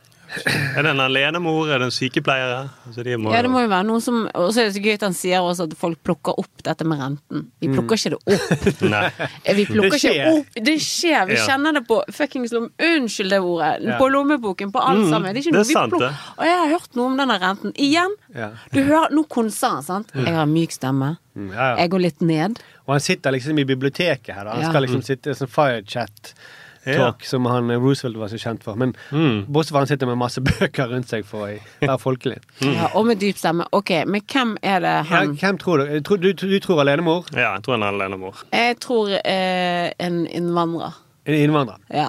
Er 0.76 0.82
det 0.82 0.90
en 0.90 1.00
alenemor? 1.00 1.68
Er 1.70 1.78
det 1.78 1.86
en 1.86 1.94
sykepleier? 1.94 2.68
Altså, 2.88 3.04
de 3.06 3.14
må, 3.16 3.30
Ja, 3.32 3.42
det 3.42 3.50
må 3.50 3.60
jo 3.62 3.68
være 3.70 3.86
noe 3.86 4.00
som 4.02 4.24
Og 4.34 4.48
så 4.52 4.60
er 4.62 4.68
det 4.68 4.74
så 4.76 4.82
gøy 4.82 4.94
at 4.96 5.04
han 5.06 5.14
sier 5.16 5.40
også 5.46 5.66
at 5.70 5.76
folk 5.78 6.00
plukker 6.06 6.34
opp 6.42 6.62
dette 6.66 6.84
med 6.84 6.98
renten. 7.00 7.44
Vi 7.62 7.68
plukker 7.70 7.96
ikke 8.00 8.12
det 8.16 8.18
opp. 8.18 8.82
Nei. 8.94 9.04
Vi 9.60 9.66
plukker 9.70 9.94
Det 9.96 10.00
ikke 10.02 10.32
opp. 10.32 10.58
Det 10.68 10.76
skjer. 10.82 11.26
Vi 11.30 11.36
Ja. 11.38 11.46
kjenner 11.46 11.72
det 11.78 11.84
på 11.88 12.00
fuckings 12.12 12.52
lom... 12.56 12.70
Unnskyld 12.82 13.30
det 13.30 13.40
ordet. 13.40 13.72
Ja. 13.86 13.98
På 14.00 14.08
lommeboken, 14.10 14.72
på 14.74 14.82
alt 14.82 15.04
Mm, 15.06 15.10
sammen. 15.12 15.34
Det 15.34 15.42
er 15.44 15.44
ikke 15.46 15.52
det 15.52 15.60
noe 15.60 15.64
er 15.64 15.70
vi 15.70 15.78
sant, 15.78 15.92
plukker. 15.92 16.08
det. 16.08 16.34
Og 16.38 16.44
jeg 16.50 16.58
har 16.62 16.68
hørt 16.74 16.96
noe 16.96 17.06
om 17.12 17.16
denne 17.22 17.38
renten. 17.42 17.72
Igjen. 17.76 18.16
Ja. 18.34 18.50
Du 18.72 18.82
hører 18.82 19.14
Nå 19.16 19.24
konser 19.30 19.68
han, 19.78 19.82
sant. 19.86 20.10
Jeg 20.14 20.34
har 20.34 20.46
myk 20.50 20.72
stemme. 20.74 21.16
Mm, 21.36 21.50
ja, 21.52 21.70
ja. 21.70 21.76
Jeg 21.84 21.90
går 21.92 22.00
litt 22.06 22.20
ned. 22.24 22.58
Og 22.86 22.94
han 22.96 23.00
sitter 23.04 23.34
liksom 23.36 23.58
i 23.60 23.64
biblioteket 23.68 24.34
her. 24.34 24.44
Da. 24.44 24.54
Han 24.56 24.62
Ja. 24.62 24.70
skal 24.70 24.82
liksom 24.86 25.02
sitte 25.04 25.30
i 25.30 25.34
sånn 26.86 26.94
firechat-talk 26.94 27.24
som 27.26 27.46
han 27.50 27.70
eh, 27.70 27.80
Roosevelt 27.82 28.16
var 28.20 28.30
så 28.32 28.38
kjent 28.38 28.62
for. 28.64 28.78
Men 28.78 28.94
bortsett 29.48 29.74
fra 29.74 29.82
han 29.82 29.90
sitter 29.90 30.06
med 30.10 30.18
masse 30.20 30.40
bøker 30.46 30.88
rundt 30.92 31.10
seg 31.10 31.26
for 31.26 31.46
å 31.46 31.50
være 31.82 31.98
folkelig. 32.02 32.38
Ja, 32.62 32.90
og 32.94 33.06
med 33.10 33.20
dyp 33.22 33.36
stemme. 33.40 33.66
Ok, 33.76 33.90
men 34.06 34.22
hvem 34.22 34.56
er 34.62 34.80
det 34.84 34.94
Ja, 34.94 35.04
han 35.10 35.34
hvem 35.40 35.58
tror 35.62 35.82
du? 35.82 35.98
Du, 36.00 36.16
du, 36.16 36.32
du 36.32 36.58
tror 36.62 36.80
alenemor? 36.84 37.26
Ja, 37.34 37.54
jeg 37.56 37.66
tror 37.66 37.78
en 37.78 37.86
alenemor. 37.90 38.44
Jeg 38.54 38.78
tror 38.84 39.12
eh, 39.18 39.90
en 39.98 40.26
innvandrer. 40.26 40.96
En 41.26 41.34
innvandrer? 41.34 41.82
Ja. 41.90 42.08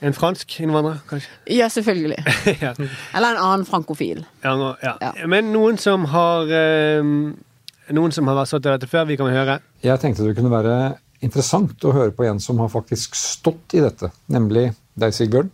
En 0.00 0.14
fransk 0.16 0.54
innvandrer, 0.64 1.02
kanskje? 1.10 1.28
ja, 1.52 1.68
selvfølgelig. 1.68 2.16
ja. 2.64 2.72
Eller 3.16 3.34
en 3.34 3.42
annen 3.44 3.66
frankofil. 3.68 4.24
Ja, 4.44 4.54
ja. 4.82 4.94
Ja. 5.02 5.12
Men 5.28 5.52
noen 5.52 5.76
som 5.80 6.08
har 6.14 6.48
eh, 6.48 7.04
Noen 7.90 8.12
som 8.14 8.28
har 8.30 8.36
vært 8.38 8.46
stått 8.52 8.62
til 8.62 8.70
dette 8.70 8.86
før, 8.86 9.08
vi 9.08 9.16
kan 9.18 9.26
høre. 9.34 9.56
Jeg 9.82 9.98
tenkte 9.98 10.22
det 10.22 10.36
kunne 10.38 10.52
være 10.52 10.74
interessant 11.24 11.84
å 11.84 11.92
høre 11.94 12.14
på 12.16 12.24
en 12.28 12.40
som 12.42 12.60
har 12.62 12.70
faktisk 12.72 13.16
stått 13.18 13.76
i 13.76 13.82
dette, 13.84 14.10
nemlig 14.32 14.70
deg, 15.00 15.14
Sigbjørn. 15.16 15.50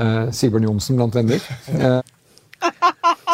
Eh, 0.00 0.30
Sigbjørn 0.34 0.68
Johnsen 0.68 0.98
blant 1.00 1.16
venner. 1.18 1.42
Eh, 1.74 2.00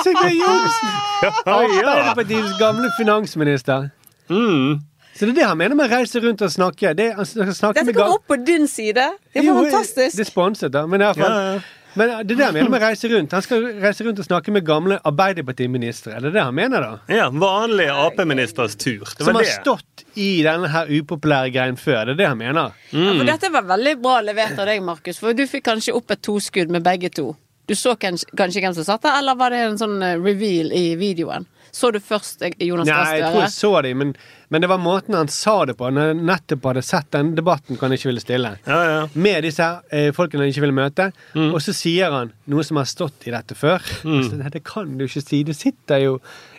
Sigbjørn 0.02 0.40
Johnsen! 0.42 0.92
Ja, 1.16 1.30
ja. 1.48 1.56
Arbeiderpartiets 1.56 2.58
gamle 2.60 2.90
finansminister. 2.98 3.86
Mm. 4.28 4.82
Så 5.16 5.24
det 5.24 5.30
er 5.30 5.36
det 5.38 5.46
han 5.48 5.56
mener 5.56 5.78
med 5.78 5.88
å 5.88 5.96
reise 5.96 6.20
rundt 6.20 6.42
og 6.44 6.50
snakke. 6.52 6.90
Det, 6.98 7.06
han 7.16 7.24
snakke 7.24 7.80
Dette 7.80 7.94
kommer 7.96 8.18
opp 8.18 8.26
på 8.28 8.36
din 8.44 8.66
side. 8.68 9.06
Det 9.32 9.40
er 9.40 9.46
Jo, 9.48 9.54
fantastisk. 9.64 10.18
Det 10.18 10.26
er 10.26 10.28
sponset, 10.28 10.74
da. 10.74 10.82
Men, 10.84 11.00
i 11.00 11.08
hvert 11.08 11.22
fall, 11.22 11.32
Ja, 11.32 11.54
ja. 11.56 11.60
Men 11.96 12.10
det 12.26 12.34
er 12.36 12.38
det 12.38 12.44
han 12.44 12.54
mener 12.54 12.70
med 12.72 12.82
reise 12.84 13.08
rundt. 13.12 13.32
Han 13.32 13.42
skal 13.44 13.64
reise 13.82 14.04
rundt 14.06 14.18
og 14.22 14.26
snakke 14.28 14.52
med 14.54 14.64
gamle 14.68 14.98
Arbeiderpartiministre. 15.08 16.14
Er 16.16 16.20
det 16.26 16.32
det 16.36 16.42
han 16.44 16.54
mener, 16.54 16.80
da? 16.84 16.98
Ja, 17.12 17.28
Vanlige 17.32 17.94
Ap-ministers 18.06 18.76
tur. 18.76 19.04
Det 19.18 19.24
Som 19.24 19.34
har 19.34 19.42
det. 19.46 19.54
stått 19.60 20.04
i 20.14 20.42
denne 20.46 20.68
her 20.72 20.86
upopulære 20.92 21.50
greien 21.54 21.76
før. 21.80 22.04
Det 22.10 22.16
er 22.16 22.20
det 22.22 22.28
han 22.28 22.38
mener. 22.40 22.76
Ja, 22.92 23.12
for 23.18 23.24
dette 23.32 23.50
var 23.54 23.66
veldig 23.72 23.96
bra 24.04 24.20
levert 24.24 24.58
av 24.58 24.66
deg, 24.70 24.82
Markus. 24.84 25.18
For 25.22 25.32
du 25.36 25.44
fikk 25.50 25.66
kanskje 25.70 25.94
opp 25.96 26.10
et 26.14 26.22
toskudd 26.22 26.70
med 26.72 26.84
begge 26.86 27.10
to. 27.16 27.32
Du 27.66 27.74
så 27.74 27.96
kanskje, 27.98 28.28
kanskje 28.38 28.60
hvem 28.62 28.74
som 28.76 28.84
satt 28.86 29.02
der, 29.02 29.16
eller 29.18 29.34
var 29.34 29.50
det 29.50 29.64
en 29.66 29.78
sånn 29.80 29.96
eh, 30.02 30.14
reveal 30.22 30.68
i 30.76 30.84
videoen? 31.00 31.48
Så 31.76 31.90
du 31.92 31.98
først 32.00 32.40
eh, 32.46 32.54
Jonas 32.64 32.88
Gahr 32.88 33.04
Nei, 33.04 33.18
jeg 33.20 33.30
tror 33.34 33.42
jeg 33.44 33.52
så 33.52 33.70
dem, 33.84 33.98
men, 34.00 34.12
men 34.54 34.64
det 34.64 34.70
var 34.70 34.80
måten 34.80 35.16
han 35.18 35.28
sa 35.32 35.56
det 35.68 35.74
på. 35.76 35.90
Når 35.92 36.08
jeg 36.10 36.18
nettopp 36.30 36.68
hadde 36.70 36.84
sett 36.88 37.10
den 37.12 37.34
debatten 37.36 37.76
kan 37.80 37.92
jeg 37.92 38.00
ikke 38.00 38.10
ville 38.12 38.22
stille. 38.24 38.52
Ja, 38.64 38.78
ja. 38.88 39.02
Med 39.26 39.44
disse 39.44 39.66
eh, 39.92 40.08
folkene 40.16 40.46
han 40.46 40.52
ikke 40.54 40.64
ville 40.64 40.76
møte. 40.78 41.10
Og 41.50 41.58
så 41.64 41.74
sier 41.76 42.14
han 42.16 42.32
noe 42.48 42.64
som 42.64 42.80
har 42.80 42.88
stått 42.88 43.28
i 43.28 43.34
dette 43.34 43.58
før. 43.58 43.84
Så, 44.26 44.38
Nei, 44.38 44.48
det 44.54 44.64
kan 44.66 44.96
du 44.96 45.04
ikke 45.04 45.20
si. 45.26 45.42
Det 45.46 45.56
sitter 45.58 46.00
jo 46.06 46.16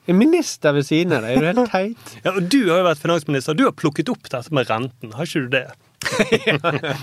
en 0.08 0.20
minister 0.20 0.76
ved 0.78 0.86
siden 0.88 1.18
av 1.18 1.26
deg. 1.26 1.40
Er 1.40 1.48
du 1.48 1.64
helt 1.64 1.72
teit? 1.74 2.16
Ja, 2.22 2.36
og 2.36 2.46
Du 2.54 2.60
har 2.70 2.84
jo 2.84 2.88
vært 2.92 3.02
finansminister. 3.02 3.58
Du 3.58 3.66
har 3.66 3.76
plukket 3.78 4.14
opp 4.14 4.30
dette 4.30 4.54
med 4.54 4.70
renten. 4.70 5.16
Har 5.18 5.26
ikke 5.26 5.48
du 5.48 5.54
det? 5.58 5.66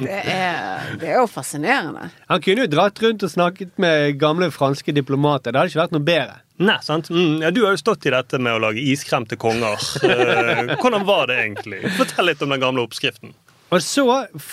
Det 0.04 0.20
er, 0.20 0.96
det 1.00 1.08
er 1.10 1.18
jo 1.20 1.26
fascinerende. 1.30 2.08
Han 2.30 2.42
kunne 2.44 2.64
jo 2.66 2.70
dratt 2.72 3.00
rundt 3.04 3.24
og 3.26 3.32
snakket 3.32 3.74
med 3.82 4.18
gamle 4.20 4.50
franske 4.54 4.94
diplomater. 4.96 5.52
Det 5.52 5.60
hadde 5.60 5.72
ikke 5.72 5.82
vært 5.84 5.96
noe 5.96 6.06
bedre. 6.08 6.40
Nei, 6.64 6.76
sant? 6.86 7.08
Mm, 7.10 7.40
ja, 7.42 7.50
du 7.50 7.64
har 7.64 7.74
jo 7.74 7.80
stått 7.82 8.06
i 8.06 8.12
dette 8.14 8.38
med 8.38 8.54
å 8.54 8.60
lage 8.62 8.82
iskrem 8.82 9.26
til 9.30 9.40
konger. 9.42 9.80
Eh, 10.04 10.74
hvordan 10.78 11.06
var 11.08 11.26
det 11.30 11.40
egentlig? 11.42 11.80
Fortell 11.96 12.30
litt 12.30 12.42
om 12.44 12.52
den 12.54 12.62
gamle 12.62 12.84
oppskriften. 12.86 13.32
Og 13.74 13.82
så, 13.82 14.04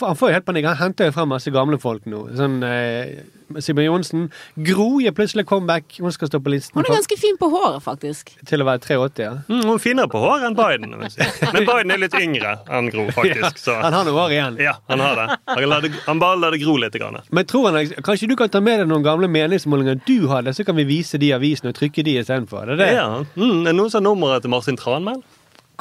Han 0.02 0.18
får 0.18 0.32
jo 0.32 0.38
helt 0.40 0.48
panikk. 0.48 0.66
Han 0.72 0.80
henter 0.80 1.10
jo 1.12 1.14
frem 1.14 1.30
masse 1.30 1.54
gamle 1.54 1.78
folk 1.82 2.08
nå. 2.10 2.24
Sånn 2.40 2.62
eh, 2.66 3.22
Simen 3.60 3.86
Johnsen. 3.86 4.28
Gro 4.56 5.00
gir 5.04 5.16
plutselig 5.18 5.46
comeback. 5.50 5.98
Hun 6.00 6.12
skal 6.16 6.32
stå 6.32 6.40
på 6.44 6.54
listen 6.54 6.78
Hun 6.80 6.86
er 6.88 6.96
ganske 6.96 7.18
fin 7.20 7.38
på 7.38 7.50
håret, 7.52 7.84
faktisk. 7.84 8.34
til 8.48 8.64
å 8.64 8.68
være 8.68 8.84
83. 8.86 9.24
Ja. 9.24 9.34
Mm, 9.48 9.64
hun 9.68 9.76
er 9.76 9.84
finere 9.84 10.12
på 10.12 10.22
håret 10.24 10.48
enn 10.50 10.58
Biden. 10.58 10.98
si. 11.12 11.30
Men 11.54 11.68
Biden 11.70 11.96
er 11.96 12.02
litt 12.02 12.18
yngre 12.20 12.58
enn 12.70 12.90
Gro, 12.92 13.08
faktisk. 13.16 13.62
Så. 13.62 13.78
Han 13.84 13.94
har 13.94 14.08
noen 14.08 14.20
år 14.26 14.36
igjen. 14.36 14.60
Ja, 14.64 14.76
han 14.90 15.00
har 15.00 15.16
det. 15.20 15.28
Han, 15.52 15.78
det, 15.86 15.94
han 16.08 16.20
bare 16.20 16.40
lar 16.42 16.56
det 16.56 16.64
gro 16.64 16.76
litt. 16.78 16.92
Grann. 16.92 17.22
Men 17.32 17.46
tror 17.48 17.70
han, 17.72 17.88
Kanskje 18.04 18.28
du 18.28 18.36
kan 18.36 18.50
ta 18.52 18.60
med 18.60 18.82
deg 18.82 18.90
noen 18.90 19.06
gamle 19.06 19.30
meningsmålinger 19.32 20.02
du 20.06 20.28
hadde, 20.28 20.52
så 20.54 20.66
kan 20.68 20.76
vi 20.76 20.84
vise 20.90 21.20
de 21.22 21.30
avisene 21.32 21.52
avisen 21.52 21.70
og 21.72 21.78
trykke 21.78 22.04
de 22.04 22.18
istedenfor? 22.22 22.66
Det 22.66 22.74
er 22.74 22.82
det. 22.82 22.90
Ja. 22.96 23.08
Mm, 23.36 23.62
er 23.66 23.72
det 23.72 23.78
noen 23.78 23.92
som 23.92 24.02
har 24.02 24.08
nummeret 24.10 24.42
til 24.44 24.52
Martin 24.54 24.78
Tranmæl? 24.78 25.22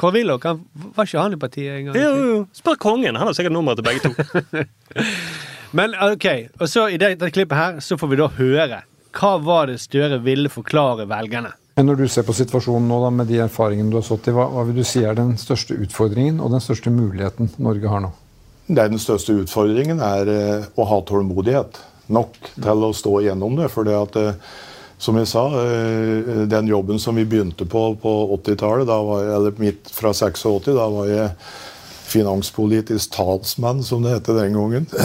Kåre 0.01 0.13
Willoch 0.17 0.45
var 0.95 1.05
ikke 1.05 1.21
han 1.21 1.33
i 1.33 1.37
partiet 1.37 1.77
engang? 1.77 1.95
Jo, 1.99 2.11
jo. 2.31 2.37
Spør 2.57 2.77
kongen. 2.81 3.15
Han 3.15 3.27
har 3.27 3.33
sikkert 3.37 3.53
nummeret 3.53 3.77
til 3.77 3.85
begge 3.85 4.01
to. 4.01 4.11
Men 5.77 5.95
ok, 5.95 6.25
og 6.59 6.67
så 6.69 6.87
i 6.91 6.97
dette 6.99 7.29
klippet 7.31 7.57
her 7.57 7.77
så 7.83 7.97
får 7.99 8.11
vi 8.11 8.19
da 8.19 8.27
høre 8.37 8.81
hva 9.15 9.31
var 9.43 9.67
det 9.67 9.77
Støre 9.83 10.21
ville 10.23 10.49
forklare 10.51 11.05
velgerne. 11.07 11.51
Men 11.75 11.87
når 11.87 12.01
du 12.01 12.07
ser 12.11 12.23
på 12.27 12.35
situasjonen 12.35 12.87
nå 12.91 12.97
da, 13.03 13.09
med 13.15 13.27
de 13.31 13.39
erfaringene 13.43 13.91
du 13.91 13.97
har 13.97 14.05
stått 14.07 14.27
i, 14.27 14.33
hva, 14.35 14.45
hva 14.51 14.65
vil 14.67 14.81
du 14.81 14.83
si 14.87 15.03
er 15.07 15.15
den 15.17 15.33
største 15.39 15.75
utfordringen 15.79 16.41
og 16.43 16.51
den 16.51 16.63
største 16.63 16.91
muligheten 16.93 17.49
Norge 17.63 17.91
har 17.91 18.03
nå? 18.03 18.11
Det 18.67 18.83
er 18.83 18.91
den 18.91 19.01
største 19.01 19.35
utfordringen 19.41 19.99
er 20.03 20.31
eh, 20.31 20.67
å 20.79 20.85
ha 20.87 20.99
tålmodighet 21.07 21.79
nok 22.11 22.37
til 22.55 22.85
å 22.87 22.91
stå 22.95 23.15
igjennom 23.23 23.55
det. 23.59 23.67
For 23.71 23.87
det 23.87 23.95
at, 23.97 24.19
eh, 24.19 24.59
som 25.01 25.17
jeg 25.19 25.27
sa, 25.31 25.45
eh, 25.63 26.45
den 26.51 26.69
jobben 26.71 26.99
som 26.99 27.15
vi 27.19 27.25
begynte 27.27 27.67
på 27.67 27.83
på 28.03 28.13
80-tallet, 28.37 28.87
da 28.87 28.99
var 29.07 29.23
jeg- 29.23 29.35
eller 29.39 29.59
midt 29.63 29.91
fra 29.91 30.13
86, 30.13 30.75
da 30.75 30.87
var 30.91 31.07
jeg 31.07 31.31
finanspolitisk 32.11 33.13
talsmann, 33.15 33.81
som 33.83 34.03
det 34.05 34.17
het 34.19 34.31
den 34.31 34.57
gangen. 34.59 34.87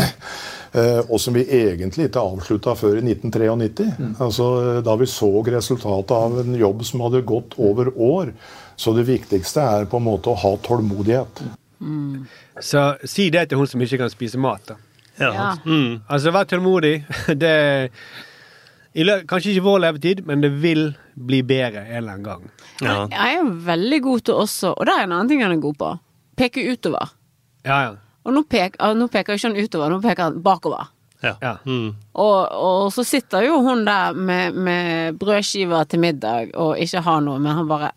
Eh, 0.77 0.99
Og 1.09 1.16
som 1.23 1.33
vi 1.33 1.47
egentlig 1.47 2.11
ikke 2.11 2.21
avslutta 2.21 2.75
før 2.77 2.99
i 2.99 3.05
1993. 3.07 3.87
Altså, 4.21 4.47
eh, 4.61 4.81
da 4.85 4.97
vi 5.01 5.07
så 5.09 5.31
resultatet 5.47 6.12
av 6.12 6.35
en 6.42 6.53
jobb 6.59 6.83
som 6.85 7.01
hadde 7.07 7.23
gått 7.25 7.55
over 7.57 7.88
år. 7.97 8.35
Så 8.77 8.92
det 8.92 9.07
viktigste 9.09 9.62
er 9.62 9.87
på 9.88 9.97
en 9.97 10.05
måte 10.05 10.29
å 10.29 10.37
ha 10.37 10.51
tålmodighet. 10.66 11.40
Så 12.61 12.83
si 13.09 13.31
det 13.33 13.47
til 13.49 13.62
hun 13.62 13.71
som 13.71 13.81
ikke 13.87 14.03
kan 14.03 14.12
spise 14.12 14.37
mat, 14.42 14.66
da. 14.69 14.77
Ja. 15.16 15.33
Ja. 15.33 15.49
Mm. 15.64 16.03
Altså, 16.12 16.35
vær 16.35 16.45
tålmodig. 16.51 16.99
Det 17.42 17.55
Kanskje 19.29 19.53
ikke 19.53 19.64
vår 19.66 19.81
levetid, 19.85 20.23
men 20.27 20.40
det 20.40 20.51
vil 20.62 20.87
bli 21.16 21.42
bedre 21.45 21.83
en 21.85 21.97
eller 21.99 22.14
annen 22.14 22.25
gang. 22.25 22.45
Ja. 22.81 22.95
Jeg 23.12 23.40
er 23.40 23.51
veldig 23.66 23.99
god 24.07 24.23
til 24.29 24.38
også, 24.40 24.71
og 24.73 24.87
det 24.88 24.95
er 24.95 25.05
en 25.05 25.12
annen 25.12 25.29
ting 25.29 25.42
han 25.45 25.53
er 25.53 25.61
god 25.61 25.77
på, 25.81 25.90
peke 26.37 26.64
utover. 26.72 27.14
Ja, 27.66 27.79
ja. 27.88 27.94
Og 28.27 28.35
nå, 28.35 28.42
pek, 28.51 28.77
nå 28.99 29.07
peker 29.12 29.38
ikke 29.38 29.53
han 29.53 29.59
utover, 29.59 29.92
nå 29.92 30.01
peker 30.03 30.29
han 30.29 30.38
bakover. 30.42 30.92
Ja. 31.22 31.37
Ja. 31.40 31.55
Mm. 31.64 31.94
Og, 32.12 32.38
og 32.53 32.92
så 32.94 33.05
sitter 33.07 33.46
jo 33.46 33.61
hun 33.64 33.87
der 33.87 34.12
med, 34.14 34.55
med 34.55 35.16
brødskiver 35.20 35.88
til 35.88 36.03
middag 36.03 36.53
og 36.55 36.77
ikke 36.83 37.03
har 37.07 37.25
noe, 37.25 37.40
men 37.42 37.57
han 37.57 37.70
bare 37.70 37.92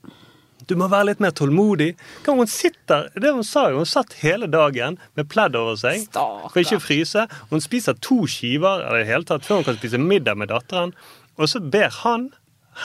Du 0.69 0.75
må 0.77 0.87
være 0.87 1.09
litt 1.09 1.21
mer 1.23 1.33
tålmodig. 1.33 1.95
Kan 2.23 2.37
hun 2.37 2.47
sitter, 2.47 3.07
det 3.17 3.31
Hun 3.33 3.43
sa 3.43 3.69
jo, 3.71 3.81
hun 3.81 3.89
satt 3.89 4.13
hele 4.21 4.47
dagen 4.47 4.99
med 5.17 5.29
pledd 5.31 5.57
over 5.57 5.79
seg 5.81 6.03
Starker. 6.05 6.51
for 6.53 6.61
ikke 6.61 6.77
å 6.77 6.83
fryse. 6.83 7.25
Hun 7.49 7.63
spiser 7.63 7.97
to 8.05 8.21
skiver 8.29 8.85
eller 8.85 9.01
helt 9.01 9.09
hele 9.09 9.29
tatt, 9.31 9.47
før 9.47 9.61
hun 9.61 9.71
kan 9.71 9.79
spise 9.79 9.97
middag 9.97 10.37
med 10.37 10.53
datteren. 10.53 10.93
Og 11.39 11.49
så 11.49 11.59
ber 11.59 11.89
han 12.03 12.29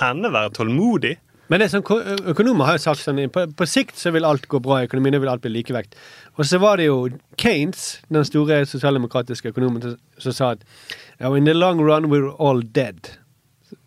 henne 0.01 0.33
være 0.33 0.55
tålmodig. 0.57 1.19
Men 1.49 1.61
det 1.61 1.67
er 1.67 1.73
sånn, 1.75 1.85
økonomer 2.33 2.65
har 2.71 2.79
sagt 2.81 3.03
sånn 3.05 3.19
på, 3.33 3.43
på 3.53 3.67
sikt 3.69 3.99
så 4.01 4.11
vil 4.15 4.25
alt 4.25 4.47
gå 4.49 4.61
bra 4.65 4.79
i 4.81 4.87
økonomien, 4.89 5.19
vil 5.21 5.29
alt 5.29 5.43
bli 5.45 5.53
likevekt. 5.59 5.93
Og 6.39 6.47
så 6.49 6.57
var 6.63 6.81
det 6.81 6.87
jo 6.87 7.11
Keynes, 7.41 7.83
den 8.09 8.25
store 8.25 8.63
sosialdemokratiske 8.69 9.53
økonomen, 9.53 9.83
som, 9.85 9.99
som 10.25 10.33
sa 10.33 10.51
at 10.57 10.65
"Oh, 11.21 11.37
in 11.37 11.45
the 11.45 11.53
long 11.55 11.83
run 11.85 12.09
we're 12.13 12.33
all 12.41 12.63
dead. 12.63 13.11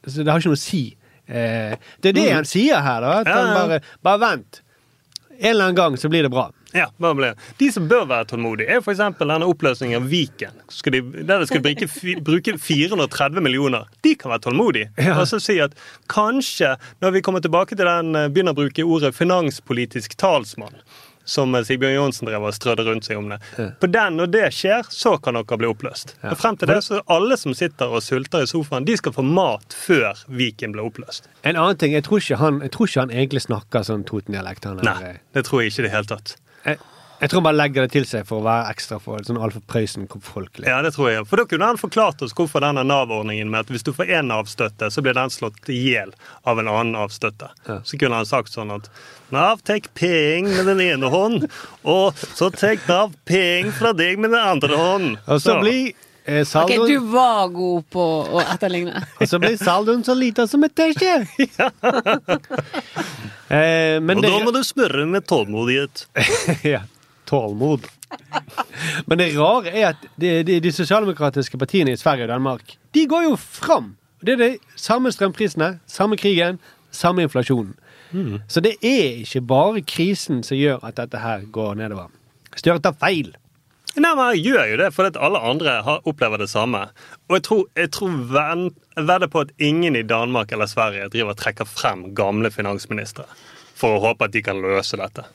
Så 0.05 0.21
det 0.23 0.29
har 0.31 0.39
ikke 0.39 0.53
noe 0.53 0.59
å 0.59 0.61
si. 0.61 0.83
Eh, 1.27 1.73
det 2.01 2.13
er 2.13 2.15
det 2.19 2.27
han 2.31 2.45
sier 2.47 2.79
her, 2.85 3.01
da. 3.01 3.15
At 3.23 3.27
Ja, 3.27 3.39
han 3.41 3.55
bare, 3.57 3.81
bare 4.05 4.21
vent. 4.21 4.61
En 5.39 5.49
eller 5.51 5.65
annen 5.71 5.75
gang 5.81 5.97
så 5.97 6.09
blir 6.13 6.23
det 6.23 6.31
bra. 6.31 6.47
Ja, 6.75 6.89
bare 6.97 7.15
bli. 7.15 7.31
De 7.57 7.71
som 7.71 7.87
bør 7.87 8.05
være 8.09 8.27
tålmodige, 8.33 8.67
er 8.69 8.83
f.eks. 8.83 9.01
denne 9.19 9.47
oppløsningen 9.47 10.01
av 10.01 10.07
Viken. 10.11 10.61
Skal 10.73 10.97
de, 10.97 11.01
der 11.23 11.41
de 11.43 11.49
skal 11.49 11.63
bruke, 11.63 11.89
bruke 12.27 12.57
430 12.59 13.43
millioner. 13.43 13.87
De 14.03 14.15
kan 14.19 14.33
være 14.33 14.47
tålmodige. 14.49 14.91
Ja. 14.99 15.17
Og 15.21 15.27
så 15.31 15.39
si 15.43 15.59
at 15.63 15.75
kanskje, 16.11 16.75
når 17.03 17.17
vi 17.17 17.23
kommer 17.25 17.43
tilbake 17.43 17.75
til 17.75 17.87
den, 17.87 18.15
eh, 18.15 18.29
begynner 18.31 18.55
å 18.55 18.61
bruke 18.61 18.83
ordet 18.83 19.15
finanspolitisk 19.15 20.17
talsmann, 20.19 20.75
som 21.27 21.55
eh, 21.55 21.63
Sigbjørn 21.67 21.95
Johnsen 21.95 22.27
drev 22.27 22.47
og 22.49 22.55
strødde 22.55 22.85
rundt 22.87 23.07
seg 23.07 23.19
om 23.21 23.29
det. 23.31 23.39
På 23.79 23.89
den, 23.91 24.19
når 24.19 24.31
det 24.33 24.47
skjer, 24.55 24.89
så 24.91 25.15
kan 25.23 25.39
dere 25.39 25.59
bli 25.61 25.69
oppløst. 25.71 26.17
Og 26.27 26.35
frem 26.39 26.59
til 26.59 26.71
det, 26.71 26.81
så 26.83 26.99
alle 27.13 27.39
som 27.39 27.55
sitter 27.57 27.93
og 27.95 28.03
sulter 28.03 28.43
i 28.43 28.49
sofaen, 28.49 28.87
de 28.87 28.97
skal 28.99 29.15
få 29.15 29.23
mat 29.25 29.75
før 29.75 30.19
Viken 30.27 30.75
blir 30.75 30.87
oppløst. 30.89 31.31
En 31.43 31.55
annen 31.55 31.79
ting, 31.79 31.95
jeg 31.95 32.07
tror 32.07 32.23
ikke 32.23 32.41
han, 32.43 32.59
tror 32.73 32.91
ikke 32.91 33.05
han 33.07 33.15
egentlig 33.15 33.45
snakker 33.47 33.87
sånn 33.87 34.03
Toten-dialekt. 34.07 34.67
Nei, 34.83 35.15
det 35.35 35.47
tror 35.47 35.63
jeg 35.63 35.71
ikke 35.73 35.85
i 35.85 35.87
det 35.87 35.95
hele 35.95 36.11
tatt. 36.15 36.35
Jeg, 36.67 36.79
jeg 37.17 37.31
tror 37.31 37.39
han 37.39 37.47
bare 37.47 37.57
legger 37.57 37.85
det 37.87 37.93
til 37.95 38.05
seg 38.05 38.25
for 38.29 38.41
å 38.41 38.45
være 38.45 38.69
ekstra 38.75 38.99
for 39.01 39.23
sånn 39.25 39.39
Alf 39.41 39.55
Prøysen-folkelig. 39.71 40.67
Ja, 40.69 40.83
det 40.85 40.91
tror 40.93 41.09
jeg. 41.09 41.25
For 41.25 41.41
da 41.41 41.47
kunne 41.49 41.69
han 41.71 41.79
forklart 41.81 42.21
oss 42.21 42.35
hvorfor 42.37 42.61
denne 42.61 42.83
Nav-ordningen 42.85 43.49
med 43.49 43.65
at 43.65 43.71
hvis 43.73 43.85
du 43.87 43.89
får 43.95 44.11
én 44.19 44.29
Nav-støtte, 44.29 44.91
så 44.93 45.01
blir 45.01 45.17
den 45.17 45.33
slått 45.33 45.71
i 45.73 45.79
hjel 45.81 46.13
av 46.45 46.61
en 46.61 46.69
annen 46.69 46.93
Nav-støtte. 46.93 47.49
Så 47.65 47.97
kunne 47.97 48.19
han 48.21 48.29
sagt 48.29 48.53
sånn 48.53 48.75
at 48.75 48.91
Nav 49.33 49.63
tek 49.67 49.89
peng 49.97 50.45
med 50.51 50.69
den 50.69 50.83
ene 50.85 51.09
hånd, 51.11 51.47
og 51.89 52.19
så 52.37 52.51
tek 52.53 52.85
Nav 52.87 53.15
peng 53.27 53.73
fra 53.75 53.95
deg 53.97 54.21
med 54.21 54.35
den 54.35 54.53
andre 54.53 54.77
hånd. 54.77 55.17
Og 55.25 55.41
så 55.41 55.57
blir 55.63 55.95
eh, 56.27 56.43
Ok, 56.61 56.73
du 56.87 56.97
var 57.11 57.47
god 57.53 57.87
på 57.93 58.05
å 58.37 58.43
etterligne. 58.43 59.01
Og 59.17 59.27
så 59.31 59.39
ble 59.41 59.53
saldoen 59.59 60.03
så 60.05 60.15
lita 60.17 60.47
som 60.47 60.63
et 60.67 60.75
teskje. 60.77 61.15
eh, 63.49 63.97
men 64.03 64.19
Og 64.19 64.25
det, 64.25 64.31
da 64.31 64.41
må 64.43 64.53
du 64.55 64.61
spørre 64.67 65.07
med 65.09 65.25
tålmodighet. 65.27 66.07
ja, 66.75 66.83
tålmod. 67.29 67.87
Men 69.07 69.19
det 69.19 69.33
rare 69.35 69.73
er 69.73 69.89
at 69.93 70.05
de, 70.15 70.43
de, 70.47 70.59
de 70.63 70.71
sosialdemokratiske 70.71 71.59
partiene 71.59 71.91
i 71.91 71.99
Sverige 71.99 72.27
og 72.27 72.35
Danmark 72.35 72.77
de 72.95 73.03
går 73.09 73.27
jo 73.27 73.35
fram. 73.35 73.95
Det 74.23 74.33
er 74.33 74.39
de 74.41 74.79
samme 74.79 75.11
strømprisene, 75.13 75.77
samme 75.85 76.17
krigen, 76.17 76.57
samme 76.91 77.27
inflasjonen. 77.27 77.75
Så 78.47 78.63
det 78.63 78.77
er 78.81 79.19
ikke 79.21 79.41
bare 79.43 79.81
krisen 79.85 80.39
som 80.43 80.57
gjør 80.57 80.79
at 80.87 80.97
dette 80.97 81.19
her 81.21 81.43
går 81.51 81.75
nedover. 81.75 82.07
Støre 82.55 82.81
tar 82.81 82.95
feil. 82.97 83.33
Nei, 83.97 84.11
men 84.13 84.27
jeg 84.35 84.43
gjør 84.51 84.67
jo 84.71 84.77
det, 84.83 84.87
for 84.93 85.09
at 85.09 85.15
alle 85.17 85.39
andre 85.41 85.71
har, 85.85 86.01
opplever 86.05 86.37
det 86.43 86.49
samme. 86.51 86.83
Og 87.29 87.37
jeg 87.39 87.43
tror, 87.47 87.63
jeg 87.75 87.91
tror 87.95 88.17
ven- 88.29 88.75
vedder 88.95 89.27
på 89.33 89.41
at 89.45 89.53
ingen 89.57 89.95
i 89.97 90.03
Danmark 90.05 90.51
eller 90.53 90.69
Sverige 90.69 91.09
driver 91.09 91.33
og 91.33 91.39
trekker 91.41 91.65
frem 91.65 92.11
gamle 92.17 92.51
finansministre 92.53 93.25
for 93.77 93.97
å 93.97 94.01
håpe 94.03 94.25
at 94.29 94.33
de 94.33 94.41
kan 94.45 94.61
løse 94.61 94.97
dette. 94.97 95.25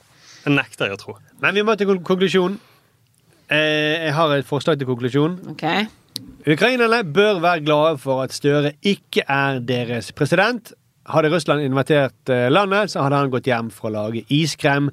Det 0.44 0.53
nekter 0.55 0.87
jeg 0.90 0.96
å 0.98 1.01
tro. 1.03 1.16
Men 1.42 1.55
vi 1.55 1.62
må 1.66 1.75
til 1.79 1.87
konklusjonen. 1.90 2.05
konklusjon. 2.07 2.61
Eh, 3.51 4.07
jeg 4.07 4.14
har 4.14 4.33
et 4.37 4.46
forslag 4.46 4.79
til 4.79 4.87
konklusjon. 4.88 5.37
Ok. 5.53 5.64
Ukrainerne 6.46 7.03
bør 7.05 7.40
være 7.42 7.64
glade 7.64 7.98
for 8.03 8.22
at 8.25 8.33
Støre 8.35 8.72
ikke 8.83 9.22
er 9.29 9.59
deres 9.61 10.11
president. 10.12 10.72
Hadde 11.11 11.31
Russland 11.35 11.62
invitert 11.66 12.31
eh, 12.31 12.48
landet, 12.51 12.90
så 12.90 13.03
hadde 13.03 13.18
han 13.18 13.31
gått 13.31 13.46
hjem 13.51 13.70
for 13.75 13.90
å 13.90 13.94
lage 13.96 14.22
iskrem 14.31 14.90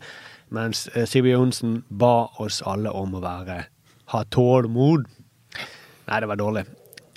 mens 0.55 0.87
eh, 0.93 1.05
Sigbjørn 1.07 1.49
Johnsen 1.49 1.75
ba 1.89 2.29
oss 2.41 2.61
alle 2.65 2.91
om 2.95 3.15
å 3.17 3.23
være 3.23 3.63
ha 4.09 4.23
tålmod. 4.33 5.05
Nei, 6.09 6.19
det 6.19 6.29
var 6.29 6.39
dårlig. 6.39 6.63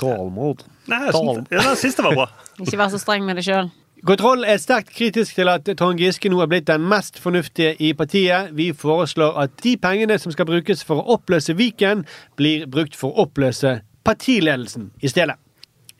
Tålmod. 0.00 0.64
Nei, 0.90 1.04
jeg 1.06 1.62
syns 1.62 1.84
siste 1.86 2.04
var 2.04 2.16
bra. 2.16 2.26
Ikke 2.62 2.80
vær 2.80 2.92
så 2.92 3.00
streng 3.00 3.24
med 3.26 3.38
deg 3.40 3.46
sjøl. 3.46 3.70
Kontroll 4.02 4.42
er 4.50 4.58
sterkt 4.58 4.90
kritisk 4.96 5.36
til 5.38 5.46
at 5.46 5.68
Trond 5.78 6.00
Giske 6.02 6.26
nå 6.32 6.40
er 6.42 6.48
blitt 6.50 6.66
den 6.66 6.82
mest 6.90 7.20
fornuftige 7.22 7.76
i 7.78 7.92
partiet. 7.94 8.50
Vi 8.58 8.72
foreslår 8.74 9.38
at 9.44 9.54
de 9.62 9.76
pengene 9.78 10.16
som 10.18 10.34
skal 10.34 10.48
brukes 10.48 10.82
for 10.84 10.98
å 10.98 11.16
oppløse 11.16 11.54
Viken, 11.54 12.02
blir 12.36 12.66
brukt 12.66 12.98
for 12.98 13.14
å 13.14 13.28
oppløse 13.28 13.78
partiledelsen 14.02 14.90
i 15.00 15.12
stedet. 15.12 15.38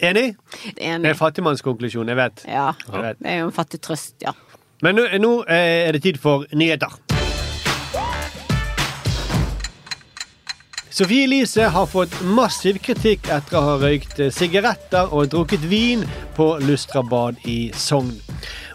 Enig? 0.02 0.32
Det 0.64 0.82
Enig. 0.82 1.12
er 1.12 1.14
fattigmannskonklusjon, 1.14 2.10
jeg 2.10 2.18
vet. 2.18 2.44
Ja. 2.50 2.72
Jeg 2.90 3.06
vet. 3.06 3.22
Det 3.22 3.30
er 3.36 3.42
jo 3.44 3.48
en 3.52 3.54
fattig 3.54 3.84
trøst, 3.86 4.16
ja. 4.26 4.34
Men 4.82 4.98
nå, 4.98 5.06
nå 5.22 5.34
eh, 5.46 5.86
er 5.86 5.94
det 5.94 6.02
tid 6.02 6.18
for 6.18 6.42
nyheter. 6.58 7.21
Sofie 10.92 11.24
Elise 11.24 11.62
har 11.72 11.86
fått 11.88 12.18
massiv 12.20 12.76
kritikk 12.84 13.30
etter 13.32 13.56
å 13.56 13.62
ha 13.64 13.76
røykt 13.80 14.18
sigaretter 14.36 15.08
og 15.16 15.30
drukket 15.32 15.64
vin 15.70 16.04
på 16.36 16.50
Lustrabad 16.66 17.40
i 17.48 17.70
Sogn. 17.72 18.12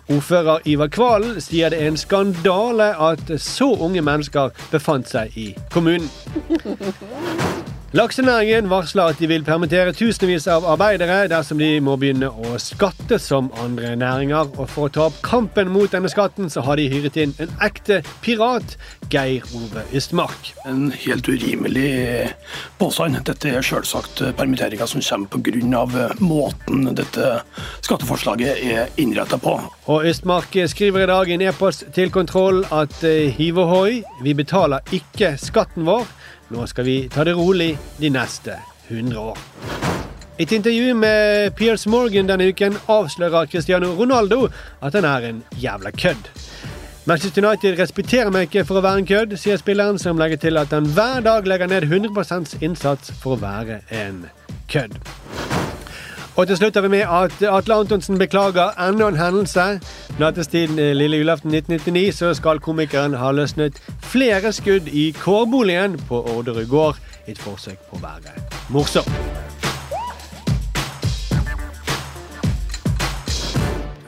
Ordfører 0.09 0.65
Ivar 0.65 0.89
Kvalen 0.89 1.37
sier 1.37 1.69
det 1.69 1.77
er 1.83 1.91
en 1.91 2.01
skandale 2.01 2.89
at 3.11 3.29
så 3.37 3.69
unge 3.77 4.01
mennesker 4.01 4.49
befant 4.73 5.13
seg 5.13 5.37
i 5.37 5.51
kommunen. 5.69 6.09
Laksenæringen 7.97 8.67
varsler 8.69 9.09
at 9.09 9.17
de 9.17 9.25
vil 9.25 9.41
permittere 9.41 9.89
tusenvis 9.95 10.43
av 10.53 10.67
arbeidere 10.69 11.23
dersom 11.31 11.57
de 11.57 11.79
må 11.81 11.95
begynne 11.97 12.27
å 12.29 12.51
skatte 12.61 13.17
som 13.17 13.47
andre 13.57 13.95
næringer. 13.97 14.51
Og 14.53 14.67
for 14.69 14.85
å 14.85 14.91
ta 14.93 15.05
opp 15.07 15.15
kampen 15.25 15.71
mot 15.73 15.89
denne 15.89 16.11
skatten, 16.13 16.45
så 16.53 16.61
har 16.67 16.77
de 16.77 16.85
hyret 16.91 17.17
inn 17.17 17.33
en 17.41 17.55
ekte 17.65 18.03
pirat, 18.21 18.75
Geir 19.09 19.47
Ove 19.57 19.81
Ystmark. 19.97 20.51
En 20.69 20.91
helt 20.93 21.25
urimelig 21.25 22.27
påstand. 22.77 23.17
Dette 23.25 23.55
er 23.55 23.65
selvsagt 23.65 24.21
permitteringer 24.37 24.85
som 24.85 25.01
kommer 25.01 25.41
pga. 25.41 26.13
måten 26.19 26.93
dette 26.93 27.41
skatteforslaget 27.81 28.61
er 28.61 28.93
innretta 29.01 29.41
på. 29.41 29.57
Og 29.87 30.05
Ystmark 30.05 30.53
skriver 30.69 31.07
i 31.07 31.09
dag 31.09 31.29
i 31.29 31.39
en 31.39 31.47
e-post 31.49 31.87
til 31.97 32.13
kontroll 32.13 32.61
at 32.69 33.01
eh, 33.01 33.33
hiv 33.33 33.57
ohoi, 33.57 34.03
vi 34.21 34.37
betaler 34.37 34.85
ikke 34.93 35.33
skatten 35.41 35.89
vår. 35.89 36.05
Nå 36.49 36.67
skal 36.67 36.85
vi 36.87 36.97
ta 37.11 37.23
det 37.27 37.35
rolig 37.35 37.73
de 37.99 38.09
neste 38.09 38.55
100 38.87 39.19
år. 39.19 39.37
Et 40.39 40.51
intervju 40.51 40.93
med 40.93 41.55
Piers 41.55 41.87
Morgan 41.87 42.29
denne 42.29 42.47
uken 42.53 42.77
avslører 42.87 43.49
Cristiano 43.51 43.89
Ronaldo 43.97 44.47
at 44.81 44.95
han 44.95 45.05
er 45.05 45.27
en 45.27 45.43
jævla 45.59 45.91
kødd. 45.91 46.29
Manchester 47.07 47.43
United 47.47 47.79
respekterer 47.79 48.31
meg 48.31 48.47
ikke 48.47 48.65
for 48.67 48.79
å 48.79 48.83
være 48.83 49.01
en 49.01 49.07
kødd, 49.07 49.37
sier 49.39 49.59
spilleren, 49.59 49.99
som 49.99 50.19
legger 50.19 50.39
til 50.43 50.59
at 50.59 50.75
han 50.75 50.87
hver 50.91 51.23
dag 51.23 51.47
legger 51.47 51.71
ned 51.71 51.87
100 51.87 52.59
innsats 52.61 53.11
for 53.21 53.35
å 53.35 53.41
være 53.41 53.81
en 53.95 54.25
kødd. 54.71 54.99
Og 56.37 56.45
til 56.45 56.57
slutt 56.59 56.75
har 56.77 56.83
vi 56.85 56.91
med 56.93 56.99
at 57.09 57.39
Atle 57.49 57.79
Antonsen 57.81 58.19
beklager 58.21 58.75
enda 58.77 59.07
en 59.09 59.15
hendelse. 59.17 59.79
Nattestiden 60.19 60.77
lille 60.97 61.17
julaften 61.17 61.49
1999 61.49 62.11
så 62.19 62.29
skal 62.37 62.59
komikeren 62.61 63.17
ha 63.17 63.31
løsnet 63.33 63.81
flere 64.05 64.51
skudd 64.53 64.85
i 64.87 65.07
kårboligen 65.17 65.97
på 66.05 66.21
Orderud 66.35 66.69
gård 66.69 67.01
et 67.25 67.41
forsøk 67.41 67.81
på 67.89 67.97
å 67.97 68.03
være 68.05 68.35
morsom. 68.69 69.09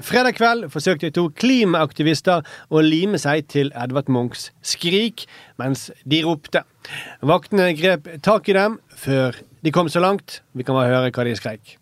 Fredag 0.05 0.37
kveld 0.37 0.69
forsøkte 0.69 1.09
to 1.13 1.27
klimaaktivister 1.33 2.45
å 2.69 2.85
lime 2.85 3.17
seg 3.17 3.49
til 3.49 3.73
Edvard 3.73 4.09
Munchs 4.09 4.51
Skrik 4.61 5.25
mens 5.57 5.89
de 6.05 6.21
ropte. 6.29 6.61
Vaktene 7.25 7.73
grep 7.77 8.05
tak 8.21 8.49
i 8.49 8.57
dem 8.57 8.77
før 8.93 9.48
de 9.63 9.72
kom 9.72 9.89
så 9.89 10.00
langt. 10.00 10.43
Vi 10.54 10.63
kan 10.63 10.76
bare 10.76 10.88
høre 10.88 11.12
hva 11.12 11.24
de 11.24 11.36
science. 11.36 11.78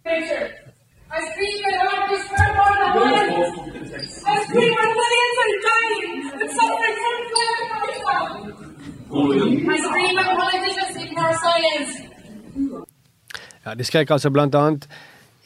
Ja, 13.65 13.73
De 13.73 13.83
skrek 13.83 14.11
altså 14.11 14.29
blant 14.31 14.55
annet 14.55 14.87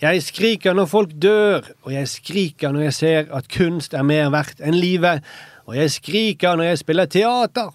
Jeg 0.02 0.24
skriker 0.24 0.74
når 0.74 0.86
folk 0.86 1.10
dør, 1.22 1.62
og 1.84 1.94
jeg 1.94 2.08
skriker 2.08 2.72
når 2.72 2.82
jeg 2.82 2.94
ser 2.94 3.26
at 3.34 3.48
kunst 3.50 3.94
er 3.94 4.04
mer 4.04 4.30
verdt 4.34 4.62
enn 4.65 4.74
livet, 4.74 5.22
og 5.70 5.76
jeg 5.78 5.91
skriker 5.91 6.56
når 6.58 6.72
jeg 6.72 6.78
spiller 6.82 7.06
teater. 7.06 7.70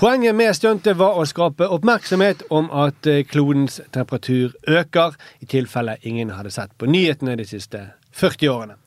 Poenget 0.00 0.34
med 0.34 0.54
stuntet 0.56 0.96
var 0.96 1.18
å 1.20 1.26
skape 1.28 1.66
oppmerksomhet 1.68 2.46
om 2.56 2.70
at 2.72 3.04
eh, 3.04 3.18
klodens 3.28 3.82
temperatur 3.92 4.54
øker, 4.64 5.12
i 5.44 5.48
tilfelle 5.52 5.98
ingen 6.08 6.30
hadde 6.32 6.48
sett 6.54 6.72
på 6.80 6.88
nyhetene 6.88 7.34
de 7.36 7.44
siste 7.44 7.82
40 8.16 8.48
årene. 8.48 8.78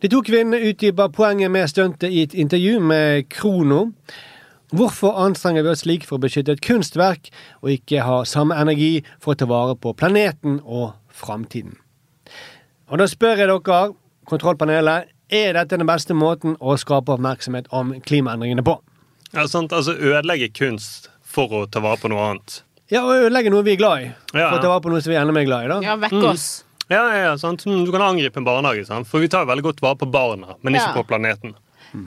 De 0.00 0.08
to 0.08 0.22
kvinnene 0.24 0.70
utdypa 0.70 1.10
poenget 1.12 1.52
med 1.52 1.68
stuntet 1.68 2.08
i 2.08 2.24
et 2.24 2.32
intervju 2.32 2.80
med 2.80 3.28
Krono. 3.28 3.90
Hvorfor 4.72 5.20
anstrenger 5.20 5.68
vi 5.68 5.74
oss 5.74 5.84
slik 5.84 6.08
for 6.08 6.16
å 6.16 6.24
beskytte 6.24 6.56
et 6.56 6.64
kunstverk, 6.64 7.28
og 7.60 7.76
ikke 7.76 8.08
ha 8.08 8.24
samme 8.24 8.56
energi 8.56 9.04
for 9.20 9.36
å 9.36 9.42
ta 9.42 9.52
vare 9.52 9.76
på 9.76 9.92
planeten 10.00 10.62
og 10.64 10.94
framtiden? 11.12 11.76
Og 12.88 13.04
da 13.04 13.04
spør 13.04 13.36
jeg 13.44 13.52
dere, 13.52 13.86
kontrollpanelet, 14.24 15.12
er 15.28 15.58
dette 15.60 15.76
den 15.76 15.92
beste 15.92 16.16
måten 16.16 16.56
å 16.56 16.80
skape 16.80 17.20
oppmerksomhet 17.20 17.68
om 17.68 17.98
klimaendringene 18.00 18.64
på? 18.64 18.80
Ja, 19.34 19.46
sant? 19.48 19.72
Altså 19.72 19.92
ødelegge 19.98 20.48
kunst 20.56 21.08
for 21.28 21.48
å 21.48 21.66
ta 21.70 21.80
vare 21.84 22.00
på 22.00 22.08
noe 22.12 22.30
annet. 22.30 22.62
Ja, 22.88 23.02
og 23.04 23.12
ødelegge 23.26 23.50
noe 23.52 23.62
vi 23.66 23.74
er 23.76 23.80
glad 23.82 24.02
i. 24.06 24.08
Ja. 24.32 24.48
For 24.50 24.58
å 24.58 24.62
ta 24.62 24.68
vare 24.72 24.80
på 24.86 24.90
noe 24.94 25.02
som 25.04 25.10
vi 25.12 25.16
er 25.18 25.22
enda 25.26 25.34
mer 25.36 25.44
glad 25.44 25.64
i. 25.66 25.68
da. 25.68 25.80
Ja, 25.84 25.96
vekk 26.00 26.24
oss. 26.30 26.46
Ja, 26.88 27.02
ja, 27.12 27.22
ja, 27.26 27.32
sant? 27.36 27.66
Mm, 27.68 27.84
Du 27.84 27.92
kan 27.92 28.00
angripe 28.00 28.38
en 28.40 28.44
barnehage, 28.46 28.86
sant? 28.88 29.06
for 29.06 29.20
vi 29.20 29.28
tar 29.28 29.44
veldig 29.44 29.62
godt 29.66 29.80
vare 29.84 29.96
på 30.00 30.08
barna, 30.10 30.54
men 30.62 30.74
ikke 30.74 30.86
Ja. 30.88 30.94
på 30.96 31.04
planeten. 31.06 31.54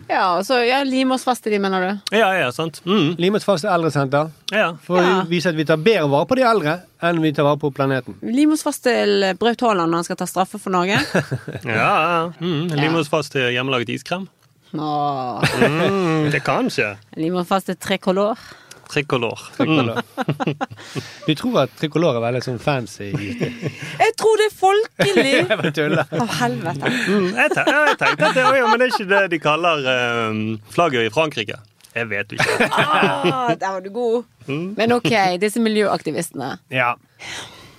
Ja, 0.10 0.38
og 0.38 0.44
så 0.46 0.60
ja, 0.68 0.84
Lim 0.84 1.12
oss 1.12 1.24
fast 1.24 1.46
i 1.48 1.50
de, 1.50 1.58
mener 1.60 1.82
du? 2.12 2.18
Ja, 2.18 2.32
ja, 2.38 2.52
sant? 2.52 2.82
Mm. 2.86 3.16
Lim 3.18 3.36
oss 3.36 3.44
fast 3.44 3.64
til 3.64 3.70
eldresenter. 3.74 4.30
Ja. 4.52 4.74
For 4.86 4.98
å 4.98 5.02
Ja. 5.02 5.22
vise 5.26 5.50
at 5.50 5.56
vi 5.56 5.64
tar 5.66 5.78
bedre 5.78 6.08
vare 6.10 6.26
på 6.26 6.36
de 6.36 6.44
eldre 6.44 6.82
enn 7.02 7.22
vi 7.22 7.32
tar 7.32 7.44
vare 7.44 7.58
på 7.58 7.72
planeten. 7.74 8.14
Lim 8.22 8.52
oss 8.54 8.62
fast 8.64 8.84
til 8.84 9.34
Braut 9.40 9.60
Haaland 9.62 9.90
når 9.92 9.96
han 9.98 10.04
skal 10.04 10.16
ta 10.18 10.26
straffe 10.26 10.60
for 10.60 10.70
Norge. 10.70 10.98
Ja, 11.66 11.74
ja. 11.74 12.34
Mm. 12.40 12.70
Lim 12.76 12.96
oss 12.96 13.08
fast 13.10 13.32
til 13.34 13.42
hjemmelaget 13.54 13.90
iskrem. 13.90 14.28
Åh. 14.74 15.44
Mm, 15.62 16.32
det 16.32 16.44
kan 16.44 16.70
fast 17.46 17.66
til 17.66 17.78
tricolor. 17.78 18.40
Tricolor. 18.92 19.40
Tricolor. 19.58 20.02
Du 21.28 21.36
tror 21.36 21.60
at 21.62 21.74
tricolor 21.80 22.18
er 22.18 22.24
veldig 22.26 22.42
sånn 22.44 22.60
fancy? 22.60 23.12
Jeg 23.12 24.16
tror 24.20 24.40
det 24.42 24.48
er 24.50 24.56
folkelig! 24.58 25.34
Jeg 25.40 25.48
bare 25.52 25.74
tuller. 25.76 26.12
Å, 26.12 26.28
helvete. 26.42 26.92
Mm, 27.08 27.30
jeg, 27.38 27.54
te 27.56 27.66
jeg 27.68 27.98
tenkte 28.02 28.30
at 28.32 28.36
det, 28.36 28.46
òg, 28.48 28.60
men 28.68 28.82
det 28.82 28.88
er 28.88 28.96
ikke 28.96 29.10
det 29.14 29.22
de 29.36 29.40
kaller 29.44 29.88
um, 30.32 30.42
flagget 30.74 31.08
i 31.08 31.14
Frankrike. 31.14 31.62
Jeg 31.96 32.08
vet 32.08 32.36
ikke. 32.36 32.68
Ah, 32.72 33.52
der 33.60 33.68
var 33.68 33.82
du 33.84 33.90
god. 33.92 34.24
Men 34.48 34.96
ok, 34.96 35.12
disse 35.42 35.60
miljøaktivistene. 35.60 36.54
Ja. 36.72 36.94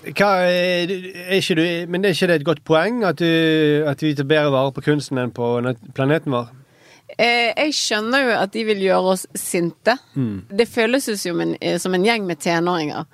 Hva, 0.02 0.31
er 0.44 0.90
er 0.90 1.38
ikke 1.38 1.57
du, 1.57 1.64
men 1.88 2.05
er 2.05 2.12
ikke 2.12 2.28
det 2.28 2.40
et 2.40 2.44
godt 2.44 2.64
poeng 2.66 3.05
at, 3.09 3.20
du, 3.22 3.85
at 3.88 4.02
vi 4.02 4.12
tar 4.18 4.28
bedre 4.28 4.52
vare 4.52 4.74
på 4.74 4.85
kunsten 4.85 5.20
enn 5.22 5.33
på 5.33 5.55
planeten 5.96 6.35
vår? 6.35 6.50
Eh, 7.22 7.52
jeg 7.54 7.74
skjønner 7.76 8.24
jo 8.24 8.35
at 8.40 8.52
de 8.54 8.64
vil 8.66 8.80
gjøre 8.82 9.14
oss 9.14 9.24
sinte. 9.38 9.94
Mm. 10.18 10.48
Det 10.58 10.66
føles 10.70 11.06
jo 11.06 11.14
som 11.20 11.42
en, 11.44 11.54
eh, 11.61 11.78
som 11.78 11.94
en 11.94 12.06
gjeng 12.06 12.26
med 12.26 12.40
tenåringer. 12.42 13.06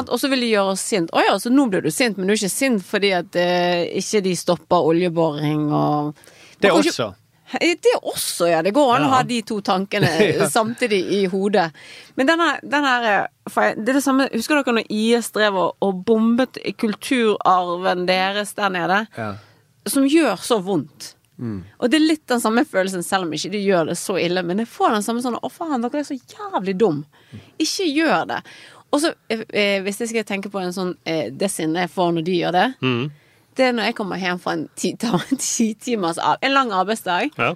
Og 0.00 0.16
så 0.20 0.30
vil 0.32 0.46
de 0.46 0.52
gjøre 0.54 0.74
oss 0.76 0.84
sint. 0.86 1.10
Å 1.12 1.24
ja, 1.26 1.34
så 1.42 1.52
nå 1.52 1.66
blir 1.68 1.84
du 1.84 1.90
sint, 1.92 2.16
men 2.16 2.28
du 2.30 2.32
er 2.32 2.40
ikke 2.40 2.52
sint 2.52 2.84
fordi 2.86 3.10
at 3.16 3.36
eh, 3.36 3.90
ikke 4.00 4.22
de 4.24 4.36
stopper 4.38 4.86
oljeboring 4.92 5.66
og 5.72 6.14
Det 6.60 6.70
er 6.70 6.78
også. 6.78 7.10
Det 7.50 7.94
også, 8.06 8.46
ja. 8.46 8.62
Det 8.62 8.70
går 8.72 8.92
an 8.94 9.08
å 9.08 9.12
ha 9.16 9.22
de 9.26 9.40
to 9.42 9.58
tankene 9.66 10.08
Ja. 10.38 10.46
samtidig 10.48 11.00
i 11.18 11.24
hodet. 11.26 11.72
Men 12.14 12.30
denne, 12.30 12.52
her 12.62 13.06
eh, 13.10 13.72
Det 13.76 13.90
er 13.90 13.98
det 13.98 14.04
samme 14.04 14.28
Husker 14.32 14.60
dere 14.60 14.76
når 14.78 14.86
IS 14.94 15.32
drev 15.34 15.58
og 15.58 16.04
bombet 16.06 16.60
kulturarven 16.78 18.06
deres 18.08 18.54
der 18.54 18.70
nede? 18.72 19.00
Ja. 19.18 19.32
Som 19.90 20.06
gjør 20.06 20.38
så 20.38 20.60
vondt. 20.62 21.16
Mm. 21.40 21.60
Og 21.80 21.90
det 21.90 21.96
er 21.98 22.04
litt 22.04 22.26
den 22.28 22.40
samme 22.42 22.64
følelsen, 22.68 23.02
selv 23.06 23.24
om 23.26 23.32
ikke 23.32 23.50
de 23.54 23.62
gjør 23.64 23.86
det 23.90 23.96
så 23.98 24.18
ille. 24.20 24.42
Men 24.44 24.58
jeg 24.62 24.68
får 24.68 24.92
den 24.98 25.06
samme 25.06 25.22
sånn 25.24 25.38
Å, 25.40 25.50
faen, 25.50 25.80
dere 25.80 26.02
er 26.02 26.08
så 26.10 26.18
jævlig 26.18 26.76
dum. 26.78 27.00
Ikke 27.58 27.86
gjør 27.88 28.26
det. 28.34 28.40
Og 28.92 29.00
så, 29.00 29.12
eh, 29.30 29.44
eh, 29.54 29.80
hvis 29.86 30.00
jeg 30.02 30.08
skal 30.12 30.24
tenke 30.28 30.50
på 30.50 30.60
en 30.60 30.72
sånn 30.74 30.96
eh, 31.06 31.30
det 31.30 31.48
sinnet 31.50 31.86
jeg 31.86 31.94
får 31.94 32.12
når 32.16 32.24
de 32.26 32.38
gjør 32.40 32.52
det, 32.58 32.66
Mm. 32.82 33.10
det 33.56 33.64
er 33.68 33.72
når 33.72 33.84
jeg 33.90 33.94
kommer 34.00 34.16
hjem 34.18 34.40
fra 34.40 34.52
en 34.52 34.68
ti, 34.76 34.92
ti 35.38 35.74
timers 35.74 36.18
En 36.42 36.52
lang 36.54 36.70
arbeidsdag, 36.72 37.30
Ja. 37.38 37.54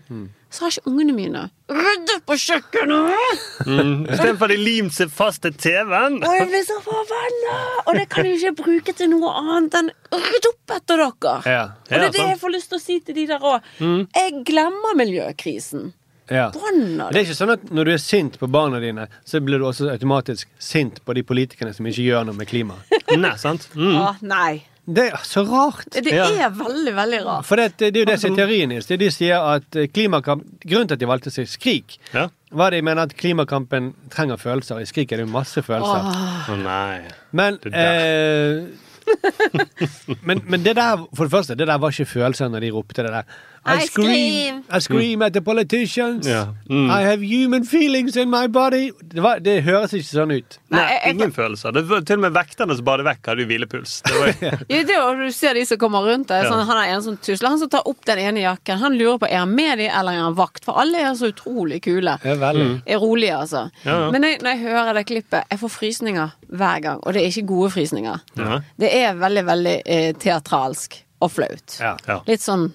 så 0.51 0.61
har 0.65 0.71
ikke 0.71 0.87
ungene 0.91 1.13
mine 1.15 1.51
ryddet 1.71 2.25
på 2.29 2.37
kjøkkenet! 2.37 3.43
Mm. 3.67 4.05
Istedenfor 4.13 4.53
de 4.53 4.59
limt 4.61 4.95
seg 4.97 5.13
fast 5.13 5.43
til 5.45 5.55
TV-en. 5.57 6.21
Og 6.21 6.37
jeg 6.39 6.49
blir 6.53 6.65
så 6.67 6.79
forbanna! 6.85 7.57
Og 7.87 7.99
det 7.99 8.07
kan 8.13 8.29
jeg 8.29 8.41
ikke 8.41 8.55
bruke 8.65 8.97
til 8.97 9.13
noe 9.15 9.33
annet 9.41 9.77
enn 9.81 9.91
rydd 10.13 10.49
opp 10.53 10.77
etter 10.77 11.05
dere! 11.05 11.35
Ja. 11.49 11.67
Og 11.89 11.95
det 11.95 12.09
er 12.11 12.17
det 12.19 12.31
jeg 12.35 12.41
får 12.43 12.57
lyst 12.57 12.73
til 12.73 12.81
å 12.81 12.85
si 12.85 12.99
til 13.05 13.19
de 13.21 13.29
der 13.33 13.45
òg. 13.45 13.75
Mm. 13.81 14.01
Jeg 14.13 14.41
glemmer 14.51 14.99
miljøkrisen. 15.01 15.93
Ja. 16.33 16.49
brenner 16.55 17.13
Det 17.13 17.21
er 17.21 17.27
ikke 17.27 17.37
sånn 17.37 17.53
at 17.53 17.65
når 17.69 17.89
du 17.89 17.91
er 17.93 18.01
sint 18.01 18.39
på 18.41 18.49
barna 18.49 18.79
dine, 18.81 19.09
så 19.29 19.43
blir 19.45 19.61
du 19.61 19.67
også 19.69 19.91
automatisk 19.93 20.49
sint 20.63 21.03
på 21.05 21.17
de 21.17 21.25
politikerne 21.27 21.75
som 21.77 21.89
ikke 21.89 22.07
gjør 22.07 22.31
noe 22.31 22.39
med 22.39 22.49
klimaet. 22.49 22.95
Nei, 23.25 23.35
sant? 23.41 23.69
Å, 23.77 24.15
nei. 24.25 24.63
Det 24.85 25.07
er 25.09 25.23
så 25.25 25.45
rart. 25.49 25.87
Det 25.95 26.13
er 26.13 26.51
veldig, 26.53 26.93
veldig 26.97 27.21
rart. 27.25 27.47
For 27.49 27.57
det, 27.57 27.71
det 27.81 27.95
er 27.95 28.03
jo 28.03 28.09
det 28.11 28.19
som 28.21 28.35
er 28.35 28.41
teorien 28.43 28.75
deres. 28.75 28.89
Det 28.89 28.99
er 28.99 29.03
De 29.05 29.11
sier 29.15 29.41
at 29.41 29.79
eh, 29.81 29.89
klimakamp 29.89 30.45
Grunnen 30.61 30.91
til 30.91 30.99
at 30.99 31.01
de 31.01 31.09
valgte 31.09 31.33
seg 31.33 31.49
Skrik, 31.49 31.97
var 32.13 32.69
at 32.69 32.77
de 32.77 32.83
mener 32.85 33.09
at 33.09 33.15
klimakampen 33.17 33.95
trenger 34.13 34.41
følelser. 34.41 34.83
I 34.85 34.89
Skrik 34.89 35.13
er 35.13 35.23
det 35.23 35.27
jo 35.27 35.33
masse 35.33 35.65
følelser. 35.65 36.11
Å 36.53 36.59
nei. 36.61 37.01
Men, 37.33 37.59
Det 37.65 37.73
eh, 37.73 38.83
men, 40.29 40.41
men 40.49 40.63
det 40.65 40.77
der, 40.77 41.03
for 41.17 41.27
det 41.27 41.33
første, 41.33 41.57
det 41.59 41.67
der 41.69 41.81
var 41.81 41.93
ikke 41.93 42.09
følelser 42.09 42.49
når 42.53 42.65
de 42.65 42.71
ropte 42.77 43.05
det 43.05 43.13
der. 43.13 43.41
I 43.67 43.75
I 43.81 43.87
scream. 43.87 44.63
I 44.69 44.79
scream 44.81 45.23
at 45.23 45.33
the 45.33 45.41
politicians. 45.41 46.27
Yeah. 46.29 46.49
Mm. 46.69 46.91
I 46.91 47.01
have 47.03 47.23
human 47.23 47.65
feelings 47.65 48.17
in 48.17 48.29
my 48.31 48.47
body. 48.47 48.91
Det, 49.01 49.21
var, 49.25 49.41
det 49.41 49.63
høres 49.65 49.95
ikke 49.97 50.09
sånn 50.11 50.35
ut. 50.35 50.59
Nei, 50.75 50.85
ingen 51.09 51.33
følelser. 51.33 51.73
Det 51.73 51.85
var 51.89 52.03
til 52.05 52.19
og 52.21 52.25
med 52.27 52.35
vekterne 52.37 52.77
som 52.77 52.85
bader 52.85 53.07
vekk, 53.09 53.23
hadde 53.31 53.45
jo 53.45 53.49
hvilepuls. 53.49 53.95
Det 54.05 54.19
var, 54.21 54.35
det 54.69 54.99
du 55.25 55.31
ser 55.33 55.57
de 55.57 55.65
som 55.69 55.81
kommer 55.81 56.05
rundt 56.05 56.29
deg. 56.29 56.45
Sånn, 56.49 56.61
Ja. 56.61 56.67
han 56.69 56.81
er 56.83 56.93
en 56.97 57.05
som 57.07 57.17
tusler. 57.17 57.49
Han 57.55 57.63
som 57.63 57.71
tar 57.73 57.89
opp 57.89 58.05
den 58.05 58.21
ene 58.21 58.43
jakken. 58.45 58.83
Han 58.83 58.99
lurer 59.01 59.23
på 59.23 59.31
er 59.31 59.41
han 59.43 59.55
med 59.55 59.81
de, 59.81 59.89
eller 59.89 60.19
er 60.19 60.27
han 60.27 60.37
vakt. 60.39 60.65
For 60.69 60.77
alle 60.83 61.01
er 61.01 61.15
så 61.17 61.31
utrolig 61.33 61.81
kule. 61.87 62.19
Ja. 62.25 62.53
Mm. 62.55 62.83
Er 62.85 63.01
rolige, 63.01 63.39
altså. 63.47 63.65
Ja, 63.87 63.97
ja. 64.05 64.11
Men 64.13 64.29
jeg, 64.29 64.43
når 64.45 64.57
jeg 64.57 64.65
hører 64.69 64.99
det 65.01 65.07
klippet, 65.09 65.49
jeg 65.51 65.63
får 65.63 65.73
frysninger 65.79 66.37
hver 66.53 66.85
gang. 66.85 67.01
Og 67.05 67.17
det 67.17 67.23
er 67.25 67.33
ikke 67.33 67.49
gode 67.55 67.73
frysninger. 67.79 68.21
Ja. 68.37 68.61
Det 68.81 68.93
er 69.01 69.17
veldig, 69.25 69.47
veldig 69.49 69.75
eh, 69.87 70.11
teatralsk 70.21 71.01
og 71.25 71.33
flaut. 71.33 71.79
Ja. 71.81 72.21
Litt 72.29 72.45
sånn 72.45 72.69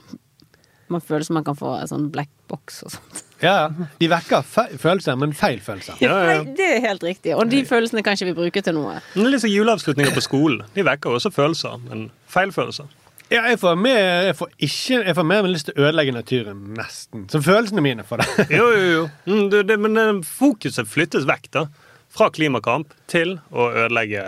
Man 0.89 1.03
føler 1.05 1.25
som 1.27 1.37
man 1.37 1.45
kan 1.47 1.57
få 1.57 1.75
en 1.79 1.89
sånn 1.89 2.07
black 2.13 2.31
box 2.49 2.81
og 2.85 2.95
sånt. 2.95 3.25
Ja, 3.39 3.69
de 4.01 4.07
vekker 4.11 4.43
følelser, 4.81 5.15
men 5.19 5.31
feil 5.37 5.61
følelser. 5.63 5.95
Nei, 6.01 6.39
det 6.57 6.65
er 6.75 6.81
helt 6.89 7.03
riktig. 7.05 7.35
Og 7.37 7.47
de 7.51 7.61
følelsene 7.67 8.03
kan 8.03 8.17
ikke 8.17 8.31
vi 8.33 8.37
bruke 8.41 8.63
til 8.65 8.75
noe. 8.75 8.97
Det 9.13 9.21
er 9.23 9.31
litt 9.31 9.45
som 9.45 9.53
juleavslutninger 9.53 10.17
på 10.17 10.23
skolen. 10.25 10.65
De 10.75 10.83
vekker 10.83 11.15
også 11.15 11.31
følelser, 11.31 11.77
men 11.85 12.09
feil 12.27 12.51
følelser. 12.55 12.89
Ja, 13.29 13.43
jeg 13.45 13.59
får 13.61 13.75
mer, 13.77 13.99
jeg 14.25 14.35
får 14.39 14.49
ikke, 14.57 14.99
jeg 15.05 15.15
får 15.19 15.25
mer 15.29 15.47
lyst 15.47 15.67
til 15.69 15.77
å 15.77 15.85
ødelegge 15.85 16.15
naturen, 16.15 16.61
nesten. 16.73 17.27
Som 17.29 17.43
følelsene 17.45 17.83
mine 17.85 18.05
for 18.09 18.19
det. 18.19 18.47
Jo, 18.57 18.65
jo, 18.73 18.87
jo. 18.89 19.03
Mm, 19.29 19.43
det, 19.53 19.63
det, 19.69 19.77
men 19.77 20.01
eh, 20.01 20.11
fokuset 20.25 20.89
flyttes 20.89 21.29
vekk, 21.29 21.45
da. 21.53 21.67
Fra 22.09 22.31
klimakamp 22.33 22.95
til 23.11 23.35
å 23.53 23.69
ødelegge 23.69 24.23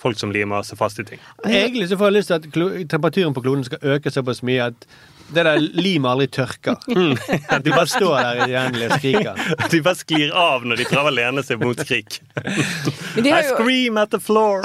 folk 0.00 0.18
som 0.20 0.32
limer 0.32 0.64
seg 0.66 0.78
fast 0.78 1.00
i 1.00 1.04
ting. 1.08 1.20
Egentlig 1.44 1.88
så 1.90 1.98
får 1.98 2.10
jeg 2.10 2.18
lyst 2.18 2.32
til 2.32 2.40
at 2.40 2.88
temperaturen 2.90 3.36
på 3.36 3.44
kloden 3.44 3.64
skal 3.64 3.94
øke 3.96 4.12
såpass 4.12 4.42
mye 4.46 4.70
at 4.70 4.88
det 5.34 5.42
der 5.42 5.58
limet 5.58 6.10
aldri 6.10 6.26
tørker. 6.30 6.76
At 7.54 7.64
de 7.64 7.70
bare 7.70 7.86
står 7.90 8.12
der 8.20 8.42
i 8.46 8.84
og 8.86 8.92
skriker. 8.98 9.40
De 9.72 9.80
bare 9.82 9.98
sklir 9.98 10.30
av 10.30 10.62
når 10.62 10.78
de 10.78 10.86
prøver 10.86 11.10
å 11.10 11.14
lene 11.16 11.42
seg 11.42 11.58
mot 11.62 11.80
skrik. 11.82 12.20
Men 13.16 13.26
I 13.26 13.32
jo, 13.32 13.56
scream 13.56 13.98
at 13.98 14.14
the 14.14 14.20
floor. 14.22 14.62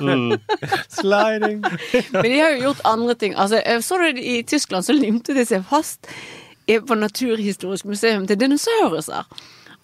Mm. 0.00 0.36
Sliding. 0.98 1.62
men 2.12 2.28
de 2.28 2.38
har 2.38 2.52
jo 2.56 2.66
gjort 2.66 2.84
andre 2.92 3.14
ting. 3.14 3.36
Altså, 3.36 3.62
jeg 3.64 3.84
så 3.86 3.98
du 4.02 4.20
I 4.20 4.42
Tyskland 4.44 4.84
så 4.84 4.96
limte 4.96 5.36
de 5.36 5.46
seg 5.48 5.64
fast 5.70 6.10
på 6.68 6.94
Naturhistorisk 6.94 7.88
museum 7.88 8.26
til 8.28 8.38
dinosauruser. 8.40 9.24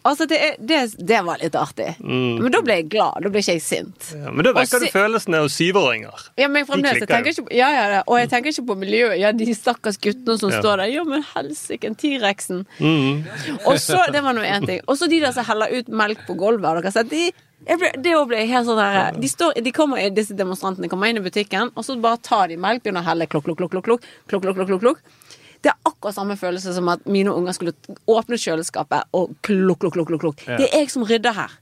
Altså, 0.08 0.26
det, 0.30 0.38
det, 0.58 0.80
det 1.08 1.20
var 1.26 1.40
litt 1.42 1.56
artig. 1.58 1.90
Mm. 2.00 2.42
Men 2.42 2.54
da 2.54 2.62
ble 2.64 2.78
jeg 2.80 2.88
glad. 2.94 3.22
Da 3.24 3.32
ble 3.32 3.42
ikke 3.42 3.56
jeg 3.58 3.64
sint. 3.64 4.10
Ja, 4.16 4.32
men 4.32 4.46
da 4.46 4.54
vekker 4.56 4.84
du 4.84 4.88
følelsen 4.92 5.38
av 5.38 5.48
syvåringer. 5.52 6.28
Ja, 6.40 6.48
men 6.48 6.62
jeg 6.62 6.70
fremdeles, 6.70 7.02
jeg 7.04 7.10
tenker 7.10 7.34
ikke 7.34 7.48
på, 7.48 7.56
ja, 7.58 7.68
ja, 7.76 8.02
og 8.04 8.20
jeg 8.20 8.30
tenker 8.32 8.54
ikke 8.54 8.66
på 8.70 8.78
miljøet. 8.82 9.18
Ja, 9.20 9.34
de 9.36 9.48
stakkars 9.56 10.00
guttene 10.02 10.38
som 10.40 10.54
står 10.54 10.84
der. 10.84 10.94
Ja, 10.94 11.04
men 11.08 11.26
helsike, 11.34 11.92
T-rexen. 12.00 12.64
Mm. 12.80 13.26
Og 13.64 13.76
så, 13.82 14.00
det 14.14 14.24
var 14.24 14.36
nå 14.36 14.46
én 14.46 14.66
ting. 14.68 14.80
Og 14.86 15.00
så 15.00 15.10
de 15.10 15.20
der 15.24 15.36
som 15.36 15.46
heller 15.48 15.76
ut 15.76 15.92
melk 15.92 16.24
på 16.28 16.38
gulvet. 16.38 16.68
Dere 16.68 16.90
har 16.90 16.98
sett 17.00 17.12
de 17.12 17.28
ble, 17.76 17.90
det 18.00 18.14
ble 18.30 18.42
helt 18.48 18.68
sånn 18.68 18.78
der, 18.78 19.16
de, 19.18 19.28
står, 19.28 19.58
de 19.64 19.72
kommer, 19.74 20.02
Disse 20.14 20.36
demonstrantene 20.36 20.88
kommer 20.90 21.10
inn 21.10 21.20
i 21.20 21.24
butikken, 21.24 21.72
og 21.74 21.84
så 21.84 21.96
bare 22.00 22.20
tar 22.24 22.48
de 22.52 22.58
melk, 22.60 22.84
begynner 22.84 23.04
å 23.04 23.08
helle 23.10 23.26
klokk, 23.30 23.48
klokk, 23.48 23.58
klok, 23.64 23.72
klokk, 23.74 23.84
klokk, 23.84 24.04
klokk, 24.30 24.44
klokk, 24.46 24.60
klokk, 24.60 24.70
klokk, 24.70 24.84
klokk, 24.86 25.17
det 25.62 25.72
er 25.72 25.78
akkurat 25.84 26.14
samme 26.14 26.36
følelse 26.38 26.74
som 26.76 26.88
at 26.92 27.06
mine 27.06 27.32
unger 27.34 27.52
skulle 27.56 27.72
åpne 28.06 28.38
kjøleskapet 28.38 29.08
og 29.18 29.32
klukk, 29.42 29.80
klukk, 29.82 29.96
klukk. 30.06 30.20
klokk. 30.20 30.44
Ja. 30.46 30.56
Det 30.60 30.68
er 30.72 30.78
jeg 30.84 30.90
som 30.94 31.02
rydder 31.08 31.34
her. 31.34 31.56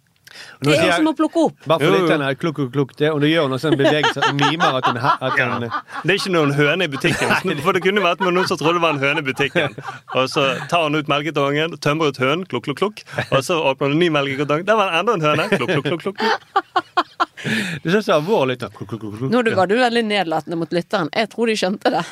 Det 0.61 0.69
er 0.69 0.75
jeg 0.77 0.87
jeg- 0.91 0.97
som 0.99 1.05
må 1.07 1.13
plukke 1.17 1.37
opp. 1.47 1.55
Bare 1.67 1.79
for 1.81 1.91
litt 1.91 2.01
jo. 2.01 2.07
lytterne, 2.07 2.35
klukk, 2.37 2.57
klukk, 2.59 2.73
klukk, 2.75 2.97
det, 2.97 3.09
og 3.11 3.21
du 3.23 3.27
gjør 3.27 3.49
noe 3.49 3.59
sånn 3.59 3.77
bevegelse 3.79 4.21
og 4.21 4.35
mimer 4.37 4.77
at 4.77 4.85
den, 4.85 4.97
at 4.99 5.39
Ja. 5.39 5.81
Det 6.05 6.11
er 6.13 6.19
ikke 6.19 6.33
noen 6.35 6.53
høne 6.53 6.85
i 6.85 6.89
butikken. 6.93 7.61
For 7.65 7.73
det 7.73 7.83
kunne 7.83 8.03
vært 8.05 8.21
med 8.21 8.35
noen 8.35 8.47
som 8.47 8.59
trodde 8.59 8.75
det 8.77 8.83
var 8.83 8.91
en 8.91 8.99
høne 9.01 9.19
i 9.19 9.27
butikken. 9.33 9.73
Og 10.15 10.29
så 10.29 10.45
tar 10.69 10.83
han 10.83 10.95
ut 10.95 11.07
melkekartongen, 11.09 11.79
tømmer 11.81 12.09
ut 12.13 12.19
hønen, 12.19 12.45
klukk, 12.47 12.65
klukk, 12.69 12.77
klukk. 12.83 13.03
Og 13.33 13.41
så 13.43 13.57
åpner 13.65 13.89
han 13.89 13.93
en 13.93 13.99
ny 13.99 14.11
melkekartong. 14.11 14.67
Der 14.67 14.77
var 14.77 14.91
det 14.91 14.99
enda 15.01 15.13
en 15.15 15.25
høne. 15.25 15.49
Klukk, 15.57 15.73
klukk, 15.73 15.87
klukk, 15.89 16.03
klukk. 16.03 16.21
Du 17.83 17.91
syns 17.91 18.05
det 18.05 18.13
var 18.13 18.21
alvorlig. 18.21 18.59
Klukk, 18.59 18.89
klukk, 18.91 19.01
klukk, 19.01 19.19
klukk. 19.21 19.31
Nå 19.33 19.55
var 19.57 19.67
du 19.71 19.77
veldig 19.79 20.05
nedlatende 20.05 20.57
mot 20.59 20.71
lytteren. 20.75 21.09
Jeg 21.15 21.31
tror 21.33 21.47
de 21.47 21.57
skjønte 21.57 21.93
det. 21.97 22.05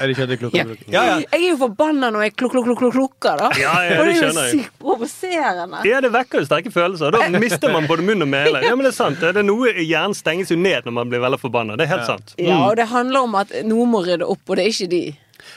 Er 0.00 0.08
det 0.08 0.14
ikke 0.16 0.22
at 0.24 0.28
det 0.30 0.36
er 0.38 0.40
klukk, 0.40 0.54
Ja. 0.56 0.64
Ja, 0.88 1.02
ja. 1.04 1.16
Jeg 1.20 1.40
er 1.42 1.50
jo 1.50 1.56
forbanna 1.60 2.08
når 2.14 2.22
jeg 2.24 2.32
klukk, 2.40 2.52
klukk, 2.54 2.64
klukk, 2.64 2.78
klukk, 2.80 2.94
klukker, 2.94 3.36
da. 3.42 3.48
Ja, 3.60 3.72
ja, 3.84 3.98
det 4.02 4.14
det 4.14 4.22
er 4.22 4.30
jo 4.32 4.44
sykt 4.54 4.78
provoserende. 4.80 5.82
Ja, 5.84 6.00
det 6.00 6.10
vekker 6.14 6.40
jo 6.40 6.46
sterke 6.48 6.72
følelser. 6.72 7.12
Da 7.12 7.28
mister 7.44 7.72
man 7.72 7.86
både 7.90 8.02
munn 8.06 8.24
og 8.24 8.28
mæle. 8.32 8.62
Ja, 8.64 8.72
men 8.74 8.86
det 8.86 8.92
er 8.94 8.96
sant. 8.96 9.20
Det 9.20 9.36
er 9.36 9.44
noe 9.44 9.68
Hjernen 9.76 10.16
stenges 10.16 10.48
jo 10.50 10.56
ned 10.56 10.88
når 10.88 10.96
man 10.96 11.12
blir 11.12 11.20
veldig 11.20 11.40
forbanna. 11.42 11.76
Det 11.76 11.84
er 11.88 11.92
helt 11.96 12.06
sant. 12.08 12.34
Ja, 12.38 12.56
Mm. 12.56 12.64
og 12.70 12.76
det 12.76 12.86
handler 12.88 13.20
om 13.28 13.34
at 13.34 13.52
noen 13.68 13.90
må 13.92 14.00
rydde 14.06 14.24
opp, 14.28 14.40
og 14.48 14.56
det 14.56 14.64
er 14.64 14.72
ikke 14.72 14.88
de. 14.90 15.02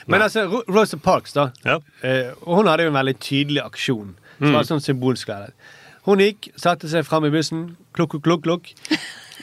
Men 0.06 0.20
altså, 0.22 0.44
Rosa 0.68 0.96
Parks, 0.98 1.32
da. 1.32 1.48
Eh, 2.02 2.32
hun 2.44 2.66
hadde 2.66 2.84
jo 2.86 2.92
en 2.92 2.98
veldig 3.00 3.16
tydelig 3.22 3.62
aksjon. 3.64 4.14
Som 4.38 4.48
Mm. 4.50 4.52
var 4.52 4.64
sånn 4.68 4.82
symbolsk. 4.84 5.28
Hun 6.06 6.22
gikk, 6.22 6.50
satte 6.60 6.88
seg 6.90 7.06
fram 7.06 7.26
i 7.26 7.32
bussen. 7.34 7.76
Klukk, 7.96 8.18
klukk, 8.22 8.44
klukk, 8.46 8.74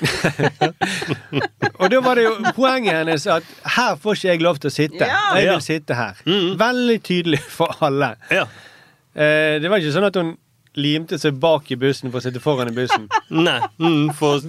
og 1.79 1.89
da 1.91 1.99
var 2.03 2.17
det 2.17 2.25
jo 2.25 2.31
poenget 2.57 2.95
hennes 2.97 3.25
at 3.29 3.45
her 3.75 3.97
får 4.01 4.17
ikke 4.17 4.29
jeg 4.31 4.43
lov 4.43 4.59
til 4.61 4.71
å 4.71 4.73
sitte. 4.73 5.07
Ja. 5.09 5.19
Jeg 5.37 5.51
vil 5.51 5.61
sitte 5.65 5.97
her. 5.97 6.21
Veldig 6.59 6.97
tydelig 7.05 7.41
for 7.45 7.83
alle. 7.85 8.13
Ja. 8.33 8.47
Eh, 9.13 9.59
det 9.61 9.69
var 9.69 9.81
ikke 9.81 9.93
sånn 9.95 10.09
at 10.09 10.17
hun 10.19 10.33
limte 10.79 11.19
seg 11.21 11.37
bak 11.41 11.69
i 11.71 11.77
bussen 11.77 12.09
for 12.09 12.19
å 12.19 12.25
sitte 12.25 12.41
foran 12.43 12.71
i 12.71 12.75
bussen. 12.75 13.05
Nei. 13.47 13.59
Mm, 13.77 14.09
for, 14.17 14.41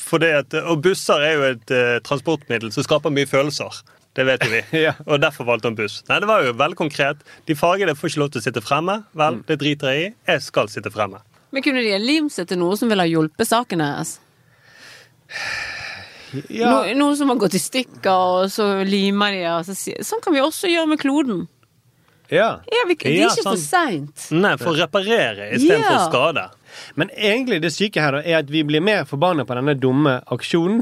for 0.00 0.22
det 0.22 0.32
at, 0.44 0.56
og 0.62 0.84
busser 0.86 1.26
er 1.26 1.34
jo 1.34 1.44
et 1.50 1.74
eh, 1.74 1.98
transportmiddel 2.06 2.72
som 2.74 2.86
skaper 2.86 3.14
mye 3.14 3.28
følelser. 3.30 3.82
Det 4.14 4.22
vet 4.28 4.44
jo 4.46 4.52
vi. 4.52 4.62
Ja. 4.86 4.94
Og 5.08 5.18
derfor 5.22 5.48
valgte 5.48 5.72
hun 5.72 5.78
buss. 5.78 6.02
Nei, 6.06 6.20
Det 6.22 6.30
var 6.30 6.46
jo 6.46 6.54
veldig 6.54 6.78
konkret. 6.78 7.24
De 7.50 7.58
fargede 7.58 7.96
får 7.98 8.12
ikke 8.12 8.22
lov 8.22 8.34
til 8.34 8.44
å 8.44 8.46
sitte 8.46 8.62
fremme. 8.62 9.00
Vel, 9.18 9.40
det 9.48 9.58
driter 9.62 9.90
jeg 9.90 10.04
i. 10.04 10.10
Jeg 10.30 10.44
skal 10.46 10.70
sitte 10.70 10.92
fremme. 10.94 11.18
Men 11.54 11.62
kunne 11.62 11.84
de 11.84 11.94
ha 11.94 12.00
limt 12.02 12.34
seg 12.34 12.48
til 12.50 12.58
noe 12.58 12.74
som 12.78 12.90
ville 12.90 13.04
ha 13.06 13.10
hjulpet 13.10 13.46
saken 13.46 13.82
deres? 13.84 14.16
Ja. 16.50 16.66
No, 16.66 16.78
noe 16.98 17.14
som 17.14 17.30
har 17.30 17.38
gått 17.38 17.54
i 17.54 17.62
stykker, 17.62 18.10
og 18.10 18.50
så 18.50 18.66
limer 18.86 19.36
de 19.36 19.44
og 19.52 19.68
så 19.68 19.76
sier 19.78 20.02
Sånn 20.02 20.22
kan 20.24 20.34
vi 20.34 20.42
også 20.42 20.66
gjøre 20.72 20.90
med 20.90 20.98
kloden. 21.02 21.44
Ja. 22.34 22.50
Ja, 22.70 22.82
vi, 22.88 22.96
det 23.00 23.12
er 23.12 23.16
Ja, 23.22 23.30
ikke 23.32 23.46
for 23.52 23.60
seint. 23.62 24.26
Nei, 24.34 24.56
for 24.60 24.74
å 24.74 24.78
reparere 24.82 25.52
istedenfor 25.56 25.94
Ja. 25.94 26.02
å 26.02 26.10
skade. 26.10 26.44
Men 26.98 27.10
egentlig 27.14 27.60
det 27.62 27.70
syke 27.70 28.02
her 28.02 28.16
da, 28.16 28.20
er 28.26 28.40
at 28.40 28.48
vi 28.50 28.64
blir 28.66 28.82
mer 28.82 29.04
forbanna 29.06 29.44
på 29.46 29.54
denne 29.54 29.76
dumme 29.78 30.16
aksjonen 30.34 30.80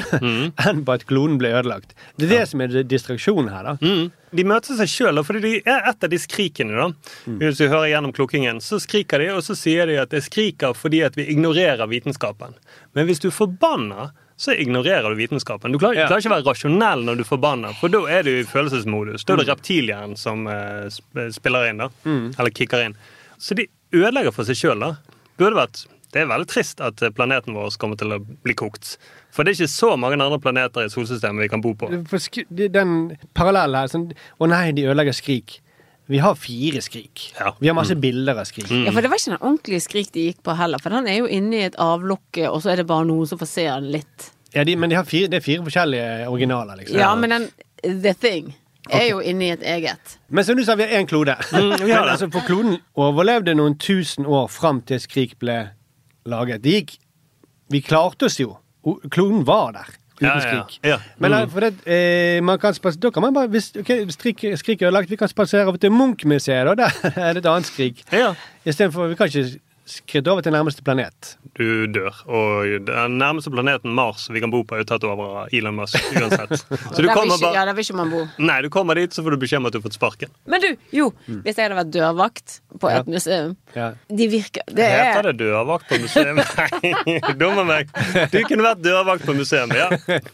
enn 0.66 0.80
på 0.88 0.94
at 0.94 1.04
kloden 1.04 1.36
ble 1.40 1.50
ødelagt. 1.52 1.92
Det 2.16 2.30
er 2.30 2.32
det 2.38 2.46
som 2.48 2.62
er 2.64 2.78
distraksjonen 2.88 3.50
her. 3.52 3.66
da. 3.68 3.74
Mm. 3.84 4.06
De 4.32 4.46
møter 4.48 4.78
seg 4.78 4.88
sjøl, 4.88 5.20
fordi 5.28 5.42
de 5.44 5.52
er 5.68 5.84
et 5.90 6.06
av 6.06 6.08
de 6.14 6.16
skrikene. 6.22 6.72
da. 6.72 7.12
Hvis 7.42 7.60
du 7.60 7.66
hører 7.68 7.90
gjennom 7.92 8.14
klukkingen, 8.16 8.62
så 8.64 8.80
skriker 8.80 9.20
de, 9.20 9.28
og 9.36 9.44
så 9.44 9.52
sier 9.58 9.84
de 9.92 9.98
at 10.00 10.08
de 10.16 10.22
skriker 10.24 10.72
fordi 10.72 11.02
at 11.04 11.18
vi 11.20 11.28
ignorerer 11.34 11.84
vitenskapen. 11.92 12.56
Men 12.96 13.06
hvis 13.10 13.20
du 13.20 13.28
er 13.28 13.36
forbanna, 13.36 14.08
så 14.42 14.54
ignorerer 14.58 15.06
du 15.12 15.18
vitenskapen. 15.20 15.70
Du 15.74 15.78
klarer, 15.78 16.00
Ja. 16.00 16.08
klarer 16.10 16.22
ikke 16.24 16.32
å 16.32 16.34
være 16.34 16.48
rasjonell 16.50 17.04
når 17.06 17.20
du 17.20 17.22
er 17.22 17.28
forbanna, 17.28 17.70
for 17.78 17.92
da 17.92 18.00
er 18.10 18.26
du 18.26 18.32
i 18.34 18.42
følelsesmodus. 18.48 19.22
Da 19.28 19.36
er 19.36 19.42
det 19.44 19.48
reptilhjernen 19.52 20.18
som 20.18 20.48
uh, 20.50 20.88
spiller 21.30 21.68
inn, 21.70 21.78
da. 21.84 21.90
Eller 22.04 22.50
kicker 22.50 22.82
inn. 22.88 22.96
Så 23.38 23.54
de 23.58 23.68
ødelegger 23.94 24.34
for 24.34 24.48
seg 24.48 24.58
sjøl, 24.58 24.82
da. 24.82 24.96
Burde 25.38 25.58
vært 25.60 25.84
Det 26.12 26.20
er 26.20 26.26
veldig 26.28 26.48
trist 26.50 26.80
at 26.84 27.00
eh, 27.00 27.08
planeten 27.08 27.54
vår 27.56 27.72
kommer 27.80 27.96
til 27.96 28.10
å 28.12 28.18
bli 28.20 28.52
kokt. 28.52 28.98
For 29.32 29.44
det 29.46 29.54
er 29.54 29.62
ikke 29.62 29.72
så 29.72 29.94
mange 29.96 30.18
andre 30.20 30.36
planeter 30.44 30.84
i 30.84 30.90
solsystemet 30.92 31.40
vi 31.46 31.48
kan 31.48 31.62
bo 31.64 31.72
på. 31.72 31.88
Den 31.88 32.92
parallellen 33.32 33.78
her 33.80 33.88
sånn, 33.88 34.10
Å 34.36 34.48
nei, 34.50 34.72
de 34.76 34.84
ødelegger 34.90 35.16
Skrik. 35.16 35.62
Vi 36.12 36.20
har 36.20 36.36
fire 36.36 36.82
Skrik. 36.84 37.24
Ja. 37.38 37.54
Vi 37.58 37.70
har 37.70 37.76
masse 37.76 37.96
bilder 37.96 38.42
av 38.42 38.44
Skrik. 38.48 38.68
Ja, 38.68 38.92
for 38.92 39.00
det 39.00 39.08
var 39.08 39.20
ikke 39.20 39.32
den 39.32 39.40
ordentlige 39.40 39.80
skrik 39.80 40.10
de 40.12 40.26
gikk 40.28 40.42
på 40.44 40.56
heller, 40.58 40.82
for 40.82 40.92
den 40.92 41.08
er 41.08 41.22
jo 41.22 41.28
inne 41.30 41.62
i 41.62 41.66
et 41.70 41.78
avlukke, 41.80 42.50
og 42.50 42.60
så 42.60 42.74
er 42.74 42.82
det 42.82 42.88
bare 42.90 43.06
noen 43.08 43.28
som 43.30 43.40
får 43.40 43.48
se 43.48 43.64
den 43.70 43.88
litt. 43.94 44.26
Ja, 44.52 44.66
de, 44.68 44.74
men 44.76 44.92
de 44.92 44.98
har 44.98 45.08
fire, 45.08 45.30
det 45.32 45.40
er 45.40 45.46
fire 45.46 45.64
forskjellige 45.64 46.28
originaler, 46.28 46.82
liksom. 46.82 46.98
Ja, 47.00 47.14
men 47.16 47.32
den 47.32 47.48
The 48.02 48.12
Thing 48.12 48.52
er 48.90 49.06
jo 49.08 49.22
inne 49.24 49.46
i 49.46 49.52
et 49.54 49.64
eget. 49.64 50.18
Men 50.28 50.44
som 50.44 50.58
du 50.58 50.64
sa, 50.66 50.76
vi 50.76 50.84
har 50.84 51.00
én 51.00 51.08
klode. 51.08 51.38
Mm, 51.54 51.72
Men 51.86 51.96
altså, 52.02 52.28
for 52.34 52.44
kloden 52.46 52.76
overlevde 52.98 53.54
noen 53.56 53.78
tusen 53.80 54.26
år 54.26 54.50
fram 54.52 54.82
til 54.84 55.00
Skrik 55.00 55.38
ble 55.40 55.56
laget. 56.28 56.62
Det 56.62 56.76
gikk 56.76 56.98
Vi 57.72 57.80
klarte 57.80 58.28
oss 58.28 58.36
jo. 58.36 58.58
Kloden 59.08 59.46
var 59.48 59.72
der. 59.72 59.86
Uten 60.22 60.40
Ja, 60.40 60.56
ja, 60.56 60.62
skrik. 60.62 60.78
ja. 60.84 60.96
Men 61.18 61.32
Mm. 61.32 61.50
for 61.50 61.60
det, 61.60 61.74
eh, 61.86 62.42
man 62.42 62.58
kan 62.58 62.74
spasere, 62.74 63.00
da 63.00 63.10
kan 63.10 63.22
man 63.22 63.34
bare 63.34 63.48
hvis, 63.48 63.72
okay, 63.80 64.06
skrik, 64.08 64.44
skrik 64.56 64.82
er 64.82 64.88
ødelagt, 64.88 65.10
vi 65.10 65.16
kan 65.16 65.28
spasere 65.28 65.66
over 65.66 65.76
til 65.76 65.90
Munch-museet, 65.90 66.66
da. 66.78 66.88
Der 67.14 67.22
er 67.22 67.32
det 67.32 67.44
et 67.44 67.50
annet 67.50 67.66
skrik. 67.66 68.02
Ja. 68.12 68.34
Istedenfor 68.66 69.06
Vi 69.08 69.14
kan 69.14 69.26
ikke 69.26 69.58
skritte 69.92 70.30
over 70.32 70.42
til 70.44 70.52
nærmeste 70.54 70.82
planet. 70.86 71.34
Du 71.58 71.86
dør. 71.92 72.16
Og 72.32 72.86
den 72.88 73.16
nærmeste 73.20 73.50
planeten 73.52 73.92
Mars 73.96 74.24
vi 74.32 74.40
kan 74.40 74.50
bo 74.52 74.62
på, 74.64 74.78
er 74.80 74.86
tatt 74.88 75.04
over 75.04 75.42
av 75.44 75.52
Elon 75.54 75.76
Musk 75.76 75.98
uansett. 76.16 76.54
Så 76.94 77.02
du 77.04 77.08
kommer 77.12 77.36
ikke, 77.36 77.52
ja, 77.54 77.64
der 77.68 77.76
vil 77.76 77.84
ikke 77.86 77.98
man 78.00 78.10
bo. 78.12 78.22
Nei, 78.40 78.58
du 78.64 78.70
kommer 78.72 78.96
dit, 78.98 79.12
så 79.12 79.24
får 79.26 79.36
du 79.36 79.40
beskjed 79.44 79.60
om 79.62 79.68
at 79.68 79.76
du 79.76 79.78
har 79.80 79.84
fått 79.86 79.98
sparken. 79.98 80.32
Men 80.48 80.64
du, 80.64 80.68
jo, 80.96 81.10
Mm. 81.28 81.42
hvis 81.44 81.58
jeg 81.58 81.68
hadde 81.68 81.76
vært 81.78 81.92
dørvakt 81.94 82.56
på 82.82 82.90
Ja. 82.90 83.00
et 83.02 83.06
museum 83.12 83.52
Ja. 83.76 83.90
De 84.08 84.26
virker 84.32 84.62
Det 84.66 84.82
Heter 84.88 85.18
er 85.20 85.32
det 85.32 85.36
dørvakt 85.44 85.86
på 85.88 85.98
museum? 86.02 86.36
Nei, 86.58 87.34
dummer 87.38 87.64
meg. 87.68 87.90
Du 88.32 88.38
kunne 88.48 88.64
vært 88.66 88.82
dørvakt 88.82 89.26
på 89.28 89.34
museum, 89.36 89.70
ja. 89.76 89.90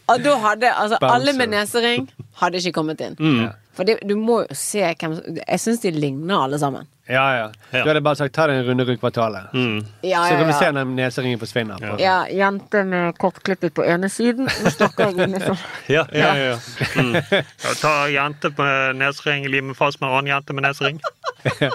Og 0.09 0.23
da 0.23 0.37
hadde 0.47 0.71
altså 0.71 0.97
Bouncer. 1.01 1.15
alle 1.15 1.33
med 1.37 1.49
nesering 1.53 2.07
hadde 2.41 2.61
ikke 2.63 2.73
kommet 2.79 3.01
inn. 3.05 3.15
Mm. 3.19 3.41
Ja. 3.43 3.51
For 3.75 3.87
det, 3.87 3.99
du 4.07 4.15
må 4.19 4.41
jo 4.43 4.55
se 4.59 4.81
hvem 4.99 5.13
Jeg 5.39 5.59
syns 5.63 5.79
de 5.85 5.91
ligner 5.95 6.41
alle 6.47 6.57
sammen. 6.59 6.87
Ja, 7.09 7.23
ja. 7.39 7.45
Du 7.71 7.87
hadde 7.89 8.01
bare 8.05 8.15
sagt 8.19 8.35
ta 8.37 8.45
deg 8.47 8.59
en 8.59 8.67
runde 8.67 8.85
rundt 8.85 8.99
kvartalet. 9.01 9.47
Ja, 9.53 10.21
Så 10.27 10.33
ja, 10.33 10.37
kan 10.37 10.47
du 10.47 10.53
se 10.53 10.67
når 10.75 10.85
neseringen 10.93 11.39
forsvinner. 11.41 11.79
på- 11.81 11.99
Ja, 11.99 12.19
jente 12.29 12.83
med 12.85 13.17
kortklippet 13.17 13.73
på 13.73 13.83
ene 13.85 14.09
siden. 14.13 14.45
og 14.45 14.71
stokker 14.71 15.09
jeg 15.09 15.29
inn 15.29 15.39
sånn. 15.41 15.57
Ja, 15.89 16.05
ja, 16.13 16.33
ja. 16.35 16.55
Mm. 16.95 17.15
Ja, 17.31 17.73
ta 17.81 17.93
jente 18.13 18.51
med 18.57 18.95
nesering, 19.01 19.47
lime 19.49 19.73
fast 19.73 19.99
med 20.01 20.09
annen 20.11 20.27
jente 20.35 20.53
med 20.53 20.63
nesering. 20.69 20.99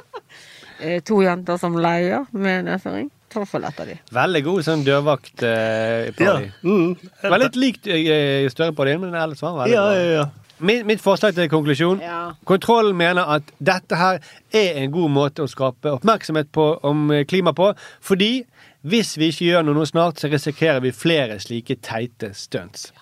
Eh, 0.81 1.01
To 1.07 1.21
jenter 1.23 1.57
som 1.57 1.77
leier 1.79 2.27
med 2.35 2.65
nesering. 2.67 3.11
De. 3.35 3.95
Veldig 4.15 4.41
god 4.47 4.63
sånn 4.63 4.83
dørvakt 4.87 5.43
eh, 5.43 6.13
Ja. 6.23 6.37
Mm. 6.63 6.93
Var 7.23 7.39
litt 7.43 7.57
likt 7.59 7.87
eh, 7.91 8.47
større 8.53 8.71
på 8.79 8.85
men 9.01 9.15
ellers 9.19 9.41
var 9.43 9.51
den 9.51 9.59
veldig 9.59 9.75
Ja, 9.75 9.83
bra. 9.83 9.95
ja, 9.99 10.13
ja. 10.21 10.27
Mitt, 10.59 10.87
mitt 10.87 11.01
forslag 11.03 11.35
til 11.35 11.49
konklusjon 11.51 12.01
Ja. 12.01 12.33
Kontrollen 12.47 12.97
mener 12.97 13.27
at 13.37 13.43
dette 13.59 13.97
her 13.99 14.21
er 14.55 14.83
en 14.83 14.93
god 14.93 15.11
måte 15.11 15.43
å 15.43 15.51
skape 15.51 15.91
oppmerksomhet 15.97 16.53
på 16.55 16.67
om 16.83 17.11
eh, 17.11 17.25
klima 17.27 17.53
på, 17.53 17.73
fordi 18.01 18.45
hvis 18.85 19.17
vi 19.19 19.33
ikke 19.33 19.45
gjør 19.49 19.65
noe 19.65 19.75
nå 19.75 19.85
snart, 19.89 20.21
så 20.21 20.29
risikerer 20.29 20.81
vi 20.85 20.93
flere 20.93 21.41
slike 21.41 21.79
teite 21.83 22.35
stunts. 22.37 22.93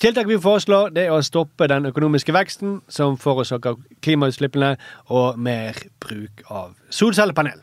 Tiltak 0.00 0.28
vi 0.28 0.38
foreslår, 0.40 0.94
det 0.96 1.04
er 1.04 1.12
å 1.12 1.20
stoppe 1.22 1.68
den 1.68 1.90
økonomiske 1.90 2.32
veksten 2.32 2.78
som 2.88 3.18
forårsaker 3.20 3.76
klimautslippene, 4.00 4.78
og 5.12 5.36
mer 5.38 5.76
bruk 6.00 6.40
av 6.48 6.72
solcellepanel. 6.88 7.60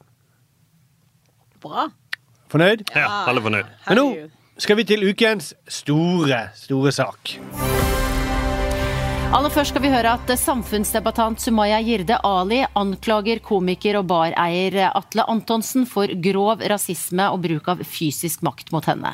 Bra. 1.66 1.88
Fornøyd? 2.54 2.86
Ja, 2.94 3.26
alle 3.28 3.42
fornøyd. 3.42 3.74
Men 3.90 3.98
nå 3.98 4.08
skal 4.62 4.78
vi 4.78 4.86
til 4.94 5.10
ukens 5.10 5.56
store, 5.68 6.46
store 6.62 6.94
sak. 6.94 7.40
Aller 9.28 9.51
først 9.51 9.73
skal 9.73 9.84
vi 9.84 9.89
høre 9.91 10.13
at 10.15 10.30
samfunnsdebattant 10.39 11.41
Sumaya 11.43 11.82
Jirde 11.84 12.15
Ali 12.23 12.61
anklager 12.80 13.41
komiker 13.43 13.97
og 13.99 14.05
bareier 14.07 14.78
Atle 14.88 15.25
Antonsen 15.28 15.84
for 15.89 16.07
grov 16.23 16.63
rasisme 16.71 17.25
og 17.34 17.41
bruk 17.43 17.67
av 17.73 17.82
fysisk 17.84 18.45
makt 18.47 18.71
mot 18.71 18.88
henne. 18.88 19.11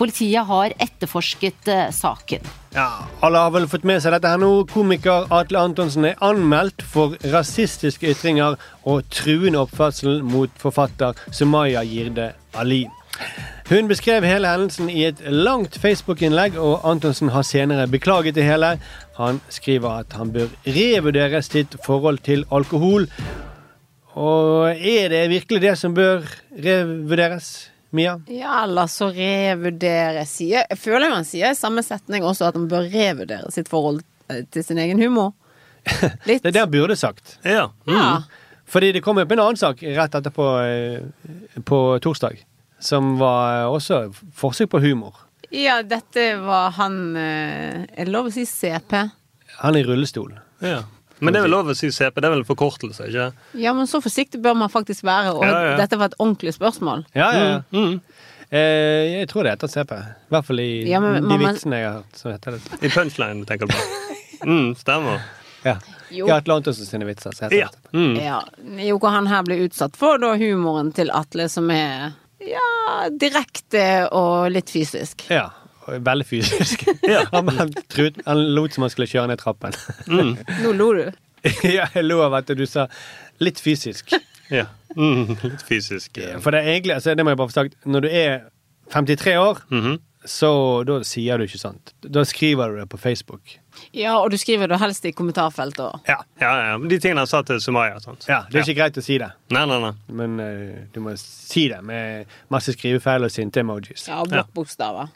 Politiet 0.00 0.48
har 0.48 0.74
etterforsket 0.82 1.70
eh, 1.70 1.92
saken. 1.94 2.48
Ja, 2.74 2.88
Alle 3.22 3.44
har 3.44 3.54
vel 3.54 3.68
fått 3.70 3.86
med 3.86 4.02
seg 4.02 4.16
dette 4.16 4.32
her 4.32 4.42
nå. 4.42 4.50
Komiker 4.72 5.30
Atle 5.30 5.62
Antonsen 5.62 6.08
er 6.10 6.18
anmeldt 6.26 6.82
for 6.82 7.14
rasistiske 7.30 8.10
ytringer 8.16 8.58
og 8.82 9.06
truende 9.14 9.62
oppførsel 9.62 10.24
mot 10.26 10.50
forfatter 10.58 11.14
Sumaya 11.30 11.86
Jirde 11.86 12.32
Ali. 12.58 12.82
Hun 13.68 13.88
beskrev 13.88 14.24
hele 14.26 14.48
hendelsen 14.50 14.90
i 14.90 15.04
et 15.06 15.20
langt 15.30 15.78
Facebook-innlegg, 15.80 16.58
og 16.58 16.82
Antonsen 16.88 17.30
har 17.32 17.44
senere 17.46 17.86
beklaget 17.88 18.34
det 18.34 18.44
hele. 18.44 18.74
Han 19.22 19.40
skriver 19.52 20.02
at 20.02 20.16
han 20.18 20.32
bør 20.34 20.50
revurdere 20.66 21.42
sitt 21.46 21.76
forhold 21.84 22.22
til 22.26 22.42
alkohol. 22.50 23.06
Og 24.18 24.72
er 24.76 25.08
det 25.12 25.22
virkelig 25.30 25.60
det 25.62 25.76
som 25.80 25.94
bør 25.96 26.26
revurderes, 26.52 27.70
Mia? 27.92 28.16
Ja, 28.32 28.62
eller 28.64 28.88
så 28.88 29.10
revurdere 29.12 30.22
sier 30.24 30.64
Jeg 30.64 30.78
føler 30.80 31.12
man 31.12 31.26
sier 31.28 31.52
i 31.52 31.58
samme 31.58 31.84
setning 31.84 32.24
også 32.24 32.48
at 32.48 32.56
man 32.56 32.70
bør 32.70 32.86
revurdere 32.92 33.52
sitt 33.52 33.68
forhold 33.68 34.00
eh, 34.32 34.46
til 34.52 34.64
sin 34.64 34.80
egen 34.80 35.00
humor. 35.00 35.34
Det 36.26 36.40
er 36.40 36.54
det 36.54 36.62
han 36.62 36.72
burde 36.72 36.96
sagt. 36.96 37.36
Ja. 37.44 37.66
Ja. 37.88 38.22
Fordi 38.72 38.92
det 38.96 39.02
kom 39.04 39.18
opp 39.20 39.32
en 39.34 39.42
annen 39.42 39.60
sak 39.60 39.82
rett 39.84 40.14
etterpå 40.16 40.46
eh, 40.64 41.60
på 41.68 41.80
torsdag, 42.00 42.40
som 42.80 43.18
var 43.20 43.68
også 43.68 44.06
forsøk 44.38 44.72
på 44.72 44.80
humor. 44.86 45.18
Ja, 45.52 45.82
dette 45.84 46.22
var 46.40 46.70
han 46.78 46.94
eh, 47.16 47.82
Er 47.92 48.06
det 48.08 48.12
lov 48.14 48.30
å 48.30 48.32
si 48.32 48.46
CP? 48.48 48.94
Han 49.60 49.76
er 49.76 49.82
i 49.82 49.86
rullestol. 49.86 50.32
Ja. 50.64 50.82
Men 51.22 51.34
det 51.34 51.38
er 51.42 51.44
vel 51.46 51.52
lov 51.54 51.68
å 51.70 51.74
si 51.78 51.90
CP, 51.92 52.16
det 52.18 52.26
er 52.26 52.32
vel 52.32 52.40
en 52.42 52.48
forkortelse, 52.48 53.04
ikke? 53.10 53.26
Ja, 53.60 53.74
men 53.76 53.86
så 53.86 54.00
forsiktig 54.02 54.40
bør 54.42 54.56
man 54.58 54.72
faktisk 54.72 55.04
være. 55.06 55.34
Og 55.36 55.44
Ja, 55.46 55.58
ja. 55.70 55.76
dette 55.78 55.98
var 56.00 56.10
et 56.10 56.16
ordentlig 56.18 56.54
spørsmål. 56.56 57.04
Ja, 57.14 57.28
ja, 57.36 57.44
ja. 57.70 57.92
Eh, 58.52 59.20
jeg 59.20 59.28
tror 59.30 59.46
det 59.46 59.52
heter 59.54 59.70
CP. 59.70 59.92
I 60.00 60.32
hvert 60.34 60.48
fall 60.48 60.60
i 60.64 60.70
Ja, 60.90 60.98
men 61.00 61.28
de 61.28 61.38
vitsene 61.40 61.78
jeg 61.78 61.86
har 61.86 62.00
hørt. 62.00 62.18
Så 62.18 62.32
heter 62.32 62.56
det. 62.58 62.80
I 62.82 62.90
punchline, 62.92 63.46
tenker 63.48 63.70
du 63.70 63.76
på. 63.76 63.84
Mm, 64.48 64.72
stemmer. 64.76 65.20
Ja. 65.62 65.76
Jo. 66.10 66.26
Ja, 66.28 66.40
Atle 66.42 66.56
Antonsen 66.58 66.88
sine 66.88 67.06
vitser. 67.06 67.30
Så 67.36 67.44
heter 67.46 67.56
Ja. 67.60 67.68
det. 67.70 67.92
Mm. 67.96 68.16
Ja, 68.18 68.40
jo, 68.88 68.98
hva 68.98 69.12
han 69.14 69.28
her 69.30 69.44
blir 69.46 69.62
utsatt 69.68 69.94
for 69.96 70.18
da 70.18 70.34
humoren 70.36 70.90
til 70.92 71.12
Atle, 71.14 71.46
som 71.48 71.70
er 71.70 72.12
ja, 72.46 73.08
direkte 73.10 73.84
og 74.12 74.50
litt 74.54 74.70
fysisk. 74.72 75.26
Ja. 75.32 75.48
Veldig 75.82 76.24
fysisk. 76.28 76.84
han, 77.32 77.48
han, 77.56 77.72
truet, 77.90 78.20
han 78.26 78.38
lot 78.54 78.74
som 78.76 78.84
han 78.86 78.92
skulle 78.92 79.08
kjøre 79.10 79.32
ned 79.32 79.40
trappen. 79.40 79.74
Mm. 80.06 80.36
Nå 80.62 80.74
lo 80.78 80.92
du. 80.94 81.04
ja, 81.66 81.88
jeg 81.90 82.04
lo 82.06 82.20
av 82.22 82.36
at 82.38 82.52
du 82.54 82.62
sa 82.70 82.84
litt 83.42 83.58
fysisk. 83.58 84.14
Ja. 84.52 84.68
Mm, 84.94 85.32
litt 85.42 85.64
fysisk. 85.66 86.20
Ja. 86.22 86.36
For 86.44 86.54
det 86.54 86.60
er 86.62 86.70
egentlig, 86.76 86.94
altså, 87.00 87.16
det 87.18 87.24
må 87.26 87.34
jeg 87.34 87.40
bare 87.40 87.50
få 87.50 87.56
sagt, 87.56 87.74
når 87.88 88.06
du 88.06 88.08
er 88.12 88.40
53 88.94 89.36
år, 89.42 89.62
Mhm. 89.74 89.98
Så 90.24 90.50
da 90.86 91.00
sier 91.06 91.38
du 91.40 91.46
ikke 91.48 91.60
sant. 91.60 91.92
Da 92.02 92.24
skriver 92.28 92.72
du 92.72 92.80
det 92.82 92.88
på 92.92 93.00
Facebook. 93.00 93.58
Ja, 93.96 94.18
og 94.20 94.30
du 94.30 94.36
skriver 94.38 94.68
det 94.68 94.78
helst 94.82 95.06
i 95.08 95.12
kommentarfeltet 95.16 95.80
òg. 95.86 96.00
Ja. 96.08 96.18
Ja, 96.42 96.52
ja. 96.68 96.74
De 96.78 96.98
tingene 97.00 97.24
jeg 97.24 97.32
sa 97.32 97.40
til 97.46 97.60
Sumaya. 97.64 97.96
Sant? 98.04 98.26
Ja, 98.28 98.42
Det 98.50 98.60
er 98.60 98.66
ikke 98.68 98.80
greit 98.82 99.00
å 99.00 99.04
si 99.04 99.16
det, 99.22 99.30
Nei, 99.54 99.64
nei, 99.68 99.78
nei. 99.82 99.92
men 100.12 100.36
uh, 100.42 100.82
du 100.92 101.00
må 101.04 101.14
si 101.18 101.68
det 101.72 101.80
med 101.86 102.28
masse 102.52 102.74
skrivefeil 102.76 103.24
og 103.26 103.32
sinte 103.32 103.64
emojis. 103.64 104.06
Ja, 104.10 104.20
og 104.22 104.30
blokkbokstaver. 104.32 105.10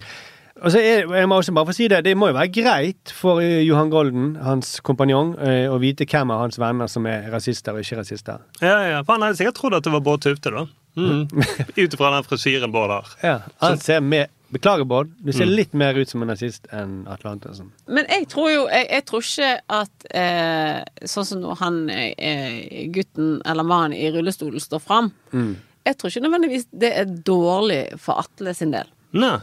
Og 0.64 0.72
så 0.72 0.80
er, 0.80 1.04
jeg 1.04 1.28
må 1.28 1.36
også 1.36 1.52
bare 1.52 1.68
få 1.68 1.74
si 1.76 1.84
det, 1.92 1.98
det 2.06 2.14
må 2.16 2.30
jo 2.30 2.36
være 2.38 2.48
greit 2.48 3.12
for 3.12 3.42
eh, 3.44 3.58
Johan 3.66 3.90
Golden, 3.92 4.30
hans 4.40 4.78
kompanjong, 4.80 5.34
eh, 5.44 5.66
å 5.68 5.76
vite 5.82 6.06
hvem 6.08 6.32
av 6.32 6.46
hans 6.46 6.56
venner 6.56 6.88
som 6.88 7.04
er 7.10 7.26
rasister 7.32 7.76
og 7.76 7.84
ikke 7.84 7.98
rasister. 8.00 8.40
Ja, 8.64 8.78
ja. 8.88 9.02
For 9.04 9.18
han 9.18 9.26
hadde 9.26 9.36
sikkert 9.42 9.58
trodd 9.60 9.76
at 9.76 9.84
det 9.84 9.92
var 9.92 10.04
Bård 10.06 10.24
Tufte, 10.24 10.54
da. 10.54 10.64
Mm. 10.96 11.26
Ut 11.76 11.92
ifra 11.92 12.14
den 12.14 12.24
frisyren 12.24 12.72
Bård 12.72 12.94
har. 12.94 13.12
Ja, 13.20 13.34
han 13.60 13.76
ser 13.84 14.00
mer, 14.00 14.30
Beklager, 14.52 14.84
Bård. 14.86 15.10
Du 15.18 15.32
ser 15.32 15.46
Mm. 15.46 15.56
litt 15.56 15.72
mer 15.74 15.94
ut 15.98 16.08
som 16.08 16.22
en 16.22 16.28
nazist 16.28 16.66
enn 16.72 17.06
Atle 17.08 17.30
Antonsen. 17.30 17.72
Men 17.88 18.06
jeg 18.08 18.28
tror 18.28 18.50
jo 18.52 18.68
Jeg, 18.68 18.86
jeg 18.90 19.04
tror 19.06 19.20
ikke 19.20 19.60
at 19.68 20.06
eh, 20.14 20.84
sånn 21.04 21.24
som 21.26 21.40
når 21.40 21.56
han 21.58 21.90
eh, 21.90 22.86
gutten 22.94 23.42
eller 23.44 23.64
mannen 23.64 23.92
i 23.98 24.10
rullestolen 24.10 24.60
står 24.60 24.78
fram 24.80 25.12
Mm. 25.32 25.56
Jeg 25.86 25.98
tror 25.98 26.10
ikke 26.10 26.22
nødvendigvis 26.28 26.66
det 26.72 26.92
er 26.98 27.04
dårlig 27.06 27.98
for 27.98 28.18
Atle 28.18 28.54
sin 28.54 28.70
del. 28.72 28.86
Nei. 29.12 29.38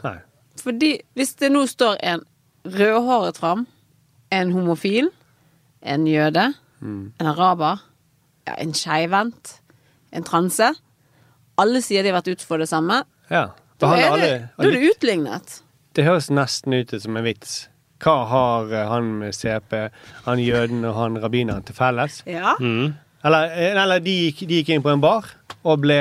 Fordi 0.60 1.02
hvis 1.16 1.36
det 1.40 1.52
nå 1.52 1.66
står 1.68 1.98
en 2.04 2.22
rødhåret 2.66 3.38
fram, 3.38 3.68
en 4.32 4.52
homofil, 4.52 5.10
en 5.82 6.06
jøde, 6.08 6.54
Mm. 6.82 7.12
en 7.20 7.28
araber, 7.28 7.80
ja, 8.48 8.56
en 8.58 8.74
skeivhendt, 8.74 9.60
en 10.12 10.24
transe 10.24 10.74
Alle 11.58 11.82
sier 11.82 12.04
de 12.04 12.10
har 12.12 12.22
vært 12.22 12.32
ute 12.32 12.46
for 12.46 12.58
det 12.58 12.68
samme. 12.68 13.04
Ja. 13.30 13.50
Da 13.84 13.94
er 14.00 14.10
alle- 14.12 14.26
det, 14.32 14.50
da 14.58 14.64
er 14.68 14.72
det 14.78 14.90
utlignet. 14.94 15.60
Det 15.94 16.06
høres 16.08 16.30
nesten 16.34 16.74
ut 16.80 16.94
som 17.02 17.18
en 17.20 17.24
vits. 17.28 17.68
Hva 18.04 18.16
har 18.28 18.74
eh, 18.74 18.88
han 18.90 19.12
med 19.22 19.36
CP, 19.38 19.90
han 20.26 20.40
jøden 20.44 20.84
og 20.90 20.96
han 20.98 21.20
rabbineren 21.24 21.64
til 21.68 21.76
felles? 21.78 22.22
Ja. 22.28 22.56
Mm. 22.60 22.96
Eller, 23.24 23.54
eh, 23.56 23.72
eller 23.84 24.00
de, 24.04 24.16
gikk, 24.32 24.48
de 24.50 24.62
gikk 24.64 24.74
inn 24.76 24.84
på 24.84 24.92
en 24.92 25.04
bar 25.04 25.30
og 25.64 25.80
ble 25.86 26.00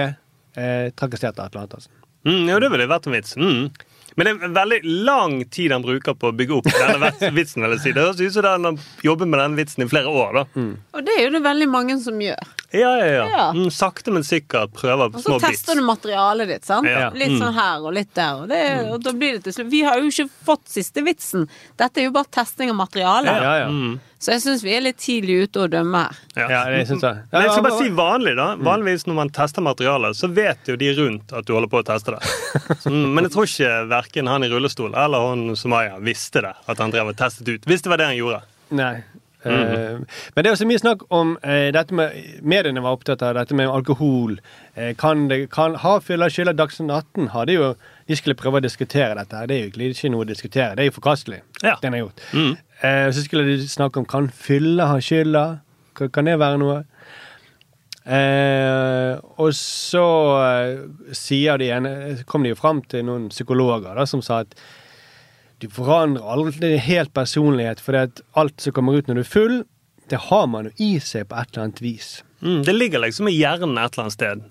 eh, 0.57 0.89
trakassert 0.99 1.39
av 1.39 1.47
Atle 1.53 1.67
Antonsen. 1.67 1.93
Mm, 2.27 2.49
jo, 2.51 2.59
det 2.63 2.71
ville 2.73 2.89
vært 2.91 3.07
en 3.07 3.15
vits. 3.17 3.37
Mm. 3.39 3.71
Men 4.17 4.27
det 4.29 4.33
er 4.33 4.45
en 4.49 4.57
veldig 4.57 4.81
lang 5.07 5.37
tid 5.49 5.73
han 5.73 5.83
bruker 5.85 6.15
på 6.21 6.29
å 6.33 6.35
bygge 6.37 6.57
opp 6.59 6.67
denne 6.69 7.09
vitsen. 7.39 7.63
vil 7.65 7.77
jeg 7.79 7.81
si. 7.85 7.93
Det 7.97 8.03
høres 8.05 8.21
ut 8.21 8.35
som 8.35 8.45
han 8.49 8.67
har 8.69 8.91
jobbet 9.07 9.31
med 9.33 9.41
den 9.41 9.55
vitsen 9.57 9.85
i 9.87 9.89
flere 9.89 10.11
år. 10.11 10.35
da. 10.43 10.65
Og 10.99 11.07
det 11.07 11.15
er 11.19 11.23
jo 11.29 11.31
det 11.39 11.41
veldig 11.47 11.69
mange 11.73 11.97
som 12.03 12.19
gjør. 12.21 12.51
Ja, 12.73 12.91
ja, 12.99 13.07
ja. 13.07 13.25
Ja. 13.29 13.47
Mm, 13.53 13.69
sakte, 13.71 14.11
men 14.15 14.23
sikkert 14.25 14.73
prøver 14.73 15.11
Og 15.13 15.21
så 15.21 15.39
tester 15.41 15.75
bits. 15.75 15.81
du 15.81 15.83
materialet 15.85 16.49
ditt, 16.49 16.65
sant? 16.65 16.89
Ja. 16.89 17.11
Litt 17.13 17.29
Mm. 17.33 17.41
sånn 17.43 17.55
her 17.55 17.83
og 17.85 17.93
litt 17.93 18.15
der, 18.15 18.35
og, 18.41 18.49
det, 18.49 18.63
og 18.93 19.03
da 19.05 19.13
blir 19.13 19.35
det 19.37 19.45
til 19.45 19.53
slutt 19.53 19.71
Vi 19.71 19.83
har 19.85 19.99
jo 20.01 20.09
ikke 20.09 20.29
fått 20.47 20.65
siste 20.73 21.03
vitsen. 21.05 21.49
Dette 21.77 22.01
er 22.01 22.05
jo 22.09 22.11
bare 22.17 22.31
testing 22.33 22.71
av 22.73 22.77
materialet. 22.77 23.43
Ja, 23.43 23.53
ja. 23.65 23.69
Mm. 23.69 24.01
Så 24.23 24.31
jeg 24.37 24.41
syns 24.45 24.63
vi 24.63 24.71
er 24.77 24.81
litt 24.85 24.99
tidlig 25.03 25.49
ute 25.49 25.65
å 25.65 25.69
dømme 25.69 26.05
her. 26.05 26.17
Ja, 26.49 26.65
det 26.71 26.87
synes 26.89 27.03
jeg. 27.03 27.23
Men 27.33 27.43
jeg 27.43 27.51
skal 27.57 27.63
bare 27.67 27.79
si 27.83 27.91
vanlig, 27.91 28.37
da. 28.39 28.49
Vanligvis 28.57 29.05
når 29.11 29.15
man 29.19 29.31
tester 29.35 29.61
materialet, 29.67 30.15
så 30.17 30.31
vet 30.33 30.59
jo 30.71 30.77
de 30.77 30.93
rundt 30.95 31.33
at 31.35 31.45
du 31.45 31.53
holder 31.57 31.69
på 31.69 31.83
å 31.83 31.87
teste 31.87 32.15
det. 32.17 32.23
Mm, 32.93 33.15
men 33.15 33.25
jeg 33.25 33.33
tror 33.33 33.47
ikke 33.49 33.89
verken 33.89 34.27
han 34.29 34.45
i 34.45 34.49
rullestol 34.49 34.95
eller 34.95 35.29
han 35.29 35.57
Sumaya 35.57 35.99
visste 36.01 36.43
det, 36.43 36.55
at 36.69 36.79
han 36.79 36.91
drev 36.93 37.09
og 37.13 37.17
testet 37.17 37.49
ut. 37.49 37.65
Hvis 37.67 37.83
det 37.83 37.91
var 37.91 37.97
det 38.01 38.07
han 38.07 38.17
gjorde. 38.17 38.43
Nei. 38.71 39.03
Eh, 39.45 39.99
men 40.35 40.45
det 40.45 40.47
er 40.47 40.55
også 40.55 40.67
mye 40.71 40.79
snakk 40.83 41.01
om 41.11 41.33
eh, 41.43 41.71
dette 41.75 41.95
med 41.99 42.15
Mediene 42.47 42.83
var 42.85 42.95
opptatt 42.97 43.23
av 43.27 43.35
dette 43.39 43.57
med 43.59 43.71
alkohol. 43.71 44.37
Eh, 44.75 44.93
kan 44.99 45.27
det, 45.31 45.49
kan, 45.55 45.75
har 45.83 46.01
fylla 46.05 46.29
skylda 46.31 46.55
Dagsnytt 46.59 46.93
18? 46.95 47.31
Hadde 47.35 47.57
jo, 47.57 47.73
de 48.07 48.19
skulle 48.19 48.39
prøve 48.39 48.61
å 48.61 48.65
diskutere 48.65 49.17
dette. 49.19 49.43
Det 49.51 49.57
er 49.59 49.67
jo 49.67 49.91
ikke 49.91 50.13
noe 50.15 50.27
å 50.27 50.29
diskutere. 50.31 50.77
Det 50.79 50.85
er 50.87 50.91
jo 50.93 50.99
forkastelig, 51.01 51.43
Ja. 51.63 51.77
den 51.83 51.93
har 51.97 52.05
gjort. 52.05 52.23
Mm. 52.33 52.55
Eh, 52.83 53.09
så 53.11 53.25
skulle 53.27 53.45
de 53.51 53.69
snakke 53.69 53.99
om 54.03 54.07
kan 54.07 54.29
fylla 54.31 54.87
ha 54.93 55.01
skylda. 55.03 55.45
Kan, 55.99 56.11
kan 56.15 56.25
det 56.31 56.39
være 56.41 56.59
noe? 56.63 56.83
Eh, 58.03 59.15
og 59.39 59.53
så 59.55 60.07
sier 61.15 61.59
de 61.63 61.69
en, 61.71 61.87
kom 62.27 62.43
de 62.43 62.51
jo 62.51 62.59
fram 62.59 62.81
til 62.91 63.05
noen 63.07 63.29
psykologer 63.31 63.95
da, 63.95 64.07
som 64.11 64.23
sa 64.25 64.41
at 64.43 64.57
du 65.63 65.71
forandrer 65.73 66.27
aldri 66.35 66.75
helt 66.83 67.13
personlighet, 67.15 67.81
for 67.83 67.97
alt 67.97 68.61
som 68.61 68.75
kommer 68.77 68.99
ut 68.99 69.09
når 69.09 69.21
du 69.21 69.23
er 69.23 69.31
full, 69.31 69.57
det 70.11 70.19
har 70.29 70.47
man 70.51 70.69
jo 70.69 70.73
i 70.83 70.93
seg 71.01 71.29
på 71.31 71.39
et 71.41 71.53
eller 71.55 71.69
annet 71.69 71.83
vis. 71.85 72.09
Mm, 72.43 72.61
det 72.67 72.75
ligger 72.75 73.05
liksom 73.05 73.31
i 73.31 73.37
hjernen 73.37 73.79
et 73.79 73.95
eller 73.95 74.09
annet 74.09 74.17
sted. 74.19 74.43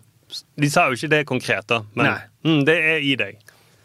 De 0.56 0.70
sa 0.72 0.88
jo 0.88 0.96
ikke 0.98 1.12
det 1.12 1.26
konkret, 1.30 1.68
da, 1.68 1.82
men 1.94 2.14
mm, 2.48 2.62
det 2.68 2.78
er 2.94 3.04
i 3.04 3.16
deg. 3.20 3.42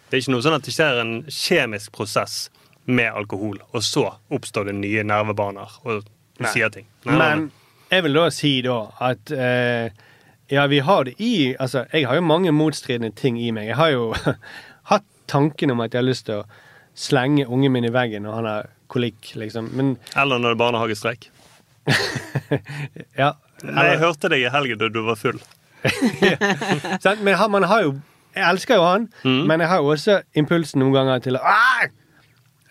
Det 0.07 0.15
er 0.15 0.23
ikke 0.23 0.37
noe 0.37 0.45
sånn 0.47 0.57
at 0.61 0.67
det 0.67 0.75
skjer 0.77 1.01
en 1.03 1.15
kjemisk 1.27 1.93
prosess 1.99 2.37
med 2.87 3.11
alkohol, 3.11 3.59
og 3.75 3.83
så 3.83 4.07
oppstår 4.31 4.71
det 4.71 4.77
nye 4.79 5.03
nervebaner, 5.07 5.73
og 5.85 6.07
Nei. 6.39 6.53
sier 6.53 6.71
ting. 6.71 6.87
Nei, 7.09 7.17
Men 7.19 7.49
jeg 7.91 8.07
vil 8.07 8.19
da 8.19 8.29
si 8.35 8.53
da 8.63 8.77
at 9.11 9.33
eh, 9.35 9.91
ja, 10.55 10.67
vi 10.71 10.79
har 10.87 11.05
det 11.09 11.17
i 11.23 11.57
Altså, 11.59 11.85
jeg 11.93 12.07
har 12.07 12.19
jo 12.19 12.23
mange 12.23 12.53
motstridende 12.55 13.11
ting 13.15 13.39
i 13.43 13.51
meg. 13.51 13.73
Jeg 13.73 13.77
har 13.79 13.91
jo 13.91 14.15
hatt 14.93 15.07
tanken 15.27 15.75
om 15.75 15.83
at 15.83 15.95
jeg 15.95 16.03
har 16.03 16.07
lyst 16.07 16.27
til 16.31 16.43
å 16.45 16.47
slenge 16.97 17.45
ungen 17.47 17.73
min 17.75 17.85
i 17.85 17.93
veggen 17.93 18.25
når 18.27 18.39
han 18.41 18.49
har 18.51 18.69
kolikk, 18.93 19.33
liksom. 19.37 19.69
Men 19.77 19.95
Eller 20.17 20.39
når 20.41 20.53
det 20.53 20.57
er 20.57 20.63
barnehagestreik. 20.65 21.29
ja. 23.23 23.33
Nei, 23.65 23.85
jeg 23.93 24.01
hørte 24.03 24.29
deg 24.33 24.43
i 24.45 24.51
helgen 24.53 24.81
da 24.81 24.89
du 24.93 25.01
var 25.07 25.17
full. 25.21 25.39
Men 27.25 27.39
man 27.53 27.63
har 27.71 27.83
jo 27.87 27.93
Jeg 28.37 28.45
elsker 28.51 28.77
jo 28.77 28.83
han, 28.85 29.05
Mm. 29.25 29.47
men 29.49 29.61
jeg 29.61 29.69
har 29.71 29.79
jo 29.81 29.87
også 29.95 30.19
impulsen 30.37 30.81
noen 30.83 30.93
ganger 30.93 31.23
til 31.25 31.39
å! 31.39 31.41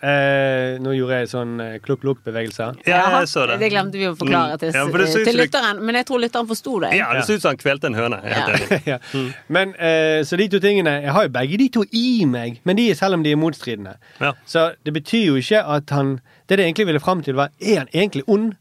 Eh, 0.02 0.76
Nå 0.82 0.92
gjorde 0.96 1.18
jeg 1.20 1.28
sånn 1.30 1.54
eh, 1.60 1.78
klukk-lukk-bevegelser. 1.84 2.76
Ja, 2.86 3.20
jeg 3.20 3.28
så 3.28 3.46
det. 3.50 3.58
Det 3.62 3.70
glemte 3.72 3.98
vi 4.00 4.06
å 4.08 4.14
forklare 4.16 4.56
Mm. 4.56 4.58
til, 4.58 4.72
Ja, 4.74 4.84
for 4.90 4.98
det 4.98 5.08
ser 5.08 5.20
ut 5.20 5.26
til 5.30 5.36
lytteren, 5.40 5.80
men 5.84 5.94
jeg 5.94 6.06
tror 6.06 6.20
lytteren 6.20 6.46
forsto 6.48 6.80
det. 6.80 6.92
Ja, 6.98 7.12
det 7.14 7.24
ser 7.26 7.34
ut 7.38 7.42
som 7.42 7.50
han 7.54 7.56
kvelte 7.62 7.86
en 7.86 7.94
høne. 7.94 8.20
ja. 8.24 8.78
ja. 8.92 8.98
Men, 9.48 9.74
eh, 9.78 10.22
så 10.24 10.36
de 10.36 10.48
to 10.48 10.58
tingene 10.60 11.02
Jeg 11.02 11.12
har 11.12 11.22
jo 11.26 11.28
begge 11.34 11.58
de 11.58 11.68
to 11.68 11.84
i 11.92 12.24
meg, 12.24 12.60
men 12.64 12.76
de, 12.76 12.94
selv 12.94 13.14
om 13.14 13.22
de 13.22 13.32
er 13.32 13.36
motstridende. 13.40 13.96
Ja. 14.20 14.32
Så 14.46 14.72
det 14.84 14.92
betyr 14.94 15.26
jo 15.26 15.34
ikke 15.36 15.64
at 15.64 15.90
han 15.90 16.20
Det 16.48 16.58
det 16.58 16.64
egentlig 16.66 16.86
ville 16.86 17.00
fram 17.00 17.22
til, 17.22 17.34
var 17.34 17.48
er 17.60 17.78
han 17.78 17.88
egentlig 17.92 18.22
ond? 18.28 18.54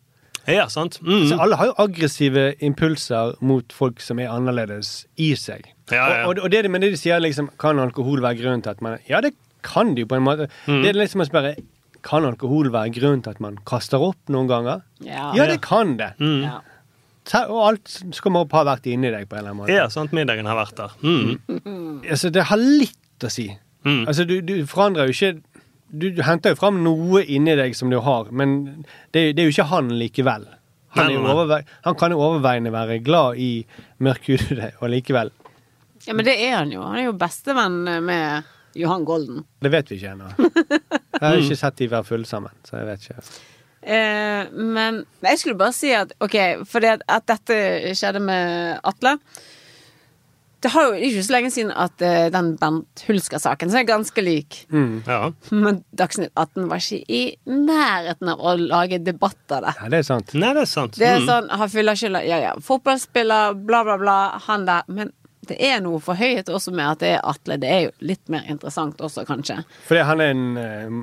Ja, 0.47 0.67
sant. 0.67 0.99
Mm. 1.01 1.27
Så 1.29 1.37
alle 1.41 1.55
har 1.57 1.65
jo 1.67 1.73
aggressive 1.77 2.53
impulser 2.61 3.35
mot 3.41 3.71
folk 3.73 3.99
som 4.01 4.19
er 4.19 4.29
annerledes 4.29 5.05
i 5.17 5.33
seg. 5.35 5.65
Ja, 5.91 5.95
ja. 6.09 6.25
Og, 6.25 6.37
og, 6.37 6.43
og 6.45 6.51
det, 6.51 6.63
men 6.69 6.81
det 6.81 6.91
de 6.93 6.97
sier, 6.97 7.19
liksom, 7.21 7.49
kan 7.61 7.79
alkohol 7.81 8.21
være 8.21 8.37
grunnen 8.41 8.61
til 8.65 8.69
at 8.73 8.81
man 8.81 8.97
Ja, 9.09 9.21
det 9.21 9.33
kan 9.65 9.95
det 9.95 10.05
jo 10.05 10.11
på 10.11 10.19
en 10.19 10.25
måte. 10.27 10.47
Mm. 10.69 10.81
Det 10.83 10.91
er 10.93 10.99
liksom 11.01 11.23
å 11.25 11.27
spørre 11.29 11.55
kan 12.05 12.25
alkohol 12.27 12.69
være 12.69 12.93
grunnen 12.93 13.23
til 13.25 13.33
at 13.33 13.39
man 13.41 13.55
kaster 13.65 14.01
opp 14.05 14.29
noen 14.29 14.49
ganger? 14.51 14.83
Ja. 15.01 15.31
det 15.49 15.57
kan 15.65 15.95
det. 15.97 16.11
Mm. 16.21 16.43
Ja. 16.45 16.59
Ta- 17.25 17.47
Og 17.49 17.63
alt 17.65 17.89
som 17.89 18.11
kommer 18.21 18.45
opp, 18.45 18.51
har 18.53 18.67
vært 18.67 18.85
inni 18.91 19.09
deg 19.09 19.25
på 19.27 19.33
en 19.33 19.39
eller 19.41 19.49
annen 19.55 19.61
måte. 19.63 19.73
Ja, 19.73 19.87
sånn 19.89 20.05
at 20.11 20.13
Middagen 20.13 20.45
har 20.45 20.59
vært 20.59 20.77
der. 20.77 20.93
Mm. 21.01 22.03
Altså, 22.05 22.29
det 22.29 22.43
har 22.51 22.61
litt 22.61 23.25
å 23.25 23.31
si. 23.33 23.47
Mm. 23.85 24.03
Altså, 24.07 24.25
du, 24.29 24.35
du 24.45 24.53
forandrer 24.69 25.09
jo 25.09 25.15
ikke 25.17 25.41
du, 25.95 26.09
du 26.13 26.21
henter 26.25 26.53
jo 26.53 26.59
fram 26.59 26.77
noe 26.83 27.21
inni 27.23 27.53
deg 27.57 27.73
som 27.77 27.89
du 27.93 27.97
har, 28.03 28.29
men 28.33 28.55
det, 29.13 29.31
det 29.37 29.41
er 29.41 29.47
jo 29.49 29.53
ikke 29.55 29.67
han 29.71 29.89
likevel. 29.97 30.45
Han, 30.95 31.09
er 31.11 31.25
overvei, 31.27 31.59
han 31.85 31.95
kan 31.99 32.13
jo 32.13 32.21
overveiende 32.23 32.71
være 32.73 32.99
glad 33.03 33.39
i 33.41 33.49
mørkhudede, 34.03 34.71
og 34.81 34.91
likevel. 34.93 35.31
Ja, 36.05 36.13
men 36.13 36.25
det 36.27 36.35
er 36.39 36.57
han 36.59 36.71
jo. 36.73 36.83
Han 36.85 36.99
er 37.01 37.07
jo 37.09 37.15
bestevenn 37.19 37.81
med 38.05 38.51
Johan 38.75 39.05
Golden. 39.07 39.43
Det 39.63 39.71
vet 39.73 39.89
vi 39.91 39.95
ikke 39.99 40.13
ennå. 40.13 40.29
Jeg 41.15 41.23
har 41.23 41.37
ikke 41.41 41.57
sett 41.59 41.77
de 41.79 41.87
være 41.91 42.03
fulle 42.07 42.27
sammen, 42.27 42.51
så 42.67 42.77
jeg 42.81 42.87
vet 42.91 43.05
ikke. 43.09 43.25
Eh, 43.85 44.47
men 44.75 45.03
jeg 45.23 45.37
skulle 45.39 45.57
bare 45.59 45.73
si 45.77 45.91
at 45.93 46.11
OK, 46.19 46.35
for 46.67 46.81
det 46.83 46.95
at, 47.05 47.25
dette 47.29 47.57
skjedde 47.93 48.17
med 48.25 48.79
Atle 48.83 49.11
Det 50.65 50.71
har 50.73 50.87
jo 50.87 50.95
ikke 51.05 51.21
så 51.27 51.33
lenge 51.35 51.51
siden 51.53 51.69
at 51.77 52.01
eh, 52.01 52.23
den 52.33 52.47
Bent 52.57 53.03
Hulsker-saken, 53.05 53.69
som 53.69 53.77
er 53.83 53.85
ganske 53.85 54.23
lik 54.25 54.63
Ja. 55.05 55.19
Men 55.53 55.83
Dagsnytt 55.93 56.31
18 56.33 56.65
var 56.71 56.81
ikke 56.81 57.03
i 57.13 57.21
nærheten 57.45 58.31
av 58.33 58.41
å 58.41 58.55
lage 58.57 58.97
debatt 59.05 59.53
av 59.53 59.67
det. 59.67 59.75
Ja, 59.83 59.91
det 59.93 59.99
er 60.01 60.07
sant. 60.09 60.33
Nei, 60.33 60.49
det 60.57 60.63
er 60.65 60.71
sant. 60.71 60.97
Det 60.97 61.05
er 61.11 61.19
Mm. 61.21 61.27
sånn, 61.29 61.49
har 61.61 61.69
fylla 61.69 61.93
skylda, 61.95 62.23
ja 62.25 62.39
ja, 62.41 62.55
fotballspiller, 62.57 63.53
bla 63.69 63.83
bla 63.85 63.99
bla, 64.01 64.17
han 64.47 64.65
der. 64.65 64.81
Men 64.87 65.13
det 65.51 65.57
er 65.63 65.81
noe 65.83 65.99
forhøyet 66.03 66.49
også 66.49 66.73
med 66.75 66.85
at 66.95 67.03
det 67.03 67.11
er 67.17 67.23
Atle. 67.27 67.59
Det 67.61 67.71
er 67.71 67.81
jo 67.87 67.93
litt 68.11 68.23
mer 68.31 68.47
interessant 68.51 69.01
også, 69.01 69.25
kanskje. 69.27 69.61
Fordi 69.87 70.03
han 70.07 70.23
er 70.23 70.33
en 70.33 70.45
uh, 70.57 70.99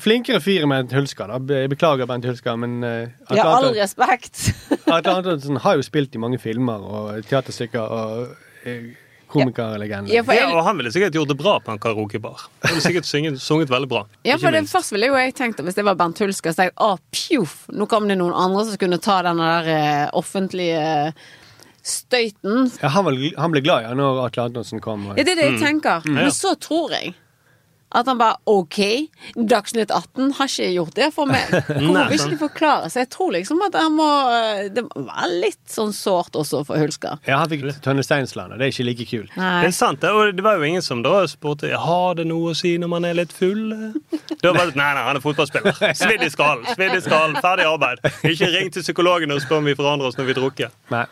flinkere 0.00 0.40
fyr 0.44 0.64
enn 0.64 0.74
Bent 0.74 0.94
Hulsker. 0.96 1.32
Da. 1.32 1.60
Jeg 1.62 1.72
beklager, 1.72 2.08
Bent 2.10 2.26
Hulsker, 2.28 2.56
men 2.60 2.80
uh, 2.84 3.36
Ja, 3.36 3.46
all 3.50 3.72
respekt. 3.76 4.50
Atle 4.94 5.18
Antonsen 5.20 5.60
har 5.64 5.78
jo 5.78 5.86
spilt 5.86 6.16
i 6.16 6.22
mange 6.22 6.40
filmer 6.42 6.82
og 6.82 7.30
teaterstykker 7.30 7.96
og 8.00 8.34
uh, 8.66 8.90
komikerlegende. 9.30 10.10
Ja, 10.12 10.24
Ja, 10.34 10.48
og 10.54 10.64
han 10.64 10.76
ville 10.76 10.92
sikkert 10.92 11.14
gjort 11.14 11.30
det 11.30 11.38
bra 11.38 11.58
på 11.62 11.72
en 11.72 11.78
karaokebar. 11.78 12.46
Han 12.64 12.74
ville 12.74 12.84
sikkert 12.84 13.06
synget, 13.06 13.40
sunget 13.42 13.70
veldig 13.70 13.88
bra. 13.88 14.04
Ja, 14.26 14.36
for 14.36 14.50
det. 14.54 14.64
Først 14.70 14.92
ville 14.92 15.10
jo 15.10 15.18
jeg 15.18 15.34
tenkt 15.38 15.60
at 15.60 15.66
hvis 15.66 15.78
det 15.78 15.86
var 15.86 15.98
Bernt 15.98 16.18
Hulsker, 16.18 16.52
så 16.52 16.64
tenkte 16.64 16.74
jeg 16.74 16.86
å, 16.86 16.98
pjuff, 17.14 17.56
nå 17.74 17.86
kom 17.90 18.08
det 18.10 18.18
noen 18.20 18.34
andre 18.34 18.66
som 18.68 18.80
kunne 18.80 19.00
ta 19.02 19.20
den 19.26 19.42
der 19.42 19.70
eh, 19.74 20.06
offentlige 20.18 21.12
støyten. 21.82 22.70
Ja, 22.82 22.88
han, 22.88 23.04
ble 23.52 23.60
glad 23.64 23.82
ja, 23.86 23.94
når 23.94 24.24
Atle 24.26 24.42
Antonsen 24.50 24.80
kom. 24.80 25.06
og- 25.10 25.16
Ja, 25.18 25.22
det 25.24 25.32
er 25.38 25.42
det 25.42 25.48
jeg 25.52 25.60
tenker. 25.60 26.00
Mm. 26.06 26.14
Men 26.14 26.30
så 26.30 26.54
tror 26.60 26.90
jeg 26.90 27.14
at 27.90 28.06
han 28.06 28.18
bare 28.20 28.38
OK, 28.50 28.78
Dagsnytt 29.34 29.90
18 29.90 30.34
har 30.38 30.50
ikke 30.50 30.68
gjort 30.76 30.96
det 30.98 31.08
for 31.14 31.30
meg. 31.30 31.50
Hvorfor 31.50 32.10
vil 32.10 32.16
ikke 32.16 32.30
de 32.34 32.38
forklare 32.40 32.90
seg? 32.90 33.06
Jeg 33.06 33.10
tror 33.14 33.32
liksom 33.34 33.62
at 33.66 33.78
han 33.78 33.96
må 33.96 34.08
eh, 34.30 34.68
Det 34.74 34.84
var 34.94 35.32
litt 35.32 35.60
sånn 35.70 35.92
sårt 35.96 36.36
også 36.38 36.62
for 36.68 36.78
Hulsker. 36.80 37.18
Ja, 37.26 37.40
han 37.42 37.50
fikk 37.50 37.66
Tønne 37.84 38.04
Steinsland, 38.06 38.54
og 38.54 38.60
det 38.60 38.68
er 38.68 38.74
ikke 38.74 38.86
like 38.86 39.08
kult. 39.10 39.34
Nei. 39.38 39.54
Det 39.64 39.72
er 39.72 39.76
sant. 39.76 40.06
Og 40.06 40.34
det 40.36 40.44
var 40.46 40.60
jo 40.60 40.68
ingen 40.68 40.84
som 40.84 41.02
da 41.06 41.24
spurte 41.30 41.70
har 41.70 42.18
det 42.18 42.26
noe 42.30 42.52
å 42.52 42.56
si 42.56 42.76
når 42.80 42.92
man 42.92 43.08
er 43.08 43.18
litt 43.18 43.34
full. 43.34 43.74
Det 44.10 44.44
var 44.44 44.56
bare, 44.56 44.74
nei, 44.78 44.90
nei, 44.96 45.06
han 45.08 45.18
er 45.18 45.24
fotballspiller. 45.24 45.80
Svidd 45.98 46.24
i 46.26 46.30
skallen, 46.32 46.66
svidd 46.74 46.94
i 46.96 47.02
skallen, 47.04 47.38
ferdig 47.42 47.66
arbeid. 47.68 48.04
Ikke 48.30 48.50
ring 48.54 48.70
til 48.74 48.86
psykologen 48.86 49.34
og 49.34 49.42
spør 49.42 49.60
om 49.60 49.70
vi 49.70 49.76
forandrer 49.78 50.10
oss 50.10 50.18
når 50.20 50.30
vi 50.30 50.38
drukker. 50.38 50.72
Nei. 50.94 51.04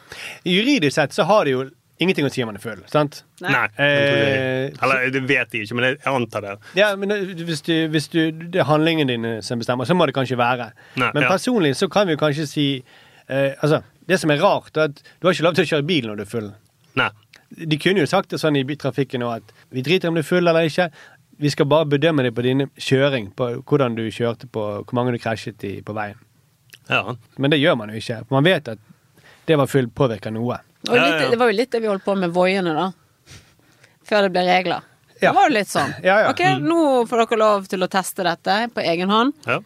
Juridisk 0.49 0.95
sett 0.99 1.17
så 1.17 1.27
har 1.29 1.49
det 1.49 1.57
jo 1.57 1.67
ingenting 2.03 2.27
å 2.27 2.31
si 2.33 2.43
om 2.45 2.51
han 2.51 2.59
er 2.59 2.63
full, 2.63 2.81
sant? 2.91 3.23
Nei. 3.43 3.53
jeg 3.53 3.89
Eh, 3.89 4.71
det. 4.71 4.79
Eller 4.85 5.11
det 5.15 5.23
vet 5.29 5.51
de 5.53 5.63
ikke, 5.65 5.77
men 5.79 5.87
jeg 5.89 5.99
jeg 5.99 6.15
antar 6.15 6.45
det. 6.45 6.55
Ja, 6.79 6.93
men 6.97 7.13
eh, 7.15 7.35
hvis, 7.49 7.63
du, 7.67 7.75
hvis 7.93 8.09
du, 8.13 8.21
det 8.31 8.63
er 8.63 8.69
handlingene 8.69 9.13
dine 9.13 9.35
som 9.43 9.61
bestemmer, 9.61 9.89
så 9.89 9.97
må 9.99 10.07
det 10.07 10.17
kanskje 10.17 10.39
være. 10.39 10.71
Nei, 11.01 11.11
men 11.15 11.27
ja. 11.27 11.31
personlig 11.33 11.75
så 11.79 11.91
kan 11.93 12.09
vi 12.09 12.17
jo 12.17 12.23
kanskje 12.23 12.47
si 12.49 12.67
eh, 13.29 13.53
Altså, 13.59 13.83
det 14.09 14.21
som 14.23 14.31
er 14.31 14.43
rart, 14.43 14.77
er 14.77 14.91
at 14.93 15.03
du 15.03 15.29
har 15.29 15.37
ikke 15.37 15.49
lov 15.49 15.59
til 15.59 15.67
å 15.67 15.73
kjøre 15.73 15.89
bil 15.89 16.09
når 16.09 16.21
du 16.21 16.25
er 16.25 16.33
full. 16.33 16.53
Nei. 16.99 17.11
De 17.49 17.79
kunne 17.81 18.03
jo 18.03 18.11
sagt 18.11 18.31
det 18.33 18.41
sånn 18.43 18.59
i 18.61 18.65
trafikken 18.77 19.25
nå 19.25 19.31
at 19.33 19.55
vi 19.73 19.85
driter 19.85 20.11
om 20.11 20.19
du 20.19 20.23
er 20.23 20.29
full 20.29 20.47
eller 20.47 20.69
ikke. 20.69 20.91
Vi 21.39 21.51
skal 21.55 21.69
bare 21.71 21.87
bedømme 21.89 22.25
deg 22.27 22.35
på 22.35 22.45
din 22.45 22.67
kjøring, 22.77 23.31
på 23.39 23.51
hvordan 23.63 23.95
du 23.97 24.09
kjørte 24.11 24.49
på, 24.51 24.65
hvor 24.83 24.99
mange 24.99 25.15
du 25.15 25.21
krasjet 25.23 25.63
i 25.65 25.79
på 25.87 25.95
veien. 25.97 26.19
Ja. 26.89 27.17
Men 27.37 27.53
det 27.53 27.61
gjør 27.61 27.77
man 27.79 27.93
jo 27.93 28.01
ikke. 28.01 28.23
Man 28.33 28.47
vet 28.47 28.69
at 28.73 28.81
det 29.49 29.57
var 29.57 29.71
full 29.71 29.89
påvirka 29.89 30.33
noe. 30.35 30.59
Og 30.89 30.97
litt, 30.97 31.31
Det 31.31 31.39
var 31.41 31.51
jo 31.53 31.57
litt 31.59 31.71
det 31.75 31.81
vi 31.85 31.91
holdt 31.91 32.05
på 32.07 32.15
med 32.19 32.33
voiene, 32.35 32.75
da. 32.77 32.91
Før 34.09 34.27
det 34.27 34.33
ble 34.35 34.45
regler. 34.49 34.87
Det 35.19 35.33
var 35.35 35.49
jo 35.49 35.55
litt 35.57 35.69
sånn. 35.71 35.91
Ja, 36.05 36.21
ja. 36.25 36.31
OK, 36.31 36.41
nå 36.63 36.79
får 37.11 37.25
dere 37.25 37.39
lov 37.41 37.67
til 37.69 37.83
å 37.85 37.89
teste 37.91 38.25
dette 38.27 38.61
på 38.75 38.85
egen 38.87 39.11
hånd. 39.11 39.35
Ja. 39.49 39.59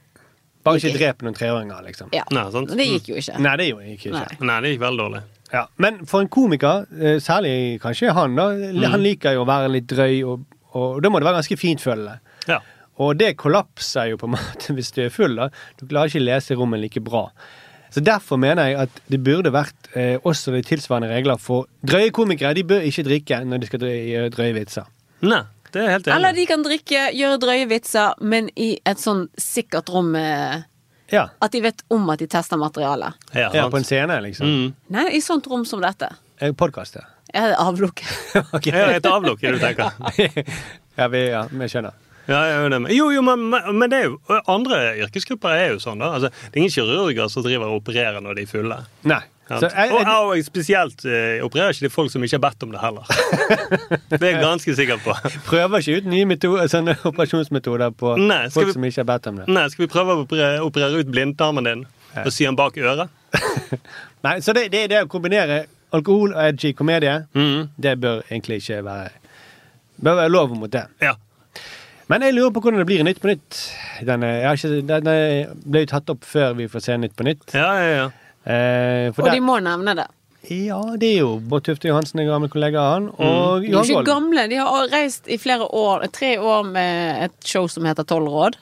Bare 0.63 0.79
ikke 0.79 0.95
drep 0.95 1.23
noen 1.27 1.37
treåringer, 1.37 1.83
liksom. 1.85 2.11
Ja. 2.15 2.23
Nei, 2.33 2.45
sant? 2.55 2.73
Det 2.79 2.87
gikk 2.87 3.11
jo 3.13 3.19
ikke. 3.21 3.39
Nei, 3.43 3.55
det 3.59 3.67
gikk, 3.69 3.95
ikke. 3.99 4.13
Nei. 4.15 4.27
Nei, 4.49 4.59
det 4.65 4.73
gikk 4.75 4.85
veldig 4.85 5.03
dårlig. 5.05 5.23
Ja, 5.53 5.67
men 5.85 5.99
for 6.09 6.25
en 6.25 6.31
komiker, 6.33 6.87
eh, 6.97 7.19
særlig 7.21 7.55
kanskje 7.83 8.15
han, 8.17 8.37
da, 8.39 8.47
han 8.95 9.03
liker 9.05 9.35
jo 9.37 9.43
å 9.43 9.49
være 9.49 9.73
litt 9.75 9.89
drøy, 9.91 10.23
og, 10.25 10.47
og 10.79 11.03
da 11.05 11.11
må 11.13 11.21
det 11.21 11.29
være 11.29 11.43
ganske 11.43 11.59
fintfølende. 11.61 12.15
Ja. 12.49 12.61
Og 13.03 13.19
det 13.21 13.35
kollapser 13.41 14.13
jo 14.13 14.21
på 14.21 14.31
en 14.31 14.37
måte 14.39 14.73
hvis 14.77 14.93
du 14.97 15.03
er 15.05 15.13
full. 15.13 15.37
da. 15.37 15.51
Du 15.81 15.85
klarer 15.91 16.13
ikke 16.13 16.25
lese 16.25 16.57
rommet 16.57 16.81
like 16.81 17.03
bra. 17.05 17.27
Så 17.93 18.01
Derfor 18.01 18.39
mener 18.41 18.71
jeg 18.71 18.79
at 18.87 19.01
det 19.13 19.21
burde 19.25 19.53
vært 19.53 19.91
eh, 19.93 20.17
også 20.25 20.55
de 20.55 20.63
tilsvarende 20.65 21.11
regler 21.13 21.41
for 21.41 21.69
drøye 21.85 22.13
komikere. 22.15 22.55
De 22.57 22.65
bør 22.65 22.87
ikke 22.89 23.05
drikke 23.05 23.41
når 23.45 23.63
de 23.63 23.69
skal 23.69 23.83
drøye, 23.83 24.03
gjøre 24.09 24.33
drøye 24.33 24.55
vitser. 24.57 24.89
Nei, 25.23 25.43
det 25.75 25.83
er 25.83 25.91
helt 25.93 26.09
enig. 26.09 26.17
Eller 26.17 26.37
de 26.39 26.47
kan 26.49 26.65
drikke, 26.65 27.03
gjøre 27.19 27.41
drøye 27.43 27.67
vitser, 27.69 28.15
men 28.25 28.49
i 28.57 28.71
et 28.89 29.03
sånn 29.03 29.27
sikkert 29.41 29.93
rom 29.93 30.15
Eh, 30.17 30.63
Ja. 31.13 31.27
At 31.45 31.53
de 31.53 31.61
vet 31.61 31.83
om 31.93 32.09
at 32.09 32.23
de 32.23 32.27
tester 32.33 32.57
materialet. 32.57 33.19
Ja, 33.37 33.51
på 33.69 33.77
en 33.77 33.85
scene, 33.85 34.17
liksom. 34.25 34.49
Mm. 34.49 34.71
Nei, 34.95 35.11
i 35.13 35.21
sånt 35.21 35.45
rom 35.51 35.67
som 35.69 35.83
dette. 35.85 36.09
Podkast, 36.57 36.97
ja. 36.97 37.05
Jeg 37.33 37.53
okay. 38.57 38.73
Ja, 38.73 38.89
et 38.97 39.07
avlukk, 39.09 39.45
er 39.45 39.53
det 39.53 39.61
du 39.61 39.67
tenker. 39.67 39.93
ja, 40.99 41.09
vi, 41.13 41.21
ja, 41.29 41.45
vi 41.53 41.69
skjønner. 41.69 41.93
Ja, 42.29 42.41
jeg. 42.69 42.97
Jo, 42.97 43.09
jo, 43.11 43.23
men, 43.27 43.49
men 43.51 43.91
det 43.91 43.99
er 43.99 44.05
jo 44.13 44.19
andre 44.47 44.77
yrkesgrupper 45.03 45.57
er 45.59 45.73
jo 45.75 45.81
sånn, 45.83 45.99
da. 45.99 46.13
Altså, 46.17 46.29
det 46.31 46.55
er 46.55 46.63
ingen 46.63 46.75
kirurger 46.75 47.29
som 47.33 47.43
driver 47.43 47.67
og 47.73 47.81
opererer 47.83 48.21
når 48.23 48.39
de 48.39 48.45
er 48.47 48.51
fulle. 48.51 48.79
Nei. 49.11 49.23
Så 49.53 49.69
jeg- 49.69 49.91
og, 49.93 50.07
og 50.07 50.39
spesielt 50.47 51.03
eh, 51.05 51.43
opererer 51.45 51.75
ikke 51.75 51.85
de 51.85 51.91
folk 51.93 52.13
som 52.13 52.23
ikke 52.25 52.39
har 52.39 52.45
bedt 52.47 52.63
om 52.65 52.71
det 52.73 52.81
heller. 52.81 53.05
Det 54.09 54.21
er 54.23 54.29
jeg 54.31 54.39
ganske 54.41 54.75
sikker 54.79 55.01
på. 55.03 55.13
Prøver 55.49 55.83
ikke 55.83 55.97
ut 55.99 56.07
nye 56.09 56.29
metoder, 56.31 56.71
sånne 56.73 56.95
operasjonsmetoder 57.11 57.91
på 58.01 58.15
Nei, 58.23 58.47
folk 58.55 58.71
vi- 58.71 58.77
som 58.79 58.87
ikke 58.89 59.03
har 59.03 59.09
bedt 59.11 59.27
om 59.33 59.41
det. 59.43 59.49
Nei, 59.53 59.67
skal 59.75 59.85
vi 59.85 59.91
prøve 59.93 60.15
å 60.15 60.23
operere, 60.25 60.63
operere 60.65 61.03
ut 61.03 61.11
blindtarmen 61.13 61.69
din 61.69 61.83
og 62.23 62.31
sy 62.33 62.47
den 62.47 62.57
bak 62.57 62.79
øret? 62.81 63.11
Nei, 64.25 64.37
så 64.47 64.55
det, 64.57 64.69
det, 64.73 64.87
det 64.95 65.03
å 65.05 65.11
kombinere 65.11 65.65
alkohol 65.93 66.33
og 66.33 66.41
edgy 66.47 66.73
komedie, 66.79 67.19
Mm. 67.37 67.67
det 67.77 67.99
bør 68.01 68.23
egentlig 68.31 68.63
ikke 68.63 68.81
være 68.87 69.11
Bør 70.03 70.17
være 70.23 70.33
lov 70.33 70.55
mot 70.57 70.73
det. 70.73 70.87
Ja. 71.03 71.13
Men 72.13 72.27
jeg 72.27 72.35
lurer 72.37 72.51
på 72.53 72.61
hvordan 72.61 72.83
det 72.83 72.89
blir 72.91 73.01
i 73.01 73.05
Nytt 73.09 73.21
på 73.23 73.31
Nytt. 73.31 73.59
Denne, 74.05 74.29
jeg 74.43 74.49
har 74.51 74.59
ikke, 74.59 74.81
denne 74.91 75.15
ble 75.65 75.85
jo 75.87 75.89
tatt 75.95 76.11
opp 76.13 76.27
før 76.29 76.53
vi 76.59 76.67
får 76.69 76.85
se 76.85 76.97
Nytt 77.01 77.15
på 77.17 77.25
Nytt. 77.25 77.55
Ja, 77.57 77.71
ja, 77.81 77.93
ja. 78.03 78.09
Eh, 78.45 79.07
for 79.15 79.23
Og 79.25 79.31
der- 79.31 79.39
de 79.39 79.45
må 79.47 79.57
nevne 79.65 79.95
det. 79.97 80.09
Ja, 80.51 80.81
det 80.99 81.09
er 81.15 81.19
jo 81.23 81.39
Bård 81.39 81.63
Tufte 81.65 81.87
Johansen, 81.87 82.19
en 82.21 82.27
gammel 82.27 82.51
kollega 82.51 82.81
av 82.83 82.93
han, 82.97 83.05
og 83.15 83.63
De 83.63 83.69
er 83.71 83.85
ikke 83.87 84.05
gamle. 84.09 84.49
De 84.51 84.57
har 84.59 84.89
reist 84.91 85.29
i 85.31 85.39
flere 85.39 85.69
år, 85.71 86.09
tre 86.13 86.35
år 86.43 86.65
med 86.67 87.23
et 87.29 87.47
show 87.47 87.69
som 87.71 87.85
heter 87.87 88.05
Tolv 88.05 88.27
råd. 88.29 88.57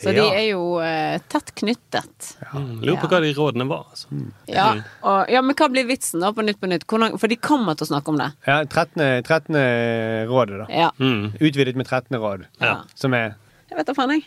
Så 0.00 0.12
de 0.16 0.22
er 0.24 0.46
jo 0.48 0.62
eh, 0.80 1.18
tett 1.28 1.50
knyttet. 1.60 2.30
Ja. 2.40 2.60
Lurer 2.80 3.00
på 3.02 3.08
hva 3.12 3.18
de 3.20 3.32
rådene 3.36 3.66
var. 3.68 3.84
Altså. 3.92 4.08
Ja. 4.48 4.70
Mm. 4.78 4.82
Og, 5.10 5.18
ja, 5.34 5.42
men 5.44 5.56
hva 5.58 5.68
blir 5.72 5.84
vitsen 5.90 6.24
da 6.24 6.30
på 6.36 6.44
Nytt 6.46 6.60
på 6.62 6.70
Nytt? 6.70 6.86
Hvordan, 6.88 7.18
for 7.20 7.28
de 7.32 7.36
kommer 7.36 7.76
til 7.76 7.84
å 7.84 7.90
snakke 7.92 8.14
om 8.14 8.20
det. 8.20 8.30
Ja, 8.48 8.62
13. 8.64 9.04
13. 9.28 9.60
rådet, 10.30 10.62
da. 10.62 10.68
Ja. 10.72 10.90
Mm. 11.00 11.34
Utvidet 11.36 11.76
med 11.76 11.86
13. 11.90 12.16
råd, 12.22 12.46
Ja. 12.64 12.78
som 12.96 13.14
er 13.18 13.34
Jeg 13.70 13.76
vet 13.78 13.90
da 13.90 13.94
faen, 13.94 14.16
jeg. 14.16 14.24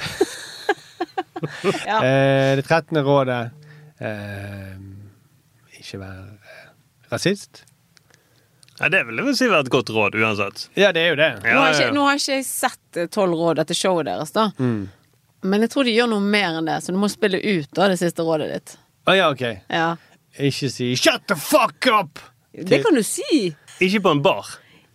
ja. 1.86 1.98
eh, 2.04 2.56
det 2.56 2.64
13. 2.66 2.98
rådet 3.04 3.40
eh, 4.00 4.76
Ikke 5.80 6.00
være 6.00 6.24
eh, 6.40 6.70
rasist. 7.12 7.64
Ja, 8.80 8.88
det 8.88 9.02
vil 9.06 9.20
jeg 9.20 9.26
vel 9.26 9.36
si 9.36 9.48
være 9.50 9.66
et 9.66 9.72
godt 9.74 9.90
råd 9.92 10.14
uansett. 10.16 10.62
Ja, 10.78 10.88
det 10.96 11.02
er 11.04 11.10
jo 11.12 11.16
det. 11.20 11.28
Ja, 11.44 11.52
nå, 11.52 11.60
har 11.60 11.74
ja, 11.74 11.76
ikke, 11.76 11.94
nå 11.98 12.04
har 12.08 12.16
ikke 12.20 12.38
jeg 12.38 12.46
sett 12.48 12.96
eh, 13.02 13.10
Tolv 13.12 13.36
råd 13.36 13.60
etter 13.60 13.76
showet 13.76 14.08
deres, 14.08 14.32
da. 14.32 14.46
Mm. 14.56 14.86
Men 15.42 15.64
jeg 15.64 15.70
tror 15.72 15.84
de 15.88 15.94
gjør 15.96 16.10
noe 16.12 16.20
mer 16.20 16.58
enn 16.58 16.66
det, 16.68 16.78
så 16.84 16.92
du 16.92 16.98
må 17.00 17.08
spille 17.08 17.40
ut 17.40 17.70
da 17.76 17.88
det 17.88 17.98
siste 18.00 18.24
rådet 18.26 18.50
ditt. 18.52 18.74
Å 19.08 19.14
ja, 19.16 19.30
OK. 19.32 19.44
Ja. 19.72 19.94
Ikke 20.38 20.68
si 20.70 20.92
'shut 20.94 21.26
the 21.26 21.36
fuck 21.36 21.86
up'! 21.90 22.20
Det 22.52 22.82
kan 22.84 22.94
du 22.94 23.02
si. 23.02 23.54
Ikke 23.80 24.00
på 24.04 24.10
en 24.10 24.22
bar. 24.22 24.46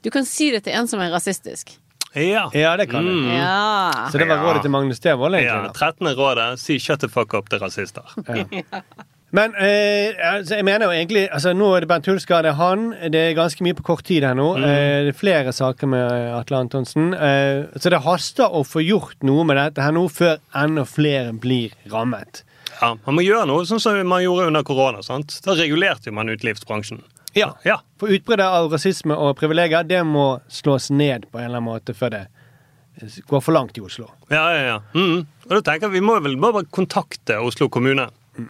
Du 0.03 0.11
kan 0.11 0.25
si 0.25 0.51
det 0.51 0.63
til 0.63 0.73
en 0.77 0.87
som 0.87 0.99
er 1.01 1.09
rasistisk. 1.09 1.73
Ja. 2.15 2.45
Ja, 2.53 2.75
det 2.77 2.89
kan 2.91 3.03
du. 3.03 3.11
Mm. 3.11 3.31
Ja. 3.35 4.07
Så 4.11 4.17
det 4.21 4.27
var 4.29 4.39
rådet 4.43 4.61
til 4.61 4.71
Magnus 4.71 4.99
Devold, 4.99 5.35
Ja, 5.41 5.71
13. 5.73 6.07
rådet, 6.15 6.59
si 6.59 6.77
'shut 6.77 6.99
the 6.99 7.09
fuck 7.09 7.33
up' 7.33 7.49
til 7.49 7.59
rasister. 7.59 8.03
Men 9.35 9.55
eh, 9.59 10.15
altså, 10.23 10.55
jeg 10.59 10.65
mener 10.67 10.87
jo 10.87 10.95
egentlig 10.95 11.25
altså, 11.33 11.51
Nå 11.57 11.67
er 11.75 11.83
det 11.83 11.89
Bernt 11.91 12.07
Hulsker, 12.07 12.45
det 12.45 12.53
er 12.53 12.59
han. 12.59 12.85
Det 13.11 13.21
er 13.21 13.37
ganske 13.37 13.65
mye 13.65 13.75
på 13.75 13.83
kort 13.89 14.05
tid 14.07 14.23
her 14.23 14.37
nå. 14.37 14.47
Mm. 14.61 14.65
Eh, 14.67 14.99
det 15.07 15.11
er 15.11 15.17
flere 15.19 15.53
saker 15.55 15.91
med 15.91 16.03
eh, 16.05 16.35
Atle 16.37 16.61
Antonsen. 16.63 17.11
Eh, 17.13 17.65
så 17.75 17.91
det 17.91 18.03
haster 18.05 18.53
å 18.55 18.63
få 18.67 18.83
gjort 18.85 19.25
noe 19.27 19.43
med 19.47 19.59
dette 19.59 19.83
her 19.83 19.95
nå, 19.95 20.05
før 20.13 20.37
enda 20.55 20.85
flere 20.87 21.33
blir 21.35 21.75
rammet. 21.91 22.45
Ja, 22.79 22.93
Man 23.05 23.17
må 23.17 23.25
gjøre 23.25 23.47
noe 23.49 23.67
sånn 23.67 23.81
som 23.83 23.99
man 24.07 24.23
gjorde 24.23 24.47
under 24.51 24.63
korona. 24.67 25.03
sant? 25.03 25.37
Da 25.45 25.55
regulerte 25.57 26.11
man 26.15 26.31
utelivsbransjen. 26.31 27.03
Ja. 27.35 27.51
Ja. 27.67 27.81
For 27.99 28.11
utbruddet 28.15 28.47
av 28.47 28.71
rasisme 28.71 29.15
og 29.19 29.35
privilegier, 29.39 29.83
det 29.87 30.03
må 30.07 30.39
slås 30.47 30.89
ned 30.91 31.27
på 31.31 31.39
en 31.41 31.49
eller 31.49 31.59
annen 31.59 31.71
måte 31.73 31.95
før 31.95 32.13
det 32.15 32.25
går 33.27 33.41
for 33.43 33.51
langt 33.51 33.75
i 33.75 33.83
Oslo. 33.83 34.07
Ja, 34.31 34.45
ja, 34.55 34.61
ja. 34.69 34.77
Mm. 34.95 35.25
Og 35.49 35.57
da 35.57 35.59
tenker 35.67 35.89
jeg 35.89 35.97
Vi 35.97 36.05
må 36.07 36.15
vel 36.23 36.37
bare 36.39 36.63
kontakte 36.71 37.41
Oslo 37.43 37.67
kommune. 37.67 38.07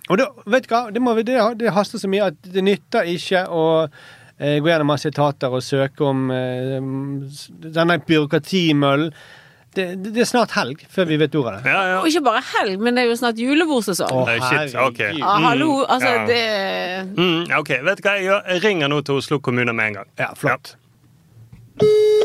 Og 0.09 0.17
da, 0.19 0.29
vet 0.49 0.65
du 0.65 0.73
hva, 0.73 0.83
det, 0.93 1.01
må 1.03 1.13
vi, 1.17 1.25
det, 1.27 1.38
det 1.59 1.73
haster 1.75 2.01
så 2.01 2.09
mye 2.09 2.31
at 2.31 2.38
det 2.53 2.63
nytter 2.65 3.09
ikke 3.11 3.45
å 3.53 3.65
eh, 3.86 4.57
gå 4.59 4.69
gjennom 4.69 4.89
masse 4.89 5.09
etater 5.11 5.53
og 5.53 5.63
søke 5.65 6.05
om 6.07 6.29
eh, 6.33 6.77
denne 7.69 7.99
byråkratimøllen. 8.07 9.11
Det, 9.75 9.89
det, 9.99 10.13
det 10.15 10.21
er 10.23 10.27
snart 10.29 10.53
helg 10.55 10.86
før 10.88 11.09
vi 11.09 11.17
vet 11.19 11.33
ordet 11.36 11.57
av 11.57 11.65
det. 11.65 11.71
Ja, 11.73 11.79
ja. 11.91 11.95
Og 11.99 12.07
ikke 12.07 12.23
bare 12.29 12.41
helg, 12.53 12.77
men 12.79 12.95
det 12.95 13.03
er 13.03 13.09
jo 13.11 13.17
snart 13.19 13.41
julebordsesong. 13.43 14.13
Å, 14.21 14.23
Nei, 14.29 14.38
shit, 14.39 14.77
ok. 14.79 15.01
Mm, 15.17 15.25
ah, 15.27 15.41
hallo, 15.49 15.71
altså 15.83 16.13
ja. 16.13 16.21
det 16.29 16.43
Mm, 17.19 17.41
ok, 17.59 17.73
vet 17.83 17.99
du 17.99 18.07
hva 18.07 18.15
jeg 18.15 18.29
gjør? 18.29 18.45
Jeg 18.53 18.63
ringer 18.63 18.93
nå 18.95 19.01
til 19.05 19.19
Oslo 19.19 19.41
kommune 19.43 19.75
med 19.75 19.91
en 19.91 19.99
gang. 19.99 20.13
Ja, 20.21 20.31
flott. 20.39 20.77
Ja, 21.83 22.24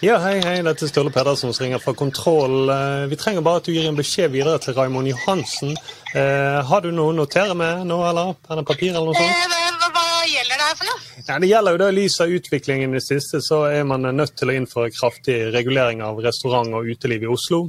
hei, 0.00 0.40
hei, 0.44 0.58
dette 0.62 0.84
er 0.86 0.90
Sturle 0.90 1.10
Pedersen 1.10 1.52
som 1.52 1.64
ringer 1.64 1.80
fra 1.82 1.94
Kontroll. 1.94 2.68
Eh, 2.70 3.06
Vi 3.10 3.16
trenger 3.16 3.42
bare 3.42 3.56
at 3.56 3.64
du 3.64 3.72
gir 3.72 3.88
en 3.88 3.96
beskjed 3.96 4.30
videre 4.30 4.58
til 4.58 4.74
Raimond 4.74 5.08
Johansen. 5.08 5.76
Eh, 6.14 6.62
har 6.64 6.80
du 6.80 6.90
noe 6.92 7.12
å 7.12 7.16
notere 7.16 7.54
med 7.54 7.86
nå, 7.86 7.98
eller? 8.10 8.34
Penn 8.46 8.62
og 8.62 8.66
papir, 8.66 8.94
eller 8.94 9.10
noe 9.10 9.14
sånt? 9.14 9.56
Hva, 9.80 9.90
hva 9.96 10.06
gjelder 10.28 10.54
det 10.54 10.68
her 10.68 10.76
for 10.78 10.86
noe? 10.86 11.24
Ja, 11.28 11.38
det 11.38 11.48
gjelder 11.50 11.72
jo 11.72 11.78
da 11.82 11.88
I 11.88 11.96
lys 11.98 12.20
av 12.20 12.28
utviklingen 12.38 12.94
i 12.94 12.98
det 13.00 13.04
siste, 13.06 13.42
så 13.42 13.64
er 13.72 13.84
man 13.84 14.02
nødt 14.02 14.36
til 14.38 14.48
å 14.48 14.56
innføre 14.56 14.94
kraftig 14.94 15.52
regulering 15.52 16.02
av 16.02 16.22
restaurant 16.24 16.74
og 16.74 16.86
uteliv 16.86 17.26
i 17.26 17.32
Oslo. 17.34 17.66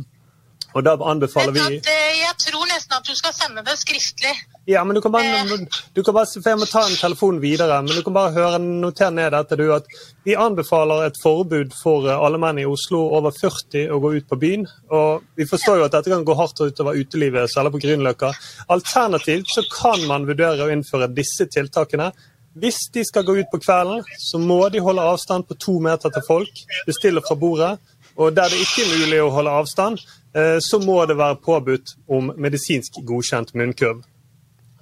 Og 0.78 0.84
da 0.86 0.94
anbefaler 1.02 1.56
vi 1.56 1.80
eh, 1.82 2.20
jeg 2.22 2.36
tror 2.46 2.59
nesten 2.90 2.98
at 2.98 3.06
du 3.06 3.16
skal 3.16 3.34
sende 3.34 3.64
det 3.64 3.78
skriftlig. 3.78 4.34
Ja, 4.66 4.84
men 4.84 4.96
du 4.96 5.02
kan 5.02 5.12
bare, 5.12 5.68
du 5.94 6.04
kan 6.04 6.14
bare 6.14 6.26
for 6.26 6.50
Jeg 6.50 6.58
må 6.60 6.66
ta 6.66 6.86
en 6.86 6.96
telefon 6.96 7.40
videre, 7.42 7.82
men 7.82 7.96
du 7.96 8.04
kan 8.04 8.14
bare 8.14 8.34
høre, 8.34 8.60
notere 8.60 9.12
ned 9.12 9.32
dette. 9.32 9.56
du, 9.56 9.74
at 9.74 9.86
Vi 10.24 10.36
anbefaler 10.36 11.08
et 11.08 11.18
forbud 11.24 11.74
for 11.82 12.08
eh, 12.08 12.16
alle 12.16 12.38
menn 12.38 12.60
i 12.60 12.66
Oslo 12.66 13.10
over 13.18 13.32
40 13.32 13.90
å 13.92 14.00
gå 14.00 14.14
ut 14.18 14.28
på 14.28 14.40
byen. 14.40 14.68
og 14.90 15.24
Vi 15.36 15.46
forstår 15.46 15.78
jo 15.80 15.86
at 15.86 15.92
dette 15.92 16.10
kan 16.10 16.26
gå 16.26 16.36
hardt 16.36 16.60
utover 16.60 16.94
utelivet, 16.96 17.50
særlig 17.50 17.72
på 17.72 17.82
Grünerløkka. 17.86 18.34
Alternativt 18.70 19.48
så 19.50 19.64
kan 19.74 20.06
man 20.08 20.28
vurdere 20.28 20.66
å 20.66 20.72
innføre 20.72 21.10
disse 21.14 21.46
tiltakene. 21.48 22.12
Hvis 22.60 22.90
de 22.94 23.06
skal 23.06 23.24
gå 23.24 23.38
ut 23.40 23.52
på 23.52 23.62
kvelden, 23.62 24.04
så 24.18 24.38
må 24.38 24.70
de 24.70 24.82
holde 24.82 25.02
avstand 25.02 25.48
på 25.48 25.56
to 25.56 25.80
meter 25.80 26.10
til 26.10 26.26
folk. 26.28 26.66
Bestille 26.86 27.22
fra 27.26 27.36
bordet. 27.36 27.78
Og 28.20 28.36
der 28.36 28.52
det 28.52 28.60
ikke 28.60 28.84
er 28.84 28.98
mulig 29.00 29.20
å 29.24 29.30
holde 29.32 29.52
avstand, 29.62 30.00
eh, 30.00 30.19
så 30.62 30.78
må 30.84 31.00
det 31.10 31.16
være 31.18 31.40
påbudt 31.42 31.96
om 32.08 32.30
medisinsk 32.38 33.00
godkjent 33.08 33.56
munnkurv. 33.58 34.04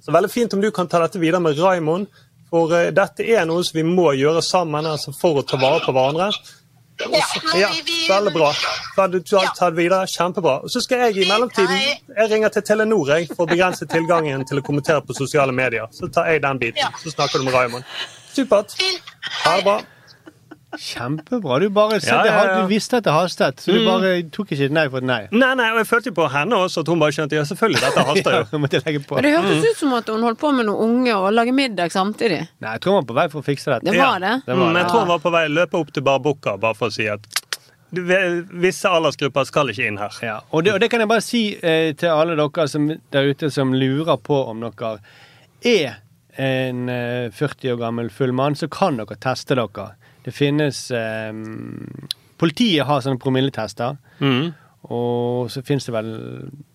Så 0.04 0.12
veldig 0.12 0.30
fint 0.30 0.54
om 0.54 0.60
du 0.60 0.70
kan 0.70 0.88
ta 0.88 1.00
dette 1.02 1.20
videre 1.20 1.40
med 1.40 1.58
Raimond, 1.60 2.06
for 2.50 2.72
eh, 2.72 2.90
dette 2.96 3.26
er 3.28 3.44
noe 3.48 3.64
som 3.66 3.76
vi 3.76 3.84
må 3.84 4.12
gjøre 4.16 4.40
sammen 4.44 4.86
altså 4.88 5.12
for 5.16 5.40
å 5.40 5.44
ta 5.44 5.58
vare 5.60 5.82
på 5.84 5.92
hverandre. 5.92 6.30
Ja, 7.54 7.68
veldig 8.08 8.32
bra. 8.34 8.48
Du 9.12 9.18
tar 9.22 9.70
det 9.70 9.76
videre. 9.76 10.06
Kjempebra. 10.10 10.56
Og 10.66 10.72
så 10.72 10.80
skal 10.82 11.04
jeg 11.06 11.20
i 11.22 11.28
mellomtiden 11.28 11.76
Jeg 11.76 12.30
ringer 12.32 12.50
til 12.50 12.64
Telenor 12.66 13.12
jeg, 13.12 13.28
for 13.30 13.44
å 13.44 13.50
begrense 13.52 13.86
tilgangen 13.86 14.42
til 14.48 14.58
å 14.58 14.64
kommentere 14.66 15.04
på 15.06 15.14
sosiale 15.14 15.54
medier. 15.54 15.86
Så 15.94 16.08
tar 16.10 16.32
jeg 16.32 16.42
den 16.42 16.58
biten. 16.58 16.98
Så 16.98 17.12
snakker 17.14 17.38
du 17.38 17.46
med 17.46 17.54
Raimond. 17.54 17.86
Supert. 18.32 18.74
Ha 19.44 19.54
det 19.60 19.68
bra. 19.68 19.78
Kjempebra. 20.76 21.58
Du 21.60 21.68
bare 21.72 21.96
Ja, 22.04 22.24
ja, 22.26 22.32
ja. 22.44 22.62
Du 22.62 22.68
visste 22.68 22.98
at 22.98 23.04
det 23.04 23.12
hastet, 23.12 23.56
så 23.64 23.72
du 23.72 23.78
Mm. 23.80 23.86
bare 23.88 24.22
tok 24.30 24.50
ikke 24.52 24.68
nei 24.70 24.88
for 24.88 24.98
et 24.98 25.04
nei. 25.04 25.28
Nei, 25.32 25.54
nei, 25.54 25.70
og 25.72 25.78
jeg 25.78 25.86
følte 25.86 26.10
jo 26.10 26.12
på 26.18 26.28
henne 26.30 26.52
også, 26.52 26.80
at 26.84 26.86
hun 26.88 26.98
bare 27.00 27.10
skjønte 27.16 27.32
ja, 27.38 27.42
selvfølgelig, 27.48 27.80
dette 27.80 28.04
haster 28.04 28.32
jo. 28.36 28.44
Ja, 28.52 28.58
måtte 28.58 28.82
legge 28.84 29.00
på. 29.06 29.14
Men 29.16 29.24
det 29.24 29.32
hørtes 29.38 29.64
ut 29.70 29.76
som 29.80 29.92
at 29.94 30.06
hun 30.12 30.22
holdt 30.22 30.38
på 30.38 30.52
med 30.54 30.66
noen 30.66 30.90
unge 31.00 31.14
og 31.16 31.32
lage 31.32 31.52
middag 31.56 31.90
samtidig. 31.90 32.48
Nei, 32.60 32.72
jeg 32.76 32.80
tror 32.84 32.92
hun 32.98 33.00
var 33.04 33.08
på 33.08 33.16
vei 33.20 33.28
for 33.32 33.40
å 33.40 33.44
fikse 33.48 33.70
dette. 33.72 33.84
Det 33.90 33.96
var 33.98 34.18
det. 34.20 34.34
det, 34.44 34.54
var 34.56 34.66
Mm, 34.68 34.74
det. 34.74 34.82
jeg 34.82 34.90
tror 34.90 35.00
hun 35.00 35.08
var 35.08 35.18
på 35.24 35.32
vei 35.32 35.44
løpe 35.48 35.74
opp 35.80 35.92
til 35.92 36.02
Barbukka 36.02 36.58
bare 36.60 36.74
for 36.74 36.88
å 36.88 36.92
si 36.92 37.06
at 37.08 37.20
du, 37.90 38.02
visse 38.60 38.84
aldersgrupper 38.84 39.46
skal 39.48 39.70
ikke 39.72 39.86
inn 39.88 39.96
her. 39.96 40.12
Ja, 40.20 40.40
og 40.52 40.64
det, 40.64 40.74
og 40.74 40.80
det 40.80 40.90
kan 40.90 41.00
jeg 41.00 41.08
bare 41.08 41.24
si 41.24 41.56
eh, 41.56 41.94
til 41.96 42.10
alle 42.12 42.36
dere 42.36 42.68
som, 42.68 42.90
der 43.10 43.30
ute 43.32 43.48
som 43.50 43.72
lurer 43.72 44.18
på 44.20 44.42
om 44.50 44.60
dere 44.60 44.98
er 45.64 45.96
en 46.36 46.88
eh, 46.92 47.30
40 47.32 47.72
år 47.72 47.78
gammel 47.80 48.10
full 48.12 48.32
mann, 48.36 48.54
så 48.54 48.68
kan 48.68 48.98
dere 49.00 49.16
teste 49.16 49.56
dere. 49.56 49.94
Det 50.28 50.34
finnes 50.36 50.90
eh, 50.92 51.32
Politiet 52.38 52.86
har 52.86 53.00
sånne 53.02 53.18
promilletester. 53.20 53.96
Mm. 54.20 54.50
Og 54.94 55.48
så 55.50 55.60
finnes 55.66 55.88
det 55.88 55.92
vel 55.92 56.10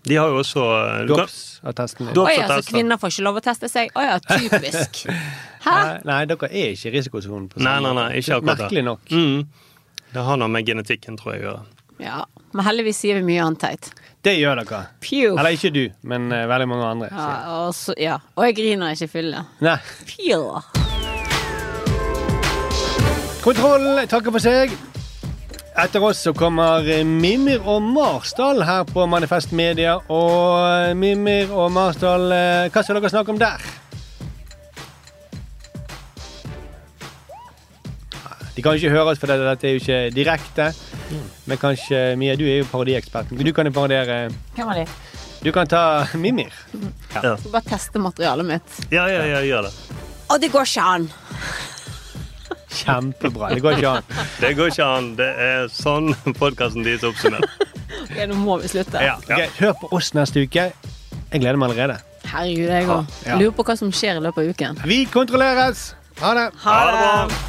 De 0.04 0.18
har 0.20 0.28
jo 0.30 0.42
også 0.42 0.64
dåpsattesten. 1.08 2.10
Å 2.12 2.26
ja, 2.34 2.48
så 2.52 2.66
kvinner 2.68 3.00
får 3.00 3.14
ikke 3.14 3.26
lov 3.30 3.40
å 3.40 3.44
teste 3.46 3.70
seg? 3.72 3.94
Å 3.96 4.04
ja, 4.04 4.18
typisk. 4.26 5.06
Hæ? 5.68 5.78
Nei, 6.04 6.20
dere 6.28 6.50
er 6.50 6.74
ikke 6.74 6.92
i 6.92 6.96
risikosonen. 6.98 7.48
på 7.54 7.64
Nei, 7.64 7.78
nei, 7.86 7.94
nei, 7.96 8.10
ikke 8.20 8.42
akkurat. 8.42 8.66
Merkelig 8.66 8.86
nok. 8.90 9.14
Mm. 9.14 10.04
Det 10.14 10.28
har 10.28 10.42
noe 10.42 10.52
med 10.52 10.68
genetikken, 10.68 11.18
tror 11.18 11.38
jeg, 11.38 11.46
å 11.46 11.48
gjøre. 11.48 11.64
Ja, 12.04 12.20
Men 12.52 12.66
heldigvis 12.68 13.00
sier 13.00 13.22
vi 13.22 13.26
mye 13.32 13.46
annet 13.46 13.64
teit. 13.64 13.92
Det 14.24 14.36
gjør 14.36 14.62
dere. 14.62 14.84
Pew. 15.04 15.34
Eller 15.34 15.56
ikke 15.56 15.72
du, 15.74 15.84
men 16.10 16.30
eh, 16.36 16.46
veldig 16.50 16.70
mange 16.70 16.94
andre. 16.94 17.12
Ja, 17.16 17.34
og, 17.64 17.74
så, 17.78 17.96
ja. 18.00 18.20
og 18.36 18.50
jeg 18.50 18.60
griner 18.60 18.96
ikke 18.98 19.10
i 19.10 19.14
fylle. 19.18 19.46
Nei. 19.64 19.78
Kontroll 23.44 24.06
takker 24.08 24.32
for 24.32 24.40
seg. 24.40 24.72
Etter 25.76 26.04
oss 26.06 26.22
så 26.24 26.32
kommer 26.38 26.86
Mimir 27.04 27.66
og 27.68 27.82
Marsdal 27.84 28.62
her 28.64 28.86
på 28.88 29.04
Manifest 29.10 29.52
Media. 29.52 29.98
Og 30.08 30.94
Mimir 30.96 31.52
og 31.52 31.74
Marsdal, 31.76 32.32
eh, 32.32 32.70
hva 32.72 32.84
skal 32.84 33.02
dere 33.02 33.12
snakke 33.12 33.34
om 33.34 33.42
der? 33.42 33.66
De 38.56 38.62
kan 38.62 38.78
ikke 38.78 38.94
høre 38.94 39.12
oss, 39.12 39.20
for 39.20 39.28
dette, 39.28 39.68
er 39.68 39.74
jo 39.74 39.82
ikke 39.82 40.00
direkte. 40.16 40.70
Men 41.46 41.58
kanskje, 41.58 42.16
Mia, 42.16 42.38
du 42.40 42.46
er 42.46 42.62
jo 42.62 42.70
parodieksperten. 42.72 43.36
Du 43.38 43.52
kan 43.52 43.66
jo 43.66 43.72
parodiere 43.76 44.30
Hvem? 44.56 44.88
Du 45.44 45.52
kan 45.52 45.68
ta 45.68 46.06
Mimir. 46.16 46.54
Ja. 47.12 47.36
Skal 47.36 47.52
bare 47.52 47.68
teste 47.68 48.00
materialet 48.00 48.46
mitt. 48.46 48.80
Ja, 48.92 49.08
ja, 49.12 49.26
ja, 49.26 49.44
gjør 49.44 49.68
det. 49.68 49.74
Og 50.30 50.40
det 50.40 50.52
går 50.54 50.70
ikke 50.70 50.82
an. 50.96 51.10
Kjempebra. 52.74 53.50
Det 53.54 53.62
går 53.64 53.78
ikke 53.78 53.92
an. 54.00 54.04
Det 54.40 54.52
går 54.58 54.72
ikke 54.74 54.88
an. 54.88 55.12
Det 55.20 55.30
er 55.48 55.70
sånn 55.74 56.12
podkasten 56.40 56.86
deres 56.86 57.04
er 57.06 57.12
oppsummert. 57.14 57.70
Ok, 58.04 58.16
nå 58.30 58.40
må 58.42 58.58
vi 58.64 58.72
slutte. 58.74 59.02
Ja, 59.04 59.18
ok. 59.22 59.46
Hør 59.60 59.78
på 59.84 59.92
oss 59.98 60.14
neste 60.18 60.44
uke. 60.46 60.72
Jeg 61.34 61.42
gleder 61.42 61.58
meg 61.62 61.72
allerede. 61.72 62.00
Herregud, 62.30 62.70
jeg 62.70 62.90
òg. 62.90 63.18
Ja. 63.28 63.38
Lurer 63.42 63.56
på 63.58 63.66
hva 63.68 63.76
som 63.78 63.92
skjer 63.94 64.20
i 64.20 64.24
løpet 64.26 64.44
av 64.44 64.54
uken. 64.54 64.84
Vi 64.90 65.04
kontrolleres. 65.14 65.92
Ha 66.22 66.34
det. 66.38 66.48
Ha 66.66 66.78
det. 66.94 67.42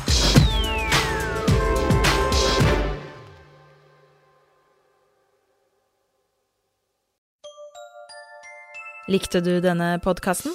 Likte 9.05 9.43
du 9.45 9.59
denne 9.61 9.99
podkasten? 10.01 10.55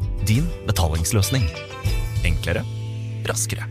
din 0.27 0.47
betalingsløsning. 0.67 1.45
Enklere, 2.27 2.63
raskere. 3.27 3.67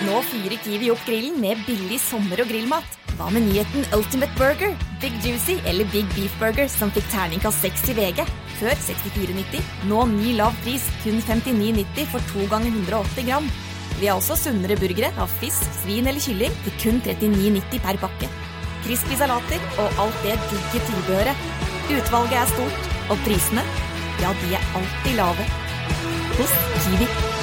Nå 0.00 0.22
fyrer 0.26 0.56
Kiwi 0.64 0.88
opp 0.90 1.02
grillen 1.06 1.36
med 1.42 1.60
billig 1.66 2.00
sommer- 2.02 2.40
og 2.42 2.48
grillmat. 2.50 2.96
Hva 3.18 3.28
med 3.30 3.44
nyheten 3.44 3.84
Ultimate 3.92 4.32
Burger, 4.38 4.72
Big 5.02 5.16
Juicy 5.24 5.58
eller 5.68 5.84
Big 5.92 6.08
Beef 6.16 6.32
Burger 6.40 6.70
som 6.72 6.92
fikk 6.94 7.06
terningkast 7.12 7.60
6 7.66 7.90
i 7.92 7.96
VG? 7.98 8.24
Før 8.60 8.76
64,90. 8.86 9.60
Nå 9.90 10.06
ny 10.14 10.34
lav 10.38 10.56
pris, 10.64 10.86
kun 11.04 11.20
59,90 11.20 12.08
for 12.12 12.32
to 12.32 12.48
ganger 12.52 12.72
180 12.72 13.28
gram. 13.28 13.50
Vi 14.00 14.08
har 14.08 14.16
også 14.16 14.38
sunnere 14.40 14.78
burgere 14.80 15.12
av 15.20 15.28
fisk, 15.40 15.66
svin 15.82 16.08
eller 16.08 16.24
kylling 16.24 16.54
til 16.64 16.78
kun 16.80 17.02
39,90 17.04 17.84
per 17.84 18.00
pakke. 18.00 18.30
Crispy 18.86 19.18
salater 19.20 19.60
og 19.82 20.00
alt 20.00 20.24
det 20.24 20.38
digge 20.48 20.80
tilbehøret. 20.88 21.69
Utvalget 21.90 22.38
er 22.38 22.46
stort, 22.46 22.88
og 23.10 23.18
prisene, 23.26 23.64
ja, 24.22 24.30
de 24.42 24.54
er 24.54 24.70
alltid 24.78 25.18
lave. 25.18 25.50
Hos 26.38 26.56
Kiwi. 26.84 27.39